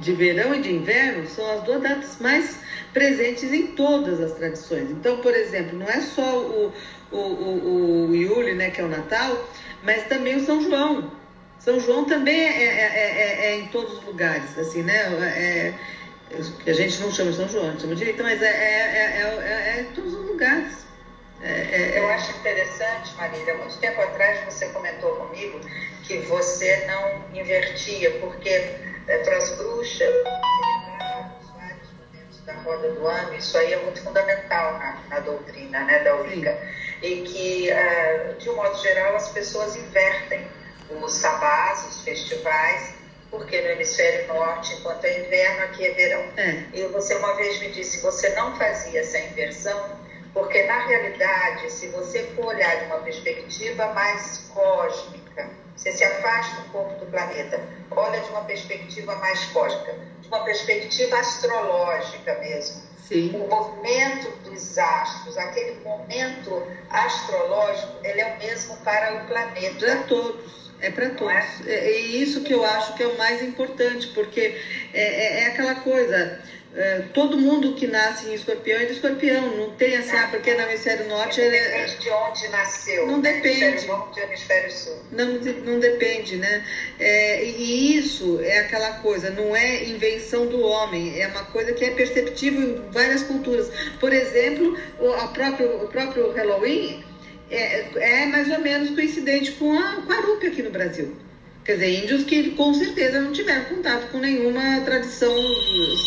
de 0.00 0.12
verão 0.12 0.54
e 0.54 0.58
de 0.58 0.72
inverno, 0.72 1.26
são 1.26 1.48
as 1.50 1.62
duas 1.62 1.80
datas 1.82 2.18
mais 2.18 2.58
presentes 2.92 3.52
em 3.52 3.66
todas 3.68 4.20
as 4.20 4.32
tradições. 4.32 4.90
Então, 4.90 5.18
por 5.18 5.34
exemplo, 5.34 5.78
não 5.78 5.88
é 5.88 6.00
só 6.00 6.38
o, 6.38 6.72
o, 7.12 7.16
o, 7.18 8.08
o 8.08 8.14
Yule, 8.14 8.54
né, 8.54 8.70
que 8.70 8.80
é 8.80 8.84
o 8.84 8.88
Natal, 8.88 9.48
mas 9.82 10.04
também 10.04 10.36
o 10.36 10.40
São 10.40 10.60
João. 10.60 11.10
São 11.58 11.78
João 11.78 12.06
também 12.06 12.40
é, 12.40 12.62
é, 12.62 13.46
é, 13.46 13.46
é 13.46 13.56
em 13.56 13.66
todos 13.66 13.98
os 13.98 14.04
lugares, 14.04 14.56
assim, 14.58 14.82
né? 14.82 14.94
É, 15.36 15.72
que 16.62 16.70
a 16.70 16.72
gente 16.72 16.98
não 17.00 17.10
chama 17.10 17.32
São 17.32 17.48
João, 17.48 17.78
chama 17.78 17.94
de 17.94 18.04
Rita, 18.04 18.22
mas 18.22 18.40
é, 18.40 18.46
é, 18.46 19.76
é, 19.76 19.80
em 19.80 19.92
todos 19.92 20.14
os 20.14 20.26
lugares. 20.26 20.88
Eu 21.92 22.06
acho 22.10 22.32
interessante, 22.32 23.14
Marília, 23.14 23.54
muito 23.54 23.78
tempo 23.78 24.00
atrás 24.00 24.38
você 24.44 24.66
comentou 24.66 25.10
comigo 25.16 25.58
que 26.02 26.18
você 26.18 26.84
não 26.86 27.24
invertia, 27.34 28.10
porque 28.20 28.89
para 29.18 29.36
as 29.36 29.50
bruxas 29.56 30.14
da 32.46 32.54
roda 32.62 32.90
do 32.90 33.06
ano, 33.06 33.34
isso 33.34 33.56
aí 33.58 33.72
é 33.72 33.76
muito 33.82 34.02
fundamental 34.02 34.78
na, 34.78 35.02
na 35.08 35.20
doutrina 35.20 35.84
né, 35.84 35.98
da 36.00 36.14
Wicca. 36.16 36.58
E 37.02 37.22
que, 37.22 37.70
uh, 37.70 38.34
de 38.38 38.50
um 38.50 38.56
modo 38.56 38.76
geral, 38.78 39.16
as 39.16 39.28
pessoas 39.28 39.76
invertem 39.76 40.46
os 40.90 41.14
sabás, 41.14 41.86
os 41.86 42.02
festivais, 42.02 42.94
porque 43.30 43.60
no 43.60 43.68
hemisfério 43.68 44.26
norte, 44.26 44.74
enquanto 44.74 45.04
é 45.04 45.20
inverno, 45.20 45.62
aqui 45.64 45.86
é 45.86 45.90
verão. 45.92 46.24
É. 46.36 46.64
E 46.74 46.84
você 46.88 47.14
uma 47.14 47.34
vez 47.36 47.60
me 47.60 47.70
disse, 47.70 48.00
você 48.00 48.28
não 48.30 48.56
fazia 48.56 49.00
essa 49.00 49.18
inversão, 49.18 49.98
porque 50.34 50.62
na 50.64 50.86
realidade, 50.86 51.70
se 51.70 51.86
você 51.88 52.24
for 52.34 52.46
olhar 52.46 52.80
de 52.80 52.84
uma 52.86 52.98
perspectiva 52.98 53.86
mais 53.92 54.50
cósmica, 54.52 55.19
você 55.76 55.92
se 55.92 56.04
afasta 56.04 56.60
um 56.60 56.68
pouco 56.70 56.94
do 57.00 57.06
planeta, 57.06 57.60
olha 57.90 58.20
de 58.20 58.30
uma 58.30 58.44
perspectiva 58.44 59.14
mais 59.16 59.44
cósmica, 59.46 59.94
de 60.20 60.28
uma 60.28 60.44
perspectiva 60.44 61.16
astrológica 61.16 62.38
mesmo. 62.38 62.82
Sim. 62.96 63.30
O 63.34 63.48
movimento 63.48 64.30
dos 64.44 64.78
astros, 64.78 65.36
aquele 65.36 65.80
momento 65.80 66.62
astrológico, 66.90 67.94
ele 68.04 68.20
é 68.20 68.26
o 68.26 68.38
mesmo 68.38 68.76
para 68.78 69.14
o 69.14 69.26
planeta. 69.26 69.84
Para 69.84 69.96
todos. 70.04 70.70
É 70.80 70.90
para 70.90 71.10
todos. 71.10 71.34
É? 71.66 71.72
é? 71.72 71.90
é 71.90 71.98
isso 71.98 72.42
que 72.42 72.54
eu 72.54 72.64
acho 72.64 72.94
que 72.94 73.02
é 73.02 73.06
o 73.06 73.18
mais 73.18 73.42
importante, 73.42 74.06
porque 74.08 74.56
é, 74.92 75.02
é, 75.02 75.40
é 75.42 75.46
aquela 75.46 75.74
coisa 75.74 76.40
é, 76.74 77.02
todo 77.12 77.36
mundo 77.36 77.74
que 77.74 77.86
nasce 77.86 78.28
em 78.28 78.34
escorpião 78.34 78.78
é 78.78 78.84
de 78.84 78.92
escorpião, 78.92 79.56
não 79.56 79.70
tem 79.70 79.96
assim, 79.96 80.16
ah, 80.16 80.28
porque 80.30 80.54
no 80.54 80.62
hemisfério 80.62 81.08
norte 81.08 81.40
ele 81.40 81.56
é. 81.56 81.70
Depende 81.70 81.98
de 81.98 82.10
onde 82.10 82.48
nasceu. 82.48 83.06
Não 83.06 83.20
né? 83.20 83.32
depende. 83.32 83.64
Hemisfério 83.64 83.88
norte 83.88 84.20
hemisfério 84.20 84.72
sul. 84.72 84.96
Não, 85.10 85.26
não 85.64 85.80
depende, 85.80 86.36
né? 86.36 86.64
É, 86.98 87.44
e 87.44 87.96
isso 87.96 88.40
é 88.40 88.60
aquela 88.60 88.92
coisa, 89.00 89.30
não 89.30 89.54
é 89.56 89.84
invenção 89.84 90.46
do 90.46 90.60
homem, 90.60 91.20
é 91.20 91.26
uma 91.26 91.44
coisa 91.46 91.72
que 91.72 91.84
é 91.84 91.90
perceptível 91.90 92.62
em 92.62 92.90
várias 92.92 93.24
culturas. 93.24 93.70
Por 93.98 94.12
exemplo, 94.12 94.78
o, 95.00 95.12
a 95.12 95.28
próprio, 95.28 95.84
o 95.84 95.88
próprio 95.88 96.30
Halloween 96.30 97.04
é, 97.50 98.22
é 98.22 98.26
mais 98.26 98.48
ou 98.48 98.60
menos 98.60 98.90
coincidente 98.90 99.52
com 99.52 99.76
a, 99.76 100.02
com 100.02 100.12
a 100.12 100.20
aqui 100.46 100.62
no 100.62 100.70
Brasil. 100.70 101.16
Quer 101.70 101.76
dizer, 101.76 102.02
índios 102.02 102.24
que 102.24 102.50
com 102.50 102.74
certeza 102.74 103.20
não 103.20 103.30
tiveram 103.30 103.64
contato 103.68 104.10
com 104.10 104.18
nenhuma 104.18 104.80
tradição 104.80 105.32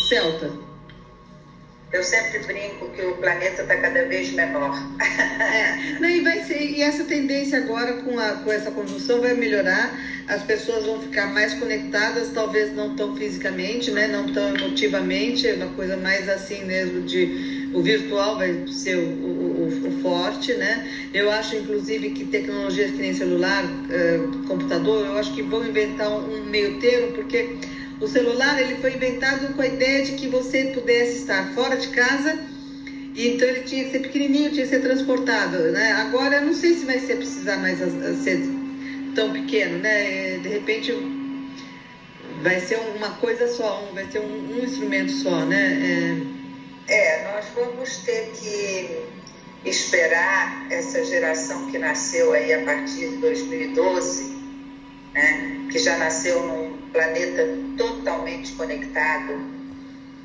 celta. 0.06 0.63
Eu 1.94 2.02
sempre 2.02 2.40
brinco 2.40 2.88
que 2.88 3.02
o 3.02 3.14
planeta 3.14 3.62
está 3.62 3.76
cada 3.76 4.04
vez 4.06 4.32
menor. 4.32 4.76
é, 5.00 6.00
não, 6.00 6.08
e, 6.10 6.22
vai 6.22 6.40
ser, 6.40 6.60
e 6.60 6.82
essa 6.82 7.04
tendência 7.04 7.56
agora 7.58 7.92
com, 7.92 8.18
a, 8.18 8.32
com 8.32 8.50
essa 8.50 8.68
conjunção 8.72 9.20
vai 9.20 9.32
melhorar, 9.34 9.96
as 10.26 10.42
pessoas 10.42 10.84
vão 10.86 11.00
ficar 11.00 11.28
mais 11.28 11.54
conectadas, 11.54 12.30
talvez 12.30 12.74
não 12.74 12.96
tão 12.96 13.14
fisicamente, 13.14 13.92
né, 13.92 14.08
não 14.08 14.26
tão 14.32 14.56
emotivamente, 14.56 15.46
é 15.46 15.54
uma 15.54 15.68
coisa 15.68 15.96
mais 15.96 16.28
assim 16.28 16.64
mesmo 16.64 17.02
de 17.02 17.70
o 17.72 17.80
virtual 17.80 18.38
vai 18.38 18.66
ser 18.66 18.96
o, 18.96 19.08
o, 19.08 19.66
o, 19.86 20.02
forte, 20.02 20.52
né? 20.54 20.88
Eu 21.12 21.30
acho, 21.30 21.56
inclusive, 21.56 22.10
que 22.10 22.24
tecnologias 22.24 22.90
que 22.90 22.98
nem 22.98 23.12
celular, 23.12 23.64
uh, 23.64 24.46
computador, 24.48 25.06
eu 25.06 25.16
acho 25.16 25.32
que 25.32 25.42
vão 25.42 25.64
inventar 25.64 26.08
um 26.08 26.44
meio 26.44 26.78
termo, 26.78 27.12
porque 27.12 27.56
o 28.00 28.06
celular 28.06 28.60
ele 28.60 28.76
foi 28.76 28.94
inventado 28.94 29.54
com 29.54 29.62
a 29.62 29.66
ideia 29.66 30.02
de 30.02 30.12
que 30.12 30.26
você 30.28 30.66
pudesse 30.66 31.18
estar 31.18 31.52
fora 31.54 31.76
de 31.76 31.88
casa, 31.88 32.38
então 33.16 33.48
ele 33.48 33.60
tinha 33.60 33.84
que 33.84 33.90
ser 33.90 34.00
pequenininho, 34.00 34.50
tinha 34.50 34.64
que 34.64 34.70
ser 34.70 34.80
transportado, 34.80 35.56
né? 35.70 35.92
Agora, 35.92 36.40
não 36.40 36.52
sei 36.52 36.74
se 36.74 36.84
vai 36.84 36.98
ser 36.98 37.16
precisar 37.16 37.58
mais 37.58 37.80
a, 37.80 37.86
a 37.86 38.14
ser 38.14 38.40
tão 39.14 39.32
pequeno, 39.32 39.78
né? 39.78 40.38
De 40.38 40.48
repente 40.48 40.92
vai 42.42 42.58
ser 42.60 42.76
uma 42.96 43.10
coisa 43.10 43.46
só, 43.46 43.82
um, 43.84 43.94
vai 43.94 44.10
ser 44.10 44.20
um, 44.20 44.58
um 44.58 44.64
instrumento 44.64 45.12
só, 45.12 45.44
né? 45.44 45.78
É... 45.80 46.44
É, 46.86 47.32
nós 47.32 47.46
vamos 47.54 47.98
ter 47.98 48.30
que 48.32 49.04
esperar 49.64 50.66
essa 50.70 51.02
geração 51.04 51.70
que 51.70 51.78
nasceu 51.78 52.32
aí 52.32 52.52
a 52.52 52.62
partir 52.62 53.08
de 53.08 53.16
2012, 53.16 54.33
né, 55.14 55.68
que 55.70 55.78
já 55.78 55.96
nasceu 55.96 56.42
num 56.42 56.76
planeta 56.92 57.46
totalmente 57.76 58.52
conectado. 58.52 59.54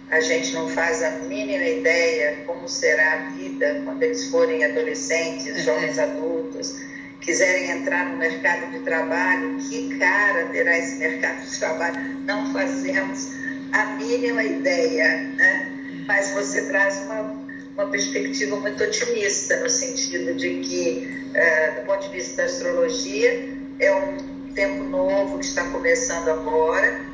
A 0.09 0.19
gente 0.21 0.53
não 0.53 0.67
faz 0.69 1.03
a 1.03 1.11
mínima 1.11 1.63
ideia 1.63 2.43
como 2.47 2.67
será 2.67 3.13
a 3.13 3.17
vida 3.31 3.81
quando 3.85 4.01
eles 4.01 4.29
forem 4.29 4.65
adolescentes, 4.65 5.57
uhum. 5.57 5.63
jovens 5.63 5.99
adultos, 5.99 6.75
quiserem 7.21 7.69
entrar 7.69 8.09
no 8.09 8.17
mercado 8.17 8.71
de 8.71 8.79
trabalho, 8.79 9.57
que 9.69 9.97
cara 9.99 10.45
terá 10.47 10.77
esse 10.77 10.95
mercado 10.97 11.45
de 11.45 11.59
trabalho? 11.59 12.01
Não 12.25 12.51
fazemos 12.51 13.33
a 13.71 13.85
mínima 13.97 14.43
ideia, 14.43 15.23
né? 15.35 15.75
mas 16.07 16.31
você 16.31 16.63
traz 16.63 17.03
uma, 17.05 17.35
uma 17.75 17.87
perspectiva 17.91 18.55
muito 18.55 18.83
otimista, 18.83 19.59
no 19.59 19.69
sentido 19.69 20.33
de 20.33 20.61
que, 20.61 21.07
uh, 21.29 21.79
do 21.79 21.85
ponto 21.85 22.07
de 22.07 22.17
vista 22.17 22.37
da 22.37 22.43
astrologia, 22.45 23.47
é 23.79 23.95
um 23.95 24.38
tempo 24.53 24.83
novo 24.83 25.39
que 25.39 25.45
está 25.45 25.63
começando 25.69 26.29
agora, 26.29 27.05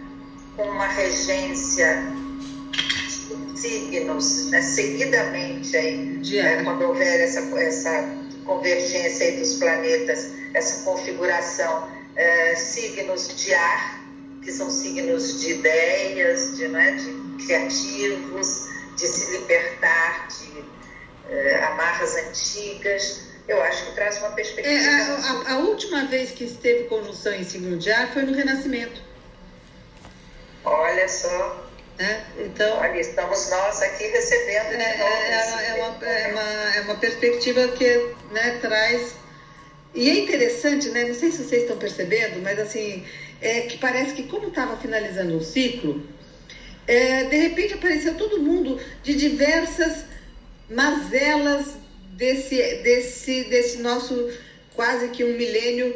com 0.55 0.63
uma 0.63 0.87
regência 0.87 2.03
de 3.53 3.59
signos, 3.59 4.51
né, 4.51 4.61
seguidamente, 4.61 5.75
aí, 5.75 6.21
é, 6.37 6.63
quando 6.63 6.83
houver 6.83 7.21
essa, 7.21 7.39
essa 7.59 8.25
convergência 8.45 9.25
aí 9.25 9.39
dos 9.39 9.55
planetas, 9.55 10.31
essa 10.53 10.83
configuração, 10.83 11.83
uh, 11.87 12.57
signos 12.57 13.35
de 13.35 13.53
ar, 13.53 14.05
que 14.41 14.51
são 14.51 14.69
signos 14.69 15.41
de 15.41 15.51
ideias, 15.51 16.55
de, 16.55 16.67
né, 16.67 16.91
de 16.91 17.45
criativos, 17.45 18.69
de 18.95 19.07
se 19.07 19.31
libertar 19.31 20.27
de 20.27 20.59
uh, 20.59 21.65
amarras 21.71 22.15
antigas. 22.15 23.24
Eu 23.47 23.61
acho 23.61 23.85
que 23.85 23.91
traz 23.93 24.17
uma 24.17 24.31
perspectiva. 24.31 24.75
É, 24.75 25.01
a, 25.01 25.15
a, 25.15 25.53
a, 25.53 25.57
última 25.59 26.05
vez 26.05 26.31
que 26.31 26.45
esteve 26.45 26.85
conjunção 26.85 27.33
em 27.33 27.43
signo 27.43 27.77
de 27.77 27.91
ar 27.91 28.11
foi 28.11 28.23
no 28.23 28.33
Renascimento. 28.33 29.01
Olha 30.63 31.07
só. 31.07 31.63
É, 31.97 32.21
então, 32.39 32.77
Olha, 32.79 32.99
estamos 32.99 33.49
nós 33.49 33.81
aqui 33.81 34.07
recebendo 34.07 34.69
de 34.69 34.83
é, 34.83 34.97
novo. 34.97 35.11
É, 35.11 35.67
é, 35.67 35.73
uma, 35.75 36.05
é, 36.05 36.27
uma, 36.31 36.75
é 36.75 36.81
uma 36.81 36.95
perspectiva 36.95 37.67
que 37.69 38.13
né, 38.31 38.57
traz. 38.61 39.15
E 39.93 40.09
é 40.09 40.19
interessante, 40.19 40.89
né? 40.89 41.05
Não 41.05 41.15
sei 41.15 41.31
se 41.31 41.43
vocês 41.43 41.61
estão 41.61 41.77
percebendo, 41.77 42.41
mas 42.41 42.59
assim, 42.59 43.05
é 43.41 43.61
que 43.61 43.77
parece 43.77 44.13
que 44.13 44.23
como 44.23 44.47
estava 44.47 44.75
finalizando 44.75 45.35
um 45.35 45.41
ciclo, 45.41 46.05
é, 46.87 47.25
de 47.25 47.37
repente 47.37 47.75
apareceu 47.75 48.15
todo 48.15 48.41
mundo 48.41 48.79
de 49.03 49.15
diversas 49.15 50.03
mazelas 50.69 51.77
desse, 52.15 52.55
desse, 52.83 53.43
desse 53.45 53.77
nosso 53.79 54.29
quase 54.75 55.09
que 55.09 55.23
um 55.23 55.33
milênio 55.33 55.95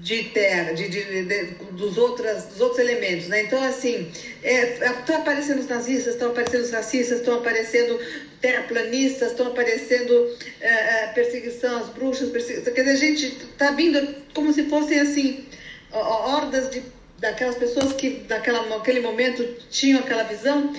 de 0.00 0.24
terra, 0.24 0.72
de, 0.72 0.88
de, 0.88 1.24
de, 1.24 1.44
dos, 1.72 1.98
outras, 1.98 2.46
dos 2.46 2.60
outros 2.60 2.78
elementos, 2.78 3.26
né? 3.28 3.42
Então, 3.42 3.62
assim, 3.62 4.10
estão 4.42 5.16
é, 5.16 5.18
aparecendo 5.18 5.58
os 5.58 5.66
nazistas, 5.66 6.14
estão 6.14 6.30
aparecendo 6.30 6.62
os 6.62 6.70
racistas, 6.70 7.18
estão 7.18 7.38
aparecendo 7.38 7.98
terraplanistas, 8.40 9.32
estão 9.32 9.48
aparecendo 9.48 10.36
é, 10.60 10.68
é, 10.68 11.06
perseguição 11.08 11.78
às 11.78 11.88
bruxas, 11.88 12.30
perseguição, 12.30 12.72
quer 12.72 12.82
dizer, 12.82 12.92
a 12.92 12.96
gente 12.96 13.26
está 13.26 13.72
vindo 13.72 14.14
como 14.32 14.52
se 14.52 14.64
fossem, 14.64 15.00
assim, 15.00 15.44
hordas 15.92 16.70
de 16.70 16.82
daquelas 17.18 17.56
pessoas 17.56 17.92
que 17.94 18.24
naquele 18.28 19.00
momento 19.00 19.44
tinham 19.70 19.98
aquela 19.98 20.22
visão, 20.22 20.72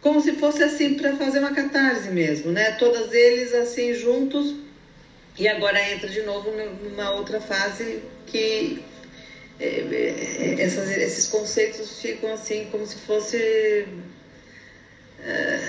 como 0.00 0.20
se 0.20 0.32
fosse 0.34 0.62
assim 0.62 0.94
para 0.94 1.14
fazer 1.16 1.40
uma 1.40 1.54
catarse 1.54 2.08
mesmo, 2.10 2.50
né? 2.50 2.72
Todos 2.72 3.12
eles 3.12 3.52
assim 3.52 3.92
juntos 3.94 4.54
e 5.38 5.46
agora 5.46 5.80
entra 5.90 6.08
de 6.08 6.22
novo 6.22 6.50
numa 6.50 7.12
outra 7.12 7.40
fase 7.40 8.02
que 8.26 8.82
é, 9.58 9.64
é, 9.64 10.56
essas, 10.62 10.90
esses 10.90 11.26
conceitos 11.28 12.00
ficam 12.00 12.32
assim 12.32 12.66
como 12.70 12.86
se 12.86 12.96
fosse 12.96 13.86
é, 15.22 15.60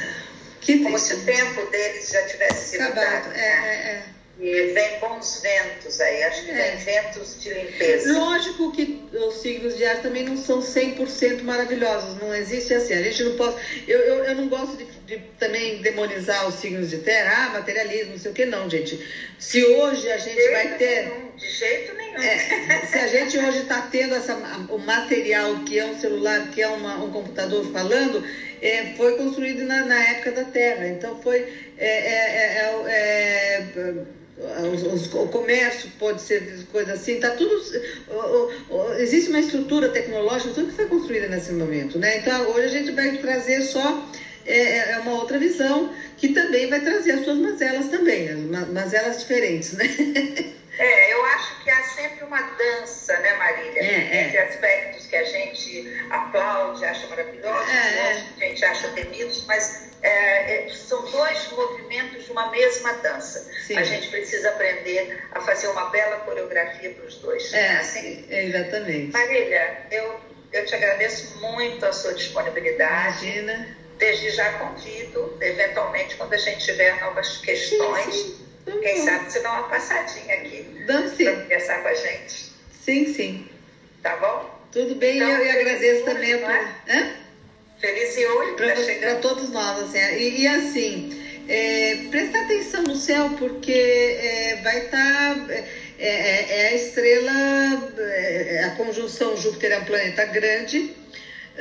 que 0.62 0.80
Como 0.80 0.98
se 0.98 1.14
o 1.14 1.26
tempo 1.26 1.66
deles 1.72 2.10
já 2.10 2.24
tivesse 2.28 2.70
sido 2.72 2.82
acabado. 2.82 3.24
dado. 3.24 3.36
É, 3.36 3.40
é, 3.40 3.74
é. 3.74 4.04
E 4.40 4.74
vem 4.74 5.00
bons 5.00 5.42
ventos 5.42 6.02
aí, 6.02 6.24
acho 6.24 6.46
que 6.46 6.52
É. 6.52 6.72
vem 6.72 6.78
ventos 6.78 7.40
de 7.42 7.54
limpeza. 7.54 8.14
Lógico 8.14 8.72
que 8.72 9.04
os 9.14 9.36
signos 9.36 9.78
de 9.78 9.86
ar 9.86 10.02
também 10.02 10.24
não 10.24 10.36
são 10.36 10.62
100% 10.62 11.44
maravilhosos, 11.44 12.20
não 12.20 12.34
existe 12.34 12.74
assim. 12.74 12.94
A 12.96 13.04
gente 13.04 13.22
não 13.24 13.36
pode. 13.36 13.56
Eu, 13.88 14.00
eu, 14.00 14.24
eu 14.24 14.36
não 14.36 14.48
gosto 14.48 14.78
de, 14.78 14.86
de 15.06 15.18
também 15.38 15.82
demonizar 15.84 16.48
os 16.48 16.56
signos 16.56 16.90
de 16.90 16.98
terra, 17.00 17.46
ah, 17.46 17.50
materialismo, 17.50 18.12
não 18.14 18.18
sei 18.20 18.32
o 18.32 18.34
que, 18.34 18.46
não, 18.46 18.68
gente. 18.68 19.00
Se 19.38 19.64
hoje 19.64 20.10
a 20.10 20.18
gente 20.18 20.42
vai 20.50 20.64
jeito 20.64 20.78
ter. 20.80 21.04
nenhum, 21.06 21.32
de 21.36 21.48
jeito 21.50 21.94
nenhum. 21.94 22.18
É, 22.22 22.86
se 22.88 22.98
a 22.98 23.08
gente 23.08 23.38
hoje 23.38 23.60
está 23.60 23.82
tendo 23.82 24.16
essa, 24.16 24.34
o 24.70 24.78
material 24.80 25.60
que 25.66 25.78
é 25.78 25.86
um 25.86 26.00
celular, 26.00 26.50
que 26.50 26.62
é 26.64 26.68
uma, 26.68 27.04
um 27.04 27.12
computador 27.12 27.64
falando, 27.72 28.24
é, 28.60 28.94
foi 28.98 29.16
construído 29.18 29.64
na, 29.66 29.86
na 29.86 30.04
época 30.04 30.32
da 30.32 30.46
Terra. 30.46 30.88
Então 30.88 31.22
foi. 31.22 31.46
É, 31.78 31.88
é, 31.88 32.88
é, 32.88 33.64
é, 33.76 34.21
o 35.14 35.28
comércio 35.28 35.90
pode 36.00 36.22
ser 36.22 36.66
coisa 36.72 36.94
assim, 36.94 37.20
tá 37.20 37.32
tudo. 37.32 37.62
existe 38.98 39.30
uma 39.30 39.40
estrutura 39.40 39.90
tecnológica, 39.90 40.54
tudo 40.54 40.68
que 40.68 40.76
foi 40.76 40.86
construída 40.88 41.28
nesse 41.28 41.52
momento, 41.52 42.00
né? 42.00 42.18
Então 42.18 42.48
hoje 42.50 42.66
a 42.66 42.70
gente 42.70 42.92
vai 42.92 43.18
trazer 43.18 43.62
só 43.62 44.10
é, 44.46 44.94
é 44.94 44.98
uma 44.98 45.14
outra 45.14 45.38
visão 45.38 45.92
que 46.22 46.30
também 46.30 46.68
vai 46.70 46.80
trazer 46.80 47.14
as 47.14 47.24
suas 47.24 47.40
mazelas 47.40 47.88
também, 47.90 48.34
ma- 48.46 48.66
mazelas 48.68 49.20
diferentes, 49.20 49.72
né? 49.74 49.86
É, 50.78 51.14
eu 51.14 51.24
acho 51.26 51.60
que 51.60 51.70
há 51.70 51.84
sempre 51.84 52.24
uma 52.24 52.42
dança, 52.42 53.20
né, 53.20 53.34
Marília? 53.34 53.82
É, 53.82 53.86
é. 54.18 54.26
Entre 54.28 54.38
aspectos 54.40 55.06
que 55.06 55.16
a 55.16 55.24
gente 55.24 55.84
aplaude, 56.10 56.84
acha 56.86 57.06
maravilhosos, 57.08 57.70
É, 57.70 58.12
é. 58.12 58.26
que 58.38 58.44
a 58.46 58.48
gente 58.48 58.66
acha 58.66 58.90
temidos, 58.90 59.46
mas 59.46 59.80
é, 60.02 60.64
é, 60.64 60.68
são 60.70 61.04
dois 61.04 61.48
movimentos 61.50 62.24
de 62.24 62.32
uma 62.32 62.50
mesma 62.50 62.94
dança. 62.94 63.46
Sim. 63.68 63.78
A 63.78 63.84
gente 63.84 64.08
precisa 64.10 64.50
aprender 64.50 65.08
a 65.32 65.42
fazer 65.42 65.68
uma 65.68 65.86
bela 65.92 66.18
coreografia 66.20 66.90
para 66.90 67.06
os 67.06 67.18
dois. 67.18 67.54
É, 67.54 67.74
não 67.74 67.80
assim? 67.82 68.26
é, 68.30 68.46
exatamente. 68.46 69.12
Marília, 69.12 69.76
eu, 69.92 70.20
eu 70.54 70.66
te 70.66 70.74
agradeço 70.74 71.38
muito 71.42 71.86
a 71.86 71.92
sua 71.92 72.14
disponibilidade. 72.14 73.28
Imagina. 73.28 73.81
Desde 74.02 74.32
já 74.32 74.50
convido, 74.54 75.32
eventualmente, 75.40 76.16
quando 76.18 76.34
a 76.34 76.38
gente 76.38 76.66
tiver 76.66 77.00
novas 77.00 77.38
questões, 77.38 78.06
Sim, 78.06 78.12
sim. 78.12 78.36
Tá 78.66 78.72
quem 78.82 78.96
sabe 78.96 79.32
se 79.32 79.40
dá 79.42 79.52
uma 79.52 79.64
passadinha 79.68 80.34
aqui 80.34 80.66
para 80.88 81.04
conversar 81.04 81.84
com 81.84 81.88
a 81.88 81.94
gente. 81.94 82.52
Sim, 82.84 83.06
sim. 83.06 83.40
Tá 84.02 84.16
bom? 84.16 84.50
Tudo 84.72 84.96
bem, 84.96 85.18
Então, 85.18 85.30
eu, 85.30 85.44
eu 85.44 85.52
agradeço 85.52 86.04
também 86.04 86.36
não 86.36 86.50
é? 86.50 87.12
Feliz 87.80 88.18
Yule, 88.18 88.54
Para 88.54 88.74
tá 88.74 89.16
todos 89.18 89.52
nós, 89.52 89.78
assim. 89.78 90.00
E, 90.18 90.42
e 90.42 90.48
assim, 90.48 91.08
é, 91.48 91.96
prestar 92.10 92.40
atenção 92.40 92.82
no 92.82 92.96
céu, 92.96 93.30
porque 93.38 93.72
é, 93.72 94.56
vai 94.64 94.80
estar. 94.80 95.38
é, 95.48 95.64
é- 96.00 96.46
é 96.50 96.68
a 96.70 96.74
estrela, 96.74 97.32
é, 98.00 98.64
a 98.64 98.72
conjunção 98.72 99.36
Júpiter 99.36 99.72
é 99.74 99.78
um 99.78 99.84
planeta 99.84 100.24
grande, 100.26 100.90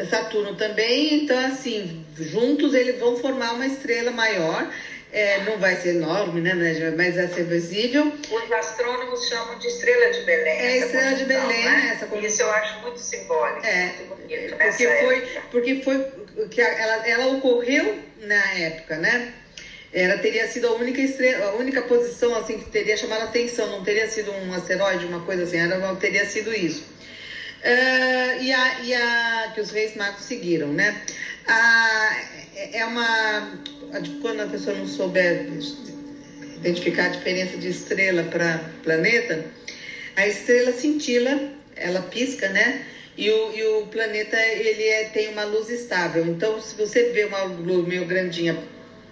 Saturno 0.09 0.53
também, 0.55 1.15
então 1.15 1.39
assim, 1.39 1.91
juntos 2.17 2.75
eles 2.75 2.99
vão 2.99 3.17
formar 3.17 3.53
uma 3.53 3.67
estrela 3.67 4.11
maior. 4.11 4.67
É, 5.13 5.39
não 5.41 5.59
vai 5.59 5.75
ser 5.75 5.89
enorme, 5.89 6.41
né, 6.41 6.55
né, 6.55 6.93
mas 6.93 7.17
vai 7.17 7.27
ser 7.27 7.43
visível. 7.43 8.09
Os 8.31 8.53
astrônomos 8.53 9.27
chamam 9.27 9.59
de 9.59 9.67
estrela 9.67 10.09
de 10.09 10.21
Belém. 10.21 10.53
É, 10.61 10.77
estrela 10.77 11.15
de 11.15 11.25
Belém, 11.25 11.65
né? 11.65 11.89
essa 11.93 12.07
conjunção. 12.07 12.29
Isso 12.29 12.43
eu 12.43 12.51
acho 12.53 12.79
muito 12.79 13.01
simbólico, 13.01 13.67
É, 13.67 13.87
muito 13.87 14.05
bonito 14.05 14.57
porque 14.57 14.89
foi, 15.01 15.17
época. 15.19 15.43
porque 15.51 15.75
foi 15.83 16.01
que 16.49 16.61
ela, 16.61 17.05
ela 17.05 17.27
ocorreu 17.27 17.99
na 18.21 18.53
época, 18.53 18.99
né? 18.99 19.33
Ela 19.93 20.17
teria 20.17 20.47
sido 20.47 20.69
a 20.69 20.73
única 20.73 21.01
estrela, 21.01 21.47
a 21.49 21.53
única 21.55 21.83
posição 21.83 22.33
assim 22.37 22.57
que 22.59 22.67
teria 22.67 22.97
chamado 22.97 23.23
a 23.23 23.25
atenção, 23.25 23.67
não 23.67 23.83
teria 23.83 24.07
sido 24.07 24.31
um 24.31 24.53
asteroide, 24.53 25.05
uma 25.05 25.19
coisa 25.21 25.43
assim, 25.43 25.57
era, 25.57 25.77
não 25.79 25.97
teria 25.97 26.25
sido 26.25 26.55
isso. 26.55 26.85
Ah, 27.63 28.35
e, 28.37 28.51
a, 28.53 28.79
e 28.79 28.95
a 28.95 29.51
que 29.53 29.61
os 29.61 29.71
reis 29.71 29.95
magos 29.95 30.23
seguiram, 30.23 30.73
né? 30.73 30.97
A, 31.47 32.17
é- 32.55 32.79
é 32.79 32.85
uma 32.85 33.47
quando 34.21 34.41
a 34.41 34.47
pessoa 34.47 34.75
não 34.77 34.87
souber 34.87 35.39
identificar 36.57 37.05
a 37.05 37.09
diferença 37.09 37.57
de 37.57 37.69
estrela 37.69 38.23
para 38.25 38.61
planeta, 38.83 39.45
a 40.17 40.27
estrela 40.27 40.73
cintila, 40.73 41.41
ela 41.77 42.01
pisca, 42.01 42.49
né? 42.49 42.79
E 43.17 43.31
o, 43.31 43.53
e 43.53 43.63
o 43.65 43.85
planeta 43.87 44.37
ele 44.41 44.87
é, 44.89 45.05
tem 45.05 45.29
uma 45.29 45.45
luz 45.45 45.69
estável. 45.69 46.25
Então, 46.25 46.59
se 46.59 46.75
você 46.75 47.03
vê 47.05 47.25
uma 47.25 47.43
luz 47.43 47.85
meio 47.87 48.05
grandinha 48.05 48.57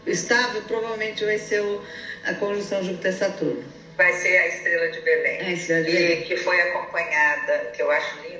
estável, 0.06 0.62
provavelmente 0.62 1.24
vai 1.24 1.36
ser 1.36 1.60
o- 1.60 1.80
a 2.24 2.32
conjunção 2.32 2.82
Júpiter-Saturno. 2.82 3.62
Vai 3.96 4.12
ser 4.12 4.36
a 4.38 4.46
estrela 4.46 4.88
de 4.88 5.00
Belém. 5.00 5.38
É, 5.40 5.46
a 5.48 5.52
estrela 5.52 5.82
de 5.82 5.90
e 5.90 6.16
que 6.22 6.36
foi 6.36 6.60
acompanhada, 6.60 7.68
que 7.72 7.82
eu 7.82 7.90
acho 7.90 8.16
lindo 8.20 8.37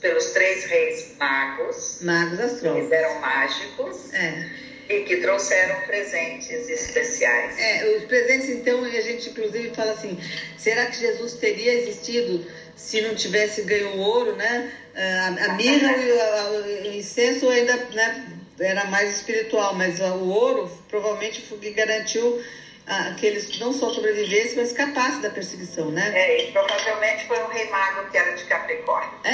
pelos 0.00 0.26
três 0.32 0.64
reis 0.64 1.12
magos, 1.18 1.98
Magos 2.00 2.36
que 2.38 2.42
astrólogos. 2.44 2.90
eram 2.92 3.20
mágicos 3.20 4.12
É. 4.14 4.46
e 4.88 5.00
que 5.04 5.16
trouxeram 5.18 5.80
presentes 5.86 6.68
especiais. 6.68 7.58
É, 7.58 7.84
os 7.96 8.04
presentes, 8.04 8.48
então, 8.48 8.82
a 8.84 8.88
gente 9.00 9.28
inclusive 9.28 9.70
fala 9.74 9.92
assim: 9.92 10.18
será 10.56 10.86
que 10.86 10.98
Jesus 10.98 11.34
teria 11.34 11.74
existido 11.74 12.44
se 12.74 13.00
não 13.02 13.14
tivesse 13.14 13.62
ganho 13.62 13.90
o 13.90 13.98
ouro, 13.98 14.34
né? 14.36 14.72
A, 14.94 15.26
a 15.52 15.54
mirra 15.54 15.96
e 15.96 16.90
o, 16.92 16.94
incenso 16.96 17.48
ainda 17.48 17.76
né, 17.92 18.26
era 18.58 18.84
mais 18.86 19.14
espiritual, 19.16 19.74
mas 19.74 20.00
o 20.00 20.24
ouro 20.28 20.70
provavelmente 20.88 21.40
foi 21.42 21.58
que 21.58 21.70
garantiu 21.70 22.42
ah, 22.90 23.14
que 23.16 23.24
eles 23.24 23.56
não 23.60 23.72
só 23.72 23.88
sobrevivessem, 23.88 24.56
mas 24.56 24.70
escapassem 24.70 25.20
da 25.20 25.30
perseguição, 25.30 25.92
né? 25.92 26.10
É, 26.12 26.42
e 26.42 26.50
provavelmente 26.50 27.24
foi 27.24 27.40
um 27.40 27.46
rei 27.46 27.70
mago 27.70 28.10
que 28.10 28.18
era 28.18 28.32
de 28.32 28.44
Capricórnio. 28.44 29.12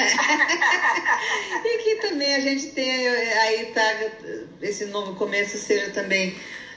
E 1.65 1.79
que 1.79 1.95
também 1.97 2.35
a 2.35 2.41
gente 2.41 2.69
tem 2.69 2.89
eh, 2.89 3.39
aí 3.39 3.67
tá 3.67 3.83
esse 4.61 4.85
novo 4.85 5.15
começo 5.15 5.57
seja 5.57 5.89
também 5.91 6.37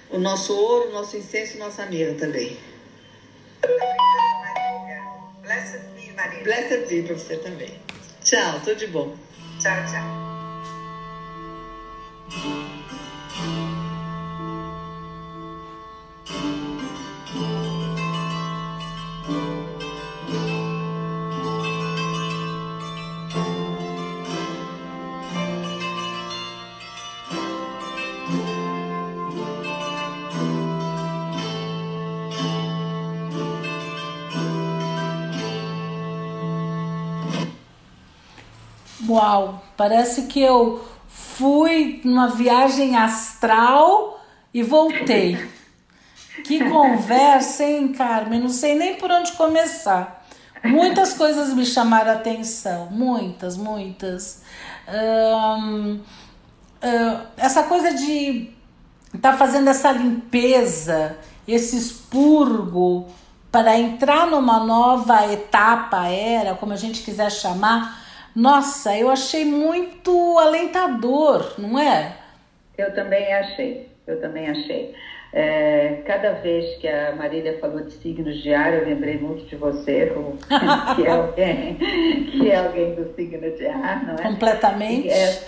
o 0.10 0.18
nosso 0.18 0.56
ouro, 0.56 0.88
o 0.88 0.92
nosso 0.92 1.18
incenso 1.18 1.58
e 1.58 1.60
nossa 1.60 1.86
mirra 1.86 2.14
também. 2.14 2.58
Blessed 5.42 5.80
be, 5.96 6.12
Marília. 6.14 6.44
Blessed 6.44 6.88
be 6.88 7.02
para 7.04 7.16
você 7.16 7.38
também. 7.38 7.78
Tchau, 8.24 8.60
tudo 8.62 8.76
de 8.76 8.88
bom. 8.88 9.14
Tchau, 9.60 9.76
tchau. 9.86 10.30
Uau, 39.20 39.62
parece 39.76 40.24
que 40.24 40.40
eu 40.40 40.82
fui 41.10 42.00
numa 42.06 42.30
viagem 42.30 42.96
astral 42.96 44.18
e 44.54 44.64
voltei. 44.64 45.38
Que 46.46 46.70
conversa, 46.70 47.66
hein, 47.66 47.90
Carmen? 47.90 48.40
Não 48.40 48.48
sei 48.48 48.76
nem 48.76 48.96
por 48.96 49.12
onde 49.12 49.34
começar. 49.34 50.26
Muitas 50.64 51.12
coisas 51.12 51.54
me 51.54 51.66
chamaram 51.66 52.12
a 52.12 52.14
atenção, 52.14 52.88
muitas, 52.92 53.58
muitas. 53.58 54.42
Ah, 54.88 55.98
essa 57.36 57.64
coisa 57.64 57.94
de 57.94 58.52
estar 59.14 59.38
fazendo 59.38 59.70
essa 59.70 59.92
limpeza, 59.92 61.18
esse 61.46 61.76
expurgo 61.76 63.06
para 63.52 63.78
entrar 63.78 64.28
numa 64.28 64.64
nova 64.64 65.30
etapa, 65.30 66.08
era, 66.08 66.56
como 66.56 66.72
a 66.72 66.78
gente 66.78 67.02
quiser 67.02 67.30
chamar. 67.30 67.99
Nossa, 68.40 68.98
eu 68.98 69.10
achei 69.10 69.44
muito 69.44 70.40
alentador, 70.40 71.56
não 71.58 71.78
é? 71.78 72.16
Eu 72.78 72.94
também 72.96 73.34
achei, 73.34 73.90
eu 74.08 74.22
também 74.22 74.50
achei. 74.50 74.96
É, 75.34 76.02
cada 76.08 76.32
vez 76.36 76.78
que 76.78 76.88
a 76.88 77.12
Marília 77.18 77.58
falou 77.60 77.82
de 77.82 77.92
signos 77.92 78.42
de 78.42 78.54
ar, 78.54 78.74
eu 78.74 78.86
lembrei 78.86 79.18
muito 79.18 79.46
de 79.46 79.58
você, 79.58 80.08
como- 80.14 80.38
que 80.96 81.06
é 81.06 81.12
alguém, 81.12 81.76
que 82.32 82.50
é 82.50 82.56
alguém 82.56 82.96
do 82.96 83.14
signo 83.14 83.52
de 83.52 83.68
ar, 83.68 84.06
não 84.06 84.16
é? 84.16 84.24
Completamente. 84.24 85.08
E, 85.08 85.12
é- 85.12 85.44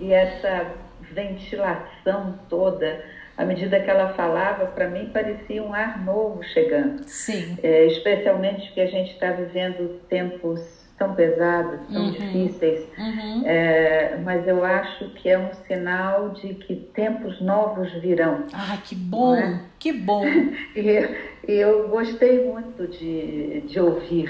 e 0.00 0.12
essa 0.12 0.66
ventilação 1.12 2.38
toda. 2.48 3.04
À 3.38 3.44
medida 3.44 3.78
que 3.78 3.88
ela 3.88 4.14
falava, 4.14 4.66
para 4.66 4.88
mim 4.88 5.10
parecia 5.12 5.62
um 5.62 5.72
ar 5.72 6.02
novo 6.02 6.42
chegando. 6.42 7.04
Sim. 7.06 7.56
É, 7.62 7.86
especialmente 7.86 8.66
porque 8.66 8.80
a 8.80 8.86
gente 8.86 9.12
está 9.12 9.30
vivendo 9.30 10.00
tempos 10.08 10.60
tão 10.98 11.14
pesados, 11.14 11.80
tão 11.92 12.04
Uhum. 12.06 12.10
difíceis. 12.12 12.86
Uhum. 12.98 13.42
É, 13.44 14.16
mas 14.24 14.46
eu 14.48 14.64
acho 14.64 15.10
que 15.10 15.28
é 15.28 15.38
um 15.38 15.52
sinal 15.66 16.30
de 16.30 16.54
que 16.54 16.74
tempos 16.94 17.40
novos 17.40 17.92
virão. 18.00 18.44
Ai, 18.52 18.78
que 18.84 18.94
bom, 18.94 19.32
Não 19.36 19.42
é? 19.42 19.60
que 19.78 19.92
bom. 19.92 20.24
E, 20.74 21.08
eu 21.48 21.88
gostei 21.88 22.44
muito 22.44 22.88
de, 22.88 23.60
de 23.68 23.78
ouvir 23.78 24.28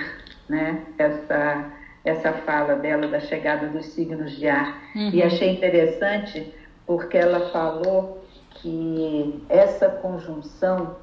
né, 0.49 0.83
essa, 0.99 1.73
essa 2.05 2.33
fala 2.33 2.75
dela 2.77 3.07
da 3.09 3.21
chegada 3.21 3.69
dos 3.69 3.87
signos 3.87 4.33
de 4.37 4.47
ar. 4.49 4.83
E 5.13 5.23
achei 5.23 5.51
interessante 5.51 6.53
porque 6.87 7.17
ela 7.17 7.49
falou 7.51 8.23
que 8.51 9.43
essa 9.49 9.89
conjunção 9.89 10.97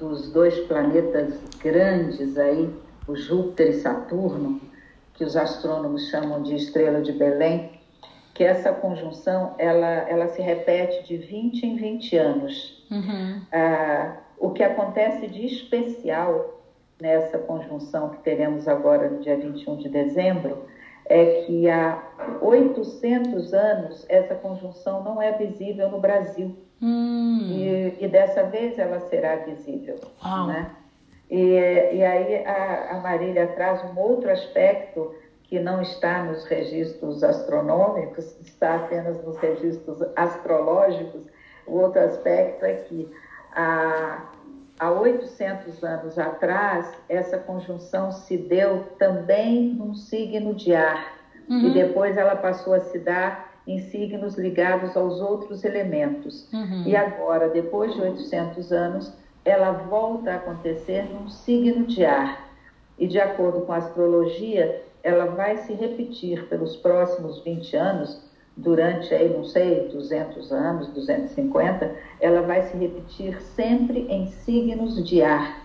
dos 0.00 0.32
dois 0.32 0.58
planetas 0.66 1.38
grandes 1.62 2.36
aí, 2.38 2.68
o 3.06 3.14
Júpiter 3.14 3.68
e 3.70 3.74
Saturno, 3.74 4.60
que 5.14 5.24
os 5.24 5.36
astrônomos 5.36 6.08
chamam 6.08 6.42
de 6.42 6.54
estrela 6.54 7.00
de 7.02 7.12
Belém, 7.12 7.72
que 8.34 8.44
essa 8.44 8.72
conjunção 8.72 9.54
ela, 9.58 10.08
ela 10.08 10.28
se 10.28 10.40
repete 10.40 11.06
de 11.06 11.16
20 11.16 11.66
em 11.66 11.76
20 11.76 12.16
anos. 12.16 12.86
Uhum. 12.90 13.42
Ah, 13.52 14.16
o 14.38 14.50
que 14.50 14.62
acontece 14.62 15.26
de 15.28 15.46
especial 15.46 16.60
nessa 17.00 17.38
conjunção 17.38 18.10
que 18.10 18.18
teremos 18.18 18.66
agora 18.68 19.10
no 19.10 19.20
dia 19.20 19.36
21 19.36 19.76
de 19.76 19.88
dezembro 19.88 20.66
é 21.06 21.42
que 21.42 21.68
há 21.68 22.02
800 22.40 23.52
anos 23.52 24.06
essa 24.08 24.34
conjunção 24.34 25.02
não 25.02 25.20
é 25.20 25.32
visível 25.32 25.90
no 25.90 26.00
Brasil. 26.00 26.56
Hum. 26.80 27.40
E, 27.42 27.96
e 28.00 28.08
dessa 28.08 28.44
vez 28.44 28.78
ela 28.78 29.00
será 29.00 29.36
visível. 29.36 29.96
Uau. 30.24 30.46
Né? 30.46 30.70
E, 31.30 31.36
e 31.36 32.04
aí 32.04 32.44
a, 32.44 32.96
a 32.96 33.00
Marília 33.00 33.46
traz 33.48 33.82
um 33.84 33.98
outro 33.98 34.30
aspecto 34.30 35.14
que 35.44 35.58
não 35.60 35.82
está 35.82 36.24
nos 36.24 36.44
registros 36.44 37.22
astronômicos, 37.22 38.38
está 38.40 38.76
apenas 38.76 39.22
nos 39.22 39.36
registros 39.36 40.02
astrológicos. 40.16 41.26
O 41.66 41.78
outro 41.78 42.00
aspecto 42.00 42.64
é 42.64 42.74
que 42.74 43.10
há, 43.54 44.30
há 44.78 44.90
800 44.90 45.84
anos 45.84 46.18
atrás, 46.18 46.90
essa 47.08 47.38
conjunção 47.38 48.10
se 48.10 48.36
deu 48.38 48.84
também 48.98 49.74
num 49.74 49.94
signo 49.94 50.54
de 50.54 50.74
ar, 50.74 51.18
e 51.66 51.70
depois 51.74 52.16
ela 52.16 52.36
passou 52.36 52.72
a 52.72 52.80
se 52.80 52.98
dar 52.98 53.52
em 53.66 53.78
signos 53.90 54.36
ligados 54.36 54.96
aos 54.96 55.20
outros 55.20 55.64
elementos. 55.64 56.48
E 56.86 56.96
agora, 56.96 57.48
depois 57.50 57.94
de 57.94 58.00
800 58.00 58.72
anos, 58.72 59.12
ela 59.44 59.72
volta 59.72 60.32
a 60.32 60.36
acontecer 60.36 61.04
num 61.04 61.28
signo 61.28 61.86
de 61.86 62.04
ar. 62.04 62.48
E 62.98 63.06
de 63.06 63.20
acordo 63.20 63.62
com 63.62 63.72
a 63.72 63.76
astrologia, 63.76 64.84
ela 65.02 65.26
vai 65.26 65.56
se 65.58 65.72
repetir 65.72 66.46
pelos 66.48 66.76
próximos 66.76 67.42
20 67.42 67.76
anos, 67.76 68.22
durante 68.56 69.14
aí, 69.14 69.34
não 69.34 69.44
sei, 69.44 69.88
200 69.88 70.52
anos, 70.52 70.88
250, 70.88 71.90
ela 72.20 72.42
vai 72.42 72.62
se 72.62 72.76
repetir 72.76 73.40
sempre 73.40 74.06
em 74.08 74.26
signos 74.26 75.02
de 75.08 75.22
ar. 75.22 75.62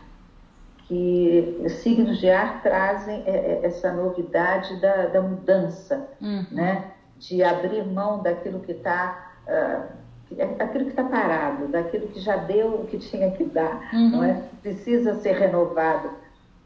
Que 0.87 1.65
signos 1.81 2.17
de 2.19 2.29
ar 2.29 2.63
trazem 2.63 3.23
é, 3.25 3.31
é, 3.31 3.65
essa 3.65 3.91
novidade 3.91 4.79
da, 4.79 5.07
da 5.07 5.21
mudança, 5.21 6.07
né? 6.49 6.91
de 7.17 7.43
abrir 7.43 7.85
mão 7.85 8.21
daquilo 8.21 8.59
que 8.61 8.71
está 8.71 9.33
aquilo 10.59 10.85
que 10.85 10.91
está 10.91 11.03
parado, 11.03 11.67
daquilo 11.67 12.07
que 12.07 12.19
já 12.19 12.35
deu 12.37 12.67
o 12.81 12.87
que 12.87 12.97
tinha 12.97 13.31
que 13.31 13.43
dar, 13.45 13.89
não 13.93 14.23
é? 14.23 14.41
Precisa 14.61 15.15
ser 15.15 15.33
renovado. 15.33 16.09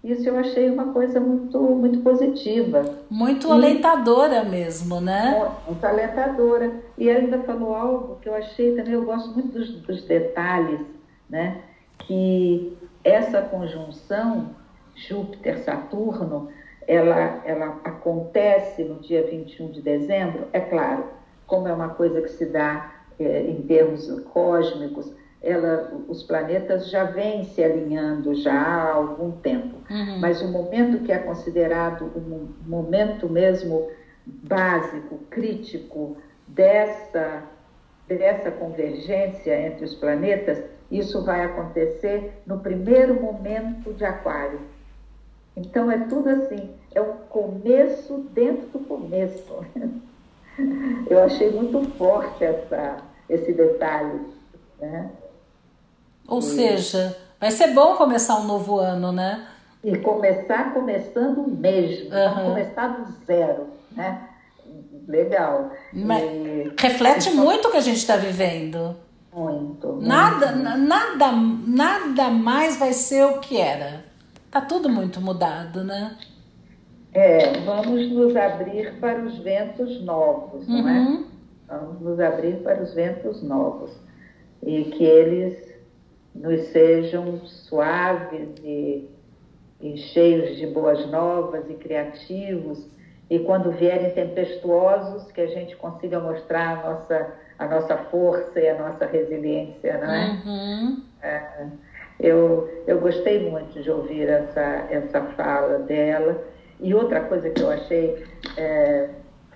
Isso 0.03 0.27
eu 0.27 0.35
achei 0.39 0.67
uma 0.67 0.91
coisa 0.93 1.19
muito 1.19 1.59
muito 1.59 1.99
positiva, 1.99 2.81
Muito 3.09 3.47
E- 3.47 3.51
alentadora 3.51 4.43
mesmo, 4.43 4.99
né? 4.99 5.47
muito 5.67 5.85
alentadora. 5.85 6.71
E 6.97 7.07
ainda 7.07 7.37
falou 7.39 7.75
algo 7.75 8.17
que 8.19 8.27
eu 8.27 8.33
achei 8.33 8.75
também, 8.75 8.93
eu 8.93 9.05
gosto 9.05 9.29
muito 9.31 9.49
dos, 9.59 9.69
dos 9.81 10.01
detalhes, 10.03 10.81
né? 11.29 11.61
Que 11.99 12.75
essa 13.03 13.43
conjunção 13.43 14.55
Júpiter-Saturno, 14.95 16.49
ela, 16.87 17.41
ela 17.45 17.79
acontece 17.83 18.83
no 18.83 18.95
dia 18.95 19.23
21 19.29 19.71
de 19.71 19.81
dezembro, 19.81 20.47
é 20.51 20.59
claro, 20.59 21.05
como 21.45 21.67
é 21.67 21.73
uma 21.73 21.89
coisa 21.89 22.21
que 22.21 22.29
se 22.29 22.45
dá 22.45 22.90
eh, 23.25 23.49
em 23.49 23.61
termos 23.63 24.07
cósmicos, 24.23 25.13
ela, 25.41 25.87
os 26.07 26.23
planetas 26.23 26.89
já 26.89 27.03
vêm 27.03 27.43
se 27.43 27.63
alinhando 27.63 28.33
já 28.33 28.53
há 28.53 28.91
algum 28.91 29.31
tempo. 29.31 29.83
Mas 30.17 30.41
o 30.41 30.47
momento 30.47 30.99
que 31.01 31.11
é 31.11 31.17
considerado 31.19 32.05
o 32.15 32.21
mo- 32.21 32.55
momento 32.59 33.27
mesmo 33.29 33.87
básico, 34.25 35.25
crítico 35.29 36.15
dessa, 36.45 37.47
dessa 38.07 38.51
convergência 38.51 39.59
entre 39.59 39.85
os 39.85 39.95
planetas, 39.95 40.63
isso 40.89 41.23
vai 41.23 41.43
acontecer 41.43 42.41
no 42.45 42.57
primeiro 42.61 43.15
momento 43.15 43.93
de 43.93 44.05
Aquário. 44.05 44.67
Então 45.55 45.89
é 45.91 45.97
tudo 45.97 46.29
assim, 46.29 46.71
é 46.93 47.01
um 47.01 47.13
começo 47.27 48.19
dentro 48.19 48.67
do 48.69 48.79
começo. 48.79 49.53
Eu 51.05 51.19
achei 51.19 51.49
muito 51.49 51.81
forte 51.81 52.43
essa, 52.43 53.03
esse 53.33 53.53
detalhe. 53.53 54.19
Né? 54.79 55.09
Ou 56.27 56.41
seja, 56.41 57.17
vai 57.39 57.51
ser 57.51 57.67
bom 57.73 57.95
começar 57.95 58.37
um 58.39 58.45
novo 58.45 58.77
ano, 58.77 59.11
né? 59.11 59.47
E 59.83 59.97
começar 59.97 60.73
começando 60.73 61.47
mesmo, 61.47 62.09
não 62.11 62.45
começar 62.45 62.87
do 62.89 63.11
zero. 63.25 63.67
Né? 63.91 64.27
Legal. 65.07 65.71
Mas 65.91 66.23
E 66.23 66.71
reflete 66.79 67.31
muito 67.31 67.67
o 67.67 67.71
que 67.71 67.77
a 67.77 67.81
gente 67.81 67.97
está 67.97 68.15
vivendo. 68.15 68.95
muito. 69.33 69.87
muito. 69.87 70.01
Nada, 70.07 70.51
na- 70.51 70.77
nada, 70.77 71.31
nada 71.67 72.29
mais 72.29 72.77
vai 72.77 72.93
ser 72.93 73.25
o 73.25 73.39
que 73.39 73.57
era. 73.59 74.05
Tá 74.51 74.61
tudo 74.61 74.87
muito 74.89 75.19
mudado, 75.19 75.83
né? 75.83 76.15
É, 77.13 77.59
vamos 77.61 78.09
nos 78.11 78.35
abrir 78.35 78.99
para 78.99 79.19
os 79.21 79.37
ventos 79.39 80.01
novos, 80.03 80.67
não 80.67 80.87
é? 80.87 81.19
Vamos 81.71 82.01
nos 82.01 82.19
abrir 82.19 82.57
para 82.57 82.81
os 82.81 82.93
ventos 82.93 83.41
novos. 83.41 83.91
E 84.61 84.83
que 84.85 85.03
eles 85.03 85.71
nos 86.35 86.61
sejam 86.67 87.39
suaves 87.45 88.49
e, 88.63 89.09
e 89.79 89.97
cheios 89.97 90.57
de 90.57 90.67
boas 90.67 91.05
novas 91.09 91.69
e 91.69 91.73
criativos. 91.75 92.87
E 93.29 93.39
quando 93.39 93.71
vierem 93.71 94.11
tempestuosos, 94.11 95.31
que 95.31 95.39
a 95.39 95.47
gente 95.47 95.75
consiga 95.77 96.19
mostrar 96.19 96.79
a 96.79 96.89
nossa, 96.89 97.33
a 97.57 97.65
nossa 97.65 97.97
força 97.97 98.59
e 98.59 98.67
a 98.67 98.77
nossa 98.77 99.05
resiliência, 99.05 99.97
não 99.97 100.13
é? 100.13 100.41
Uhum. 100.45 101.01
Eu, 102.19 102.83
eu 102.85 102.99
gostei 102.99 103.49
muito 103.49 103.81
de 103.81 103.89
ouvir 103.89 104.27
essa, 104.27 104.87
essa 104.91 105.21
fala 105.37 105.79
dela. 105.79 106.43
E 106.79 106.93
outra 106.93 107.21
coisa 107.21 107.49
que 107.49 107.61
eu 107.61 107.69
achei 107.69 108.23
é, 108.57 109.09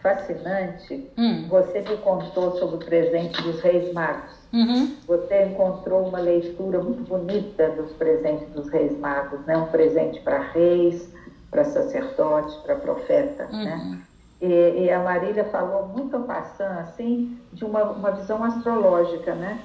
fascinante, 0.06 1.12
Hum. 1.18 1.48
você 1.50 1.82
me 1.82 1.98
contou 1.98 2.52
sobre 2.58 2.76
o 2.76 2.80
presente 2.80 3.42
dos 3.42 3.60
Reis 3.62 3.92
Magos. 3.92 4.36
Uhum. 4.54 4.96
Você 5.08 5.46
encontrou 5.46 6.08
uma 6.08 6.20
leitura 6.20 6.80
muito 6.80 7.02
bonita 7.04 7.70
dos 7.72 7.92
presentes 7.94 8.48
dos 8.54 8.70
Reis 8.70 8.98
Magos, 9.00 9.44
né? 9.48 9.58
Um 9.58 9.66
presente 9.72 10.22
para 10.22 10.38
reis, 10.40 11.12
para 11.50 11.64
sacerdotes, 11.66 12.56
para 12.58 12.76
profeta, 12.76 13.48
né? 13.48 14.00
E, 14.42 14.84
e 14.84 14.92
a 14.92 15.00
Marília 15.00 15.46
falou 15.46 15.88
muito 15.88 16.20
passando 16.22 16.80
assim 16.80 17.40
de 17.52 17.66
uma, 17.66 17.84
uma 17.84 18.12
visão 18.12 18.44
astrológica, 18.44 19.34
né? 19.34 19.60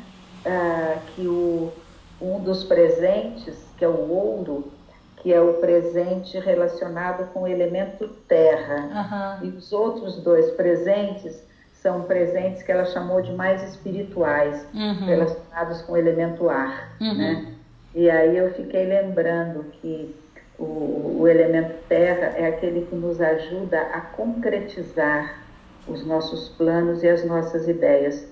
Ah, 0.47 1.03
que 1.15 1.29
o, 1.29 1.73
um 2.21 2.41
dos 2.43 2.65
presentes, 2.65 3.75
que 3.77 3.85
é 3.85 3.89
o 3.89 4.09
ouro, 4.11 4.80
que 5.21 5.33
é 5.33 5.41
o 5.41 5.55
presente 5.55 6.39
relacionado 6.39 7.31
com 7.33 7.43
o 7.43 7.47
elemento 7.49 8.09
terra, 8.27 8.89
Aham. 8.93 9.39
e 9.43 9.49
os 9.49 9.73
outros 9.73 10.17
dois 10.23 10.51
presentes 10.53 11.43
são 11.75 12.03
presentes 12.03 12.63
que 12.63 12.73
ela 12.73 12.85
chamou 12.87 13.23
de 13.23 13.33
mais 13.33 13.63
espirituais, 13.63 14.67
Uhum. 14.75 15.07
relacionados 15.07 15.83
com 15.83 15.93
o 15.93 15.97
elemento 15.97 16.49
ar, 16.49 16.91
Uhum. 17.01 17.15
né? 17.17 17.55
E 17.95 18.09
aí 18.11 18.37
eu 18.37 18.53
fiquei 18.55 18.87
lembrando 18.87 19.65
que 19.73 20.15
o, 20.59 21.19
o 21.21 21.29
elemento 21.29 21.75
terra 21.89 22.35
é 22.37 22.47
aquele 22.49 22.87
que 22.87 22.95
nos 22.95 23.21
ajuda 23.21 23.81
a 23.93 24.01
concretizar 24.01 25.39
os 25.87 26.05
nossos 26.07 26.51
planos 26.51 27.03
e 27.03 27.09
as 27.09 27.25
nossas 27.25 27.67
ideias. 27.69 28.27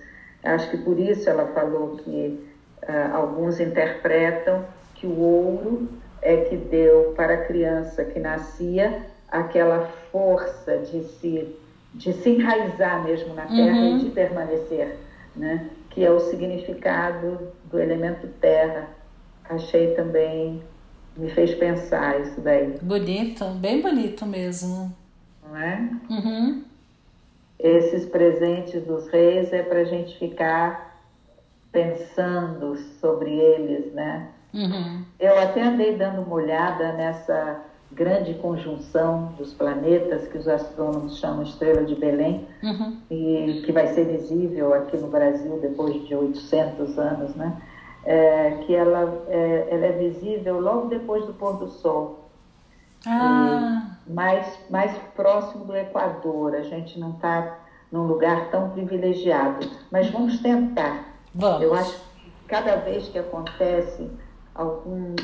Acho 0.44 0.70
que 0.70 0.76
por 0.78 0.98
isso 0.98 1.28
ela 1.28 1.46
falou 1.48 1.96
que 1.96 2.46
ah, 2.86 3.10
alguns 3.14 3.58
interpretam 3.60 4.64
que 4.94 5.06
o 5.06 5.18
ouro 5.18 5.88
é 6.30 6.36
que 6.44 6.56
deu 6.56 7.12
para 7.16 7.34
a 7.34 7.44
criança 7.46 8.04
que 8.04 8.18
nascia 8.20 9.06
aquela 9.30 9.86
força 10.12 10.78
de 10.78 11.02
se, 11.04 11.56
de 11.94 12.12
se 12.12 12.30
enraizar 12.30 13.02
mesmo 13.04 13.34
na 13.34 13.46
terra 13.46 13.78
Uhum. 13.78 13.96
e 13.96 14.00
de 14.04 14.10
permanecer. 14.10 14.96
né? 15.36 15.70
que 15.90 16.04
é 16.04 16.10
o 16.10 16.20
significado 16.20 17.48
do 17.70 17.78
elemento 17.80 18.26
terra. 18.40 18.88
Achei 19.48 19.94
também, 19.94 20.62
me 21.16 21.28
fez 21.30 21.54
pensar 21.54 22.20
isso 22.20 22.40
daí, 22.40 22.78
Bonito, 22.82 23.44
bem 23.54 23.80
bonito 23.80 24.26
mesmo. 24.26 24.92
não 25.42 25.56
é? 25.56 25.88
Uhum. 26.10 26.62
Esses 27.58 28.04
presentes 28.06 28.84
dos 28.84 29.08
reis 29.08 29.52
é 29.52 29.62
para 29.62 29.80
a 29.80 29.84
gente 29.84 30.16
ficar 30.18 31.00
pensando 31.72 32.76
sobre 33.00 33.30
eles, 33.32 33.92
né? 33.92 34.28
Uhum. 34.54 35.02
Eu 35.20 35.38
até 35.40 35.62
andei 35.62 35.96
dando 35.96 36.22
uma 36.22 36.34
olhada 36.36 36.92
nessa 36.92 37.60
grande 37.92 38.34
conjunção 38.34 39.32
dos 39.38 39.52
planetas 39.54 40.26
que 40.28 40.36
os 40.38 40.46
astrônomos 40.48 41.18
chamam 41.18 41.42
Estrela 41.42 41.84
de 41.84 41.94
Belém 41.94 42.46
Uhum. 42.62 42.96
e 43.10 43.62
que 43.64 43.72
vai 43.72 43.86
ser 43.88 44.04
visível 44.06 44.74
aqui 44.74 44.96
no 44.98 45.08
Brasil 45.08 45.58
depois 45.60 46.06
de 46.06 46.14
800 46.14 46.98
anos, 46.98 47.34
né? 47.34 47.56
É, 48.04 48.62
que 48.66 48.74
ela 48.74 49.22
é, 49.28 49.68
ela 49.70 49.86
é 49.86 49.92
visível 49.92 50.60
logo 50.60 50.86
depois 50.88 51.24
do 51.26 51.32
pôr 51.34 51.58
do 51.58 51.68
sol, 51.68 52.28
Ah, 53.06 53.96
mais 54.06 54.58
mais 54.70 54.96
próximo 55.14 55.64
do 55.64 55.76
Equador. 55.76 56.54
A 56.54 56.62
gente 56.62 56.98
não 56.98 57.10
está 57.10 57.58
num 57.92 58.04
lugar 58.06 58.50
tão 58.50 58.70
privilegiado, 58.70 59.66
mas 59.90 60.08
vamos 60.10 60.38
tentar. 60.40 61.04
vamos. 61.34 61.62
Eu 61.62 61.74
acho 61.74 61.92
que 61.94 62.30
cada 62.48 62.76
vez 62.76 63.08
que 63.08 63.18
acontece 63.18 64.10
algum, 64.58 65.14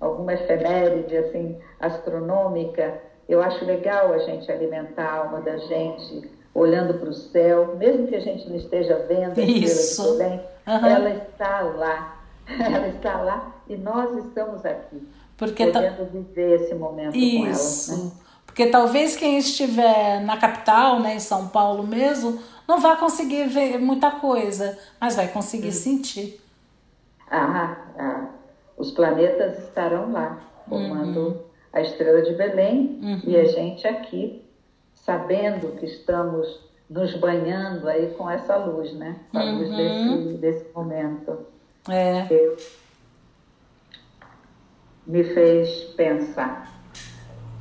alguma 0.00 0.32
efeméride 0.32 1.16
assim, 1.16 1.58
astronômica, 1.80 3.02
eu 3.28 3.42
acho 3.42 3.64
legal 3.64 4.12
a 4.12 4.18
gente 4.18 4.50
alimentar 4.50 5.04
a 5.04 5.16
alma 5.18 5.40
da 5.40 5.58
gente 5.58 6.30
olhando 6.54 6.94
para 6.94 7.10
o 7.10 7.12
céu, 7.12 7.76
mesmo 7.76 8.06
que 8.06 8.14
a 8.14 8.20
gente 8.20 8.48
não 8.48 8.56
esteja 8.56 9.04
vendo 9.08 9.38
Isso. 9.38 10.16
Belém, 10.16 10.40
Aham. 10.66 10.88
ela 10.88 11.10
está 11.10 11.60
lá. 11.60 12.12
Ela 12.46 12.86
está 12.90 13.20
lá 13.22 13.52
e 13.68 13.76
nós 13.76 14.24
estamos 14.24 14.64
aqui, 14.64 15.02
Porque 15.36 15.66
tá- 15.66 15.80
podendo 15.82 16.04
viver 16.12 16.60
esse 16.60 16.72
momento 16.76 17.14
com 17.14 17.18
ela. 17.18 17.50
Isso. 17.50 18.04
Né? 18.04 18.12
Porque 18.46 18.66
talvez 18.68 19.16
quem 19.16 19.36
estiver 19.36 20.20
na 20.20 20.36
capital, 20.36 21.00
né, 21.00 21.16
em 21.16 21.18
São 21.18 21.48
Paulo 21.48 21.84
mesmo, 21.84 22.38
não 22.68 22.80
vai 22.80 22.96
conseguir 22.98 23.48
ver 23.48 23.78
muita 23.80 24.12
coisa, 24.12 24.78
mas 25.00 25.16
vai 25.16 25.26
conseguir 25.26 25.72
sentir. 25.72 26.40
Ah, 27.28 27.76
ah, 27.98 28.26
os 28.76 28.90
planetas 28.90 29.58
estarão 29.64 30.12
lá, 30.12 30.40
formando 30.68 31.20
Uhum. 31.20 31.36
a 31.72 31.80
estrela 31.80 32.22
de 32.22 32.34
Belém 32.34 32.98
e 33.24 33.36
a 33.36 33.44
gente 33.44 33.86
aqui, 33.86 34.42
sabendo 34.94 35.76
que 35.78 35.86
estamos 35.86 36.64
nos 36.88 37.14
banhando 37.16 37.88
aí 37.88 38.12
com 38.16 38.30
essa 38.30 38.56
luz, 38.56 38.92
né? 38.94 39.16
Com 39.32 39.38
a 39.38 39.42
luz 39.44 39.68
Uhum. 39.70 39.76
desse, 39.76 40.32
desse 40.38 40.72
momento. 40.74 41.38
É. 41.88 42.26
Eu, 42.30 42.56
me 45.06 45.22
fez 45.22 45.84
pensar. 45.96 46.72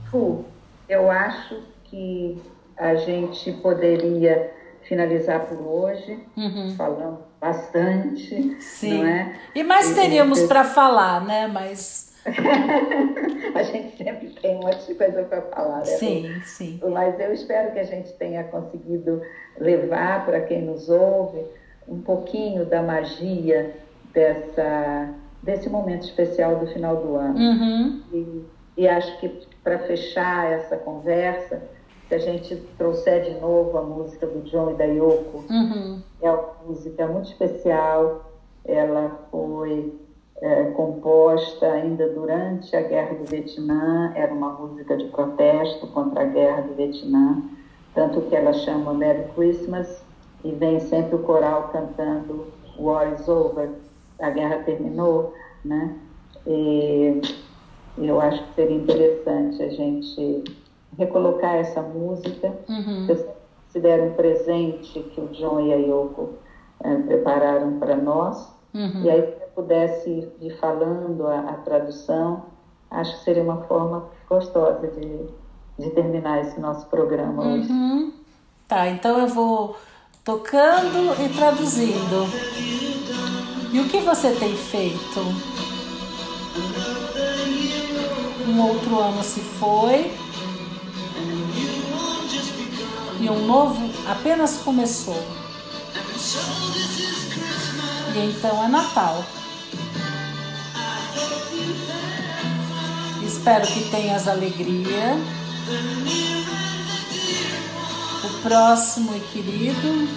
Fu, 0.10 0.46
eu 0.90 1.10
acho 1.12 1.62
que 1.86 2.42
a 2.78 2.96
gente 2.96 3.52
poderia 3.54 4.52
finalizar 4.84 5.48
por 5.48 5.60
hoje, 5.62 6.20
Uhum. 6.38 6.76
falando 6.76 7.20
bastante, 7.40 8.58
Sim. 8.62 9.00
não 9.04 9.08
é? 9.08 9.36
E 9.54 9.64
mais 9.64 9.92
E- 9.92 9.96
teríamos 9.96 10.42
para 10.44 10.64
falar, 10.64 11.24
né? 11.26 11.48
Mas 11.48 12.14
A 13.56 13.64
gente 13.64 13.98
sempre 13.98 14.30
tem 14.42 14.56
um 14.58 14.62
monte 14.62 14.88
de 14.88 14.96
coisa 14.96 15.24
para 15.24 15.42
falar, 15.44 15.80
né? 15.80 15.86
sim, 15.86 16.42
sim. 16.44 16.80
Mas 16.90 17.20
eu 17.20 17.32
espero 17.32 17.72
que 17.72 17.80
a 17.80 17.84
gente 17.84 18.12
tenha 18.14 18.44
conseguido 18.46 19.22
levar 19.60 20.26
para 20.26 20.42
quem 20.42 20.64
nos 20.64 20.90
ouve 20.90 21.46
um 21.88 22.02
pouquinho 22.02 22.66
da 22.66 22.82
magia 22.82 23.76
dessa, 24.12 25.10
desse 25.44 25.70
momento 25.70 26.04
especial 26.04 26.56
do 26.58 26.68
final 26.68 26.96
do 26.98 27.16
ano. 27.16 27.38
Uhum. 27.38 28.02
E, 28.12 28.46
e 28.82 28.88
acho 28.88 29.20
que 29.20 29.30
para 29.64 29.78
fechar 29.80 30.52
essa 30.52 30.78
conversa, 30.78 31.62
se 32.08 32.16
a 32.16 32.18
gente 32.20 32.56
trouxer 32.78 33.24
de 33.24 33.40
novo 33.40 33.78
a 33.78 33.82
música 33.82 34.28
do 34.28 34.42
John 34.42 34.72
e 34.72 34.74
da 34.76 34.86
Yoko, 34.86 35.44
Uhum. 35.50 36.02
é 36.22 36.30
uma 36.32 36.54
música 36.68 37.08
muito 37.08 37.30
especial. 37.30 38.32
Ela 38.64 39.12
foi 39.32 39.94
é, 40.42 40.64
composta 40.72 41.66
ainda 41.68 42.08
durante 42.10 42.76
a 42.76 42.82
Guerra 42.82 43.16
do 43.16 43.26
Vietnã. 43.26 44.12
Era 44.16 44.34
uma 44.34 44.50
música 44.50 44.98
de 44.98 45.06
protesto 45.06 45.88
contra 45.88 46.22
a 46.22 46.26
Guerra 46.26 46.62
do 46.62 46.76
Vietnã. 46.76 47.42
Tanto 47.94 48.22
que 48.22 48.36
ela 48.36 48.54
chama 48.54 48.94
Merry 48.94 49.24
Christmas 49.36 50.04
e 50.44 50.52
vem 50.52 50.80
sempre 50.80 51.16
o 51.16 51.20
coral 51.20 51.70
cantando 51.72 52.48
War 52.78 53.14
is 53.14 53.28
over. 53.28 53.70
A 54.20 54.30
guerra 54.30 54.64
terminou, 54.64 55.34
né? 55.64 55.96
E 56.46 57.22
eu 57.98 58.20
acho 58.20 58.44
que 58.44 58.54
seria 58.56 58.76
interessante 58.78 59.64
a 59.64 59.70
gente 59.70 60.44
recolocar 60.98 61.56
essa 61.56 61.82
música 61.82 62.54
Uhum. 62.68 63.06
eu 63.08 63.36
considero 63.68 64.06
um 64.06 64.14
presente 64.14 65.00
que 65.00 65.20
o 65.22 65.28
John 65.28 65.60
e 65.60 65.74
a 65.74 65.76
Yoko 65.76 66.36
eh, 66.84 66.96
prepararam 66.96 67.78
para 67.80 67.96
nós. 67.96 68.48
Uhum. 68.74 69.04
E 69.04 69.10
aí, 69.10 69.22
se 69.22 69.42
eu 69.42 69.48
pudesse 69.54 70.32
ir 70.42 70.58
falando 70.60 71.28
a, 71.28 71.40
a 71.40 71.54
tradução, 71.56 72.46
acho 72.90 73.18
que 73.18 73.24
seria 73.26 73.44
uma 73.44 73.62
forma 73.64 74.06
gostosa 74.30 74.88
de, 74.88 75.26
de 75.78 75.90
terminar 75.92 76.42
esse 76.42 76.60
nosso 76.60 76.86
programa 76.88 77.44
hoje. 77.44 77.72
Uhum. 77.72 78.14
Tá, 78.68 78.88
então 78.88 79.20
eu 79.20 79.28
vou 79.28 79.76
tocando 80.24 81.14
e 81.24 81.30
traduzindo. 81.36 82.26
E 83.72 83.80
o 83.80 83.88
que 83.90 84.00
você 84.00 84.32
tem 84.32 84.56
feito? 84.56 85.20
Um 88.48 88.62
outro 88.62 89.00
ano 89.00 89.22
se 89.22 89.42
foi 89.42 90.12
e 93.26 93.30
um 93.30 93.48
novo 93.48 93.90
apenas 94.08 94.58
começou. 94.58 95.20
E 98.14 98.20
então 98.20 98.64
é 98.64 98.68
Natal. 98.68 99.26
Espero 103.26 103.66
que 103.66 103.90
tenhas 103.90 104.28
alegria 104.28 105.18
o 108.24 108.42
próximo 108.44 109.16
e 109.16 109.20
querido, 109.32 110.08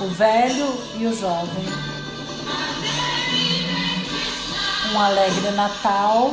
o 0.00 0.08
velho 0.08 0.66
e 0.98 1.06
o 1.06 1.16
jovem. 1.16 1.64
Um 4.92 5.00
alegre 5.00 5.50
Natal 5.52 6.32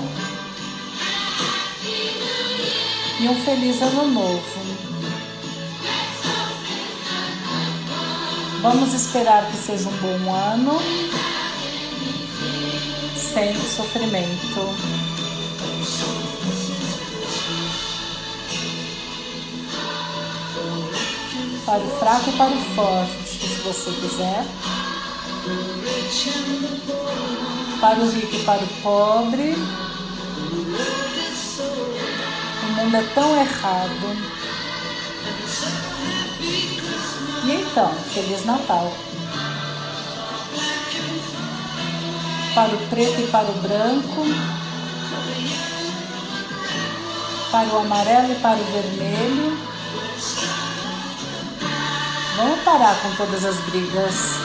e 3.21 3.29
um 3.29 3.35
feliz 3.35 3.79
Ano 3.83 4.07
Novo. 4.07 4.41
Vamos 8.63 8.93
esperar 8.95 9.45
que 9.51 9.57
seja 9.57 9.87
um 9.87 9.97
bom 9.97 10.33
ano, 10.33 10.79
sem 13.15 13.55
sofrimento. 13.55 15.11
para 21.63 21.83
o 21.83 21.99
fraco 21.99 22.29
e 22.29 22.33
para 22.33 22.51
o 22.51 22.61
forte, 22.75 23.29
se 23.29 23.61
você 23.61 23.91
quiser. 23.91 24.45
Para 27.79 27.99
o 27.99 28.09
rico 28.09 28.35
e 28.35 28.43
para 28.43 28.63
o 28.63 28.67
pobre. 28.81 29.55
Mundo 32.81 32.97
é 32.97 33.03
tão 33.13 33.37
errado. 33.39 34.17
E 37.43 37.51
então, 37.51 37.93
Feliz 38.11 38.43
Natal. 38.43 38.91
Para 42.55 42.73
o 42.73 42.87
preto 42.87 43.21
e 43.21 43.27
para 43.27 43.49
o 43.49 43.53
branco. 43.61 44.25
Para 47.51 47.67
o 47.67 47.79
amarelo 47.81 48.31
e 48.31 48.35
para 48.37 48.57
o 48.57 48.63
vermelho. 48.63 49.57
Vamos 52.35 52.63
parar 52.63 52.99
com 53.03 53.15
todas 53.15 53.45
as 53.45 53.57
brigas. 53.57 54.39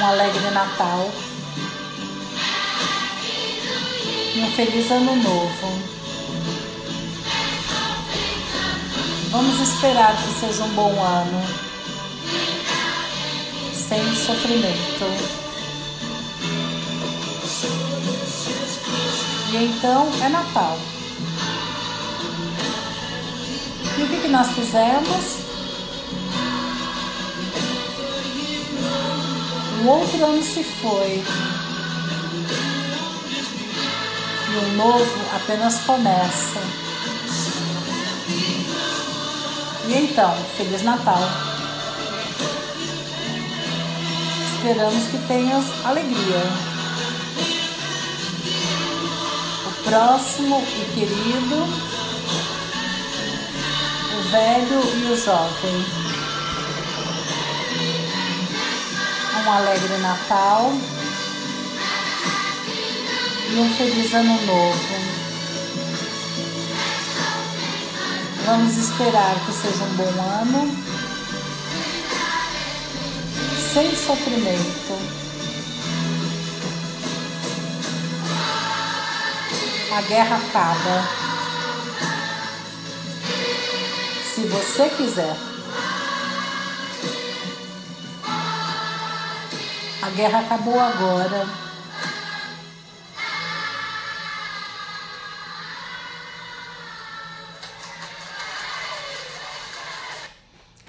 Um 0.00 0.06
alegre 0.06 0.50
Natal. 0.50 1.10
E 4.36 4.40
um 4.42 4.50
feliz 4.52 4.90
ano 4.90 5.16
novo. 5.16 5.82
Vamos 9.30 9.60
esperar 9.60 10.14
que 10.14 10.30
seja 10.38 10.62
um 10.62 10.74
bom 10.74 10.92
ano. 11.02 11.42
Sem 13.72 14.14
sofrimento. 14.14 15.06
E 19.52 19.56
então 19.56 20.06
é 20.22 20.28
Natal. 20.28 20.78
E 23.96 24.02
o 24.02 24.06
que, 24.06 24.20
que 24.20 24.28
nós 24.28 24.48
fizemos? 24.48 25.38
O 29.82 29.88
outro 29.88 30.24
ano 30.26 30.42
se 30.42 30.62
foi. 30.62 31.24
Um 34.58 34.76
novo 34.76 35.20
apenas 35.34 35.80
começa. 35.80 36.60
E 39.86 39.94
então, 39.94 40.34
Feliz 40.56 40.82
Natal. 40.82 41.20
Esperamos 44.54 45.08
que 45.08 45.18
tenhas 45.28 45.64
alegria. 45.84 46.42
O 49.66 49.84
próximo 49.84 50.60
e 50.60 50.84
querido, 50.94 51.56
o 54.14 54.22
velho 54.30 54.80
e 54.96 55.12
o 55.12 55.16
jovem. 55.16 55.84
Um 59.44 59.52
alegre 59.52 59.98
Natal 59.98 60.72
e 63.56 63.58
um 63.58 63.74
feliz 63.74 64.12
ano 64.12 64.38
novo. 64.44 64.76
Vamos 68.44 68.76
esperar 68.76 69.34
que 69.46 69.52
seja 69.52 69.82
um 69.82 69.94
bom 69.94 70.22
ano, 70.42 70.76
sem 73.72 73.96
sofrimento. 73.96 74.98
A 79.90 80.02
guerra 80.02 80.36
acaba. 80.36 81.08
Se 84.34 84.42
você 84.42 84.90
quiser. 84.90 85.36
A 90.02 90.10
guerra 90.10 90.40
acabou 90.40 90.78
agora. 90.78 91.65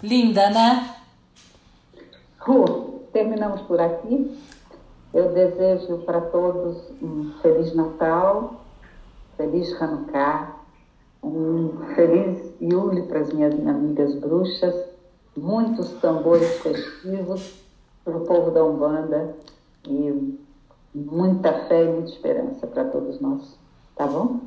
Linda, 0.08 0.50
né? 0.50 0.96
Ru, 2.40 3.02
terminamos 3.12 3.60
por 3.64 3.82
aqui. 3.82 4.40
Eu 5.14 5.34
desejo 5.34 5.98
para 6.06 6.22
todos 6.22 6.78
um 7.02 7.34
Feliz 7.42 7.76
Natal, 7.76 8.62
Feliz 9.36 9.70
Hanukkah, 9.82 10.56
um 11.22 11.74
Feliz 11.94 12.54
Yule 12.62 13.02
para 13.02 13.20
as 13.20 13.34
minhas 13.34 13.54
amigas 13.68 14.16
bruxas, 14.16 14.74
muitos 15.36 15.90
tambores 16.00 16.58
festivos 16.62 17.56
para 18.06 18.16
o 18.16 18.22
povo 18.22 18.52
da 18.52 18.64
Umbanda 18.64 19.36
e 19.86 20.40
muita 20.96 21.52
fé 21.68 21.84
e 21.84 21.88
muita 21.90 22.12
esperança 22.12 22.66
para 22.66 22.86
todos 22.86 23.20
nós. 23.20 23.60
Tá 23.94 24.08
bom? 24.08 24.40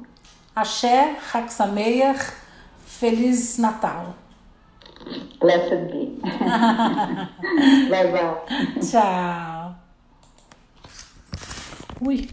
Axé, 0.56 1.18
Haxameyer, 1.34 2.16
Feliz 2.86 3.58
Natal. 3.58 4.14
Blessed 5.40 5.90
be. 5.90 6.18
bye. 8.12 8.36
Tchau. 8.80 9.74
Ui. 12.02 12.28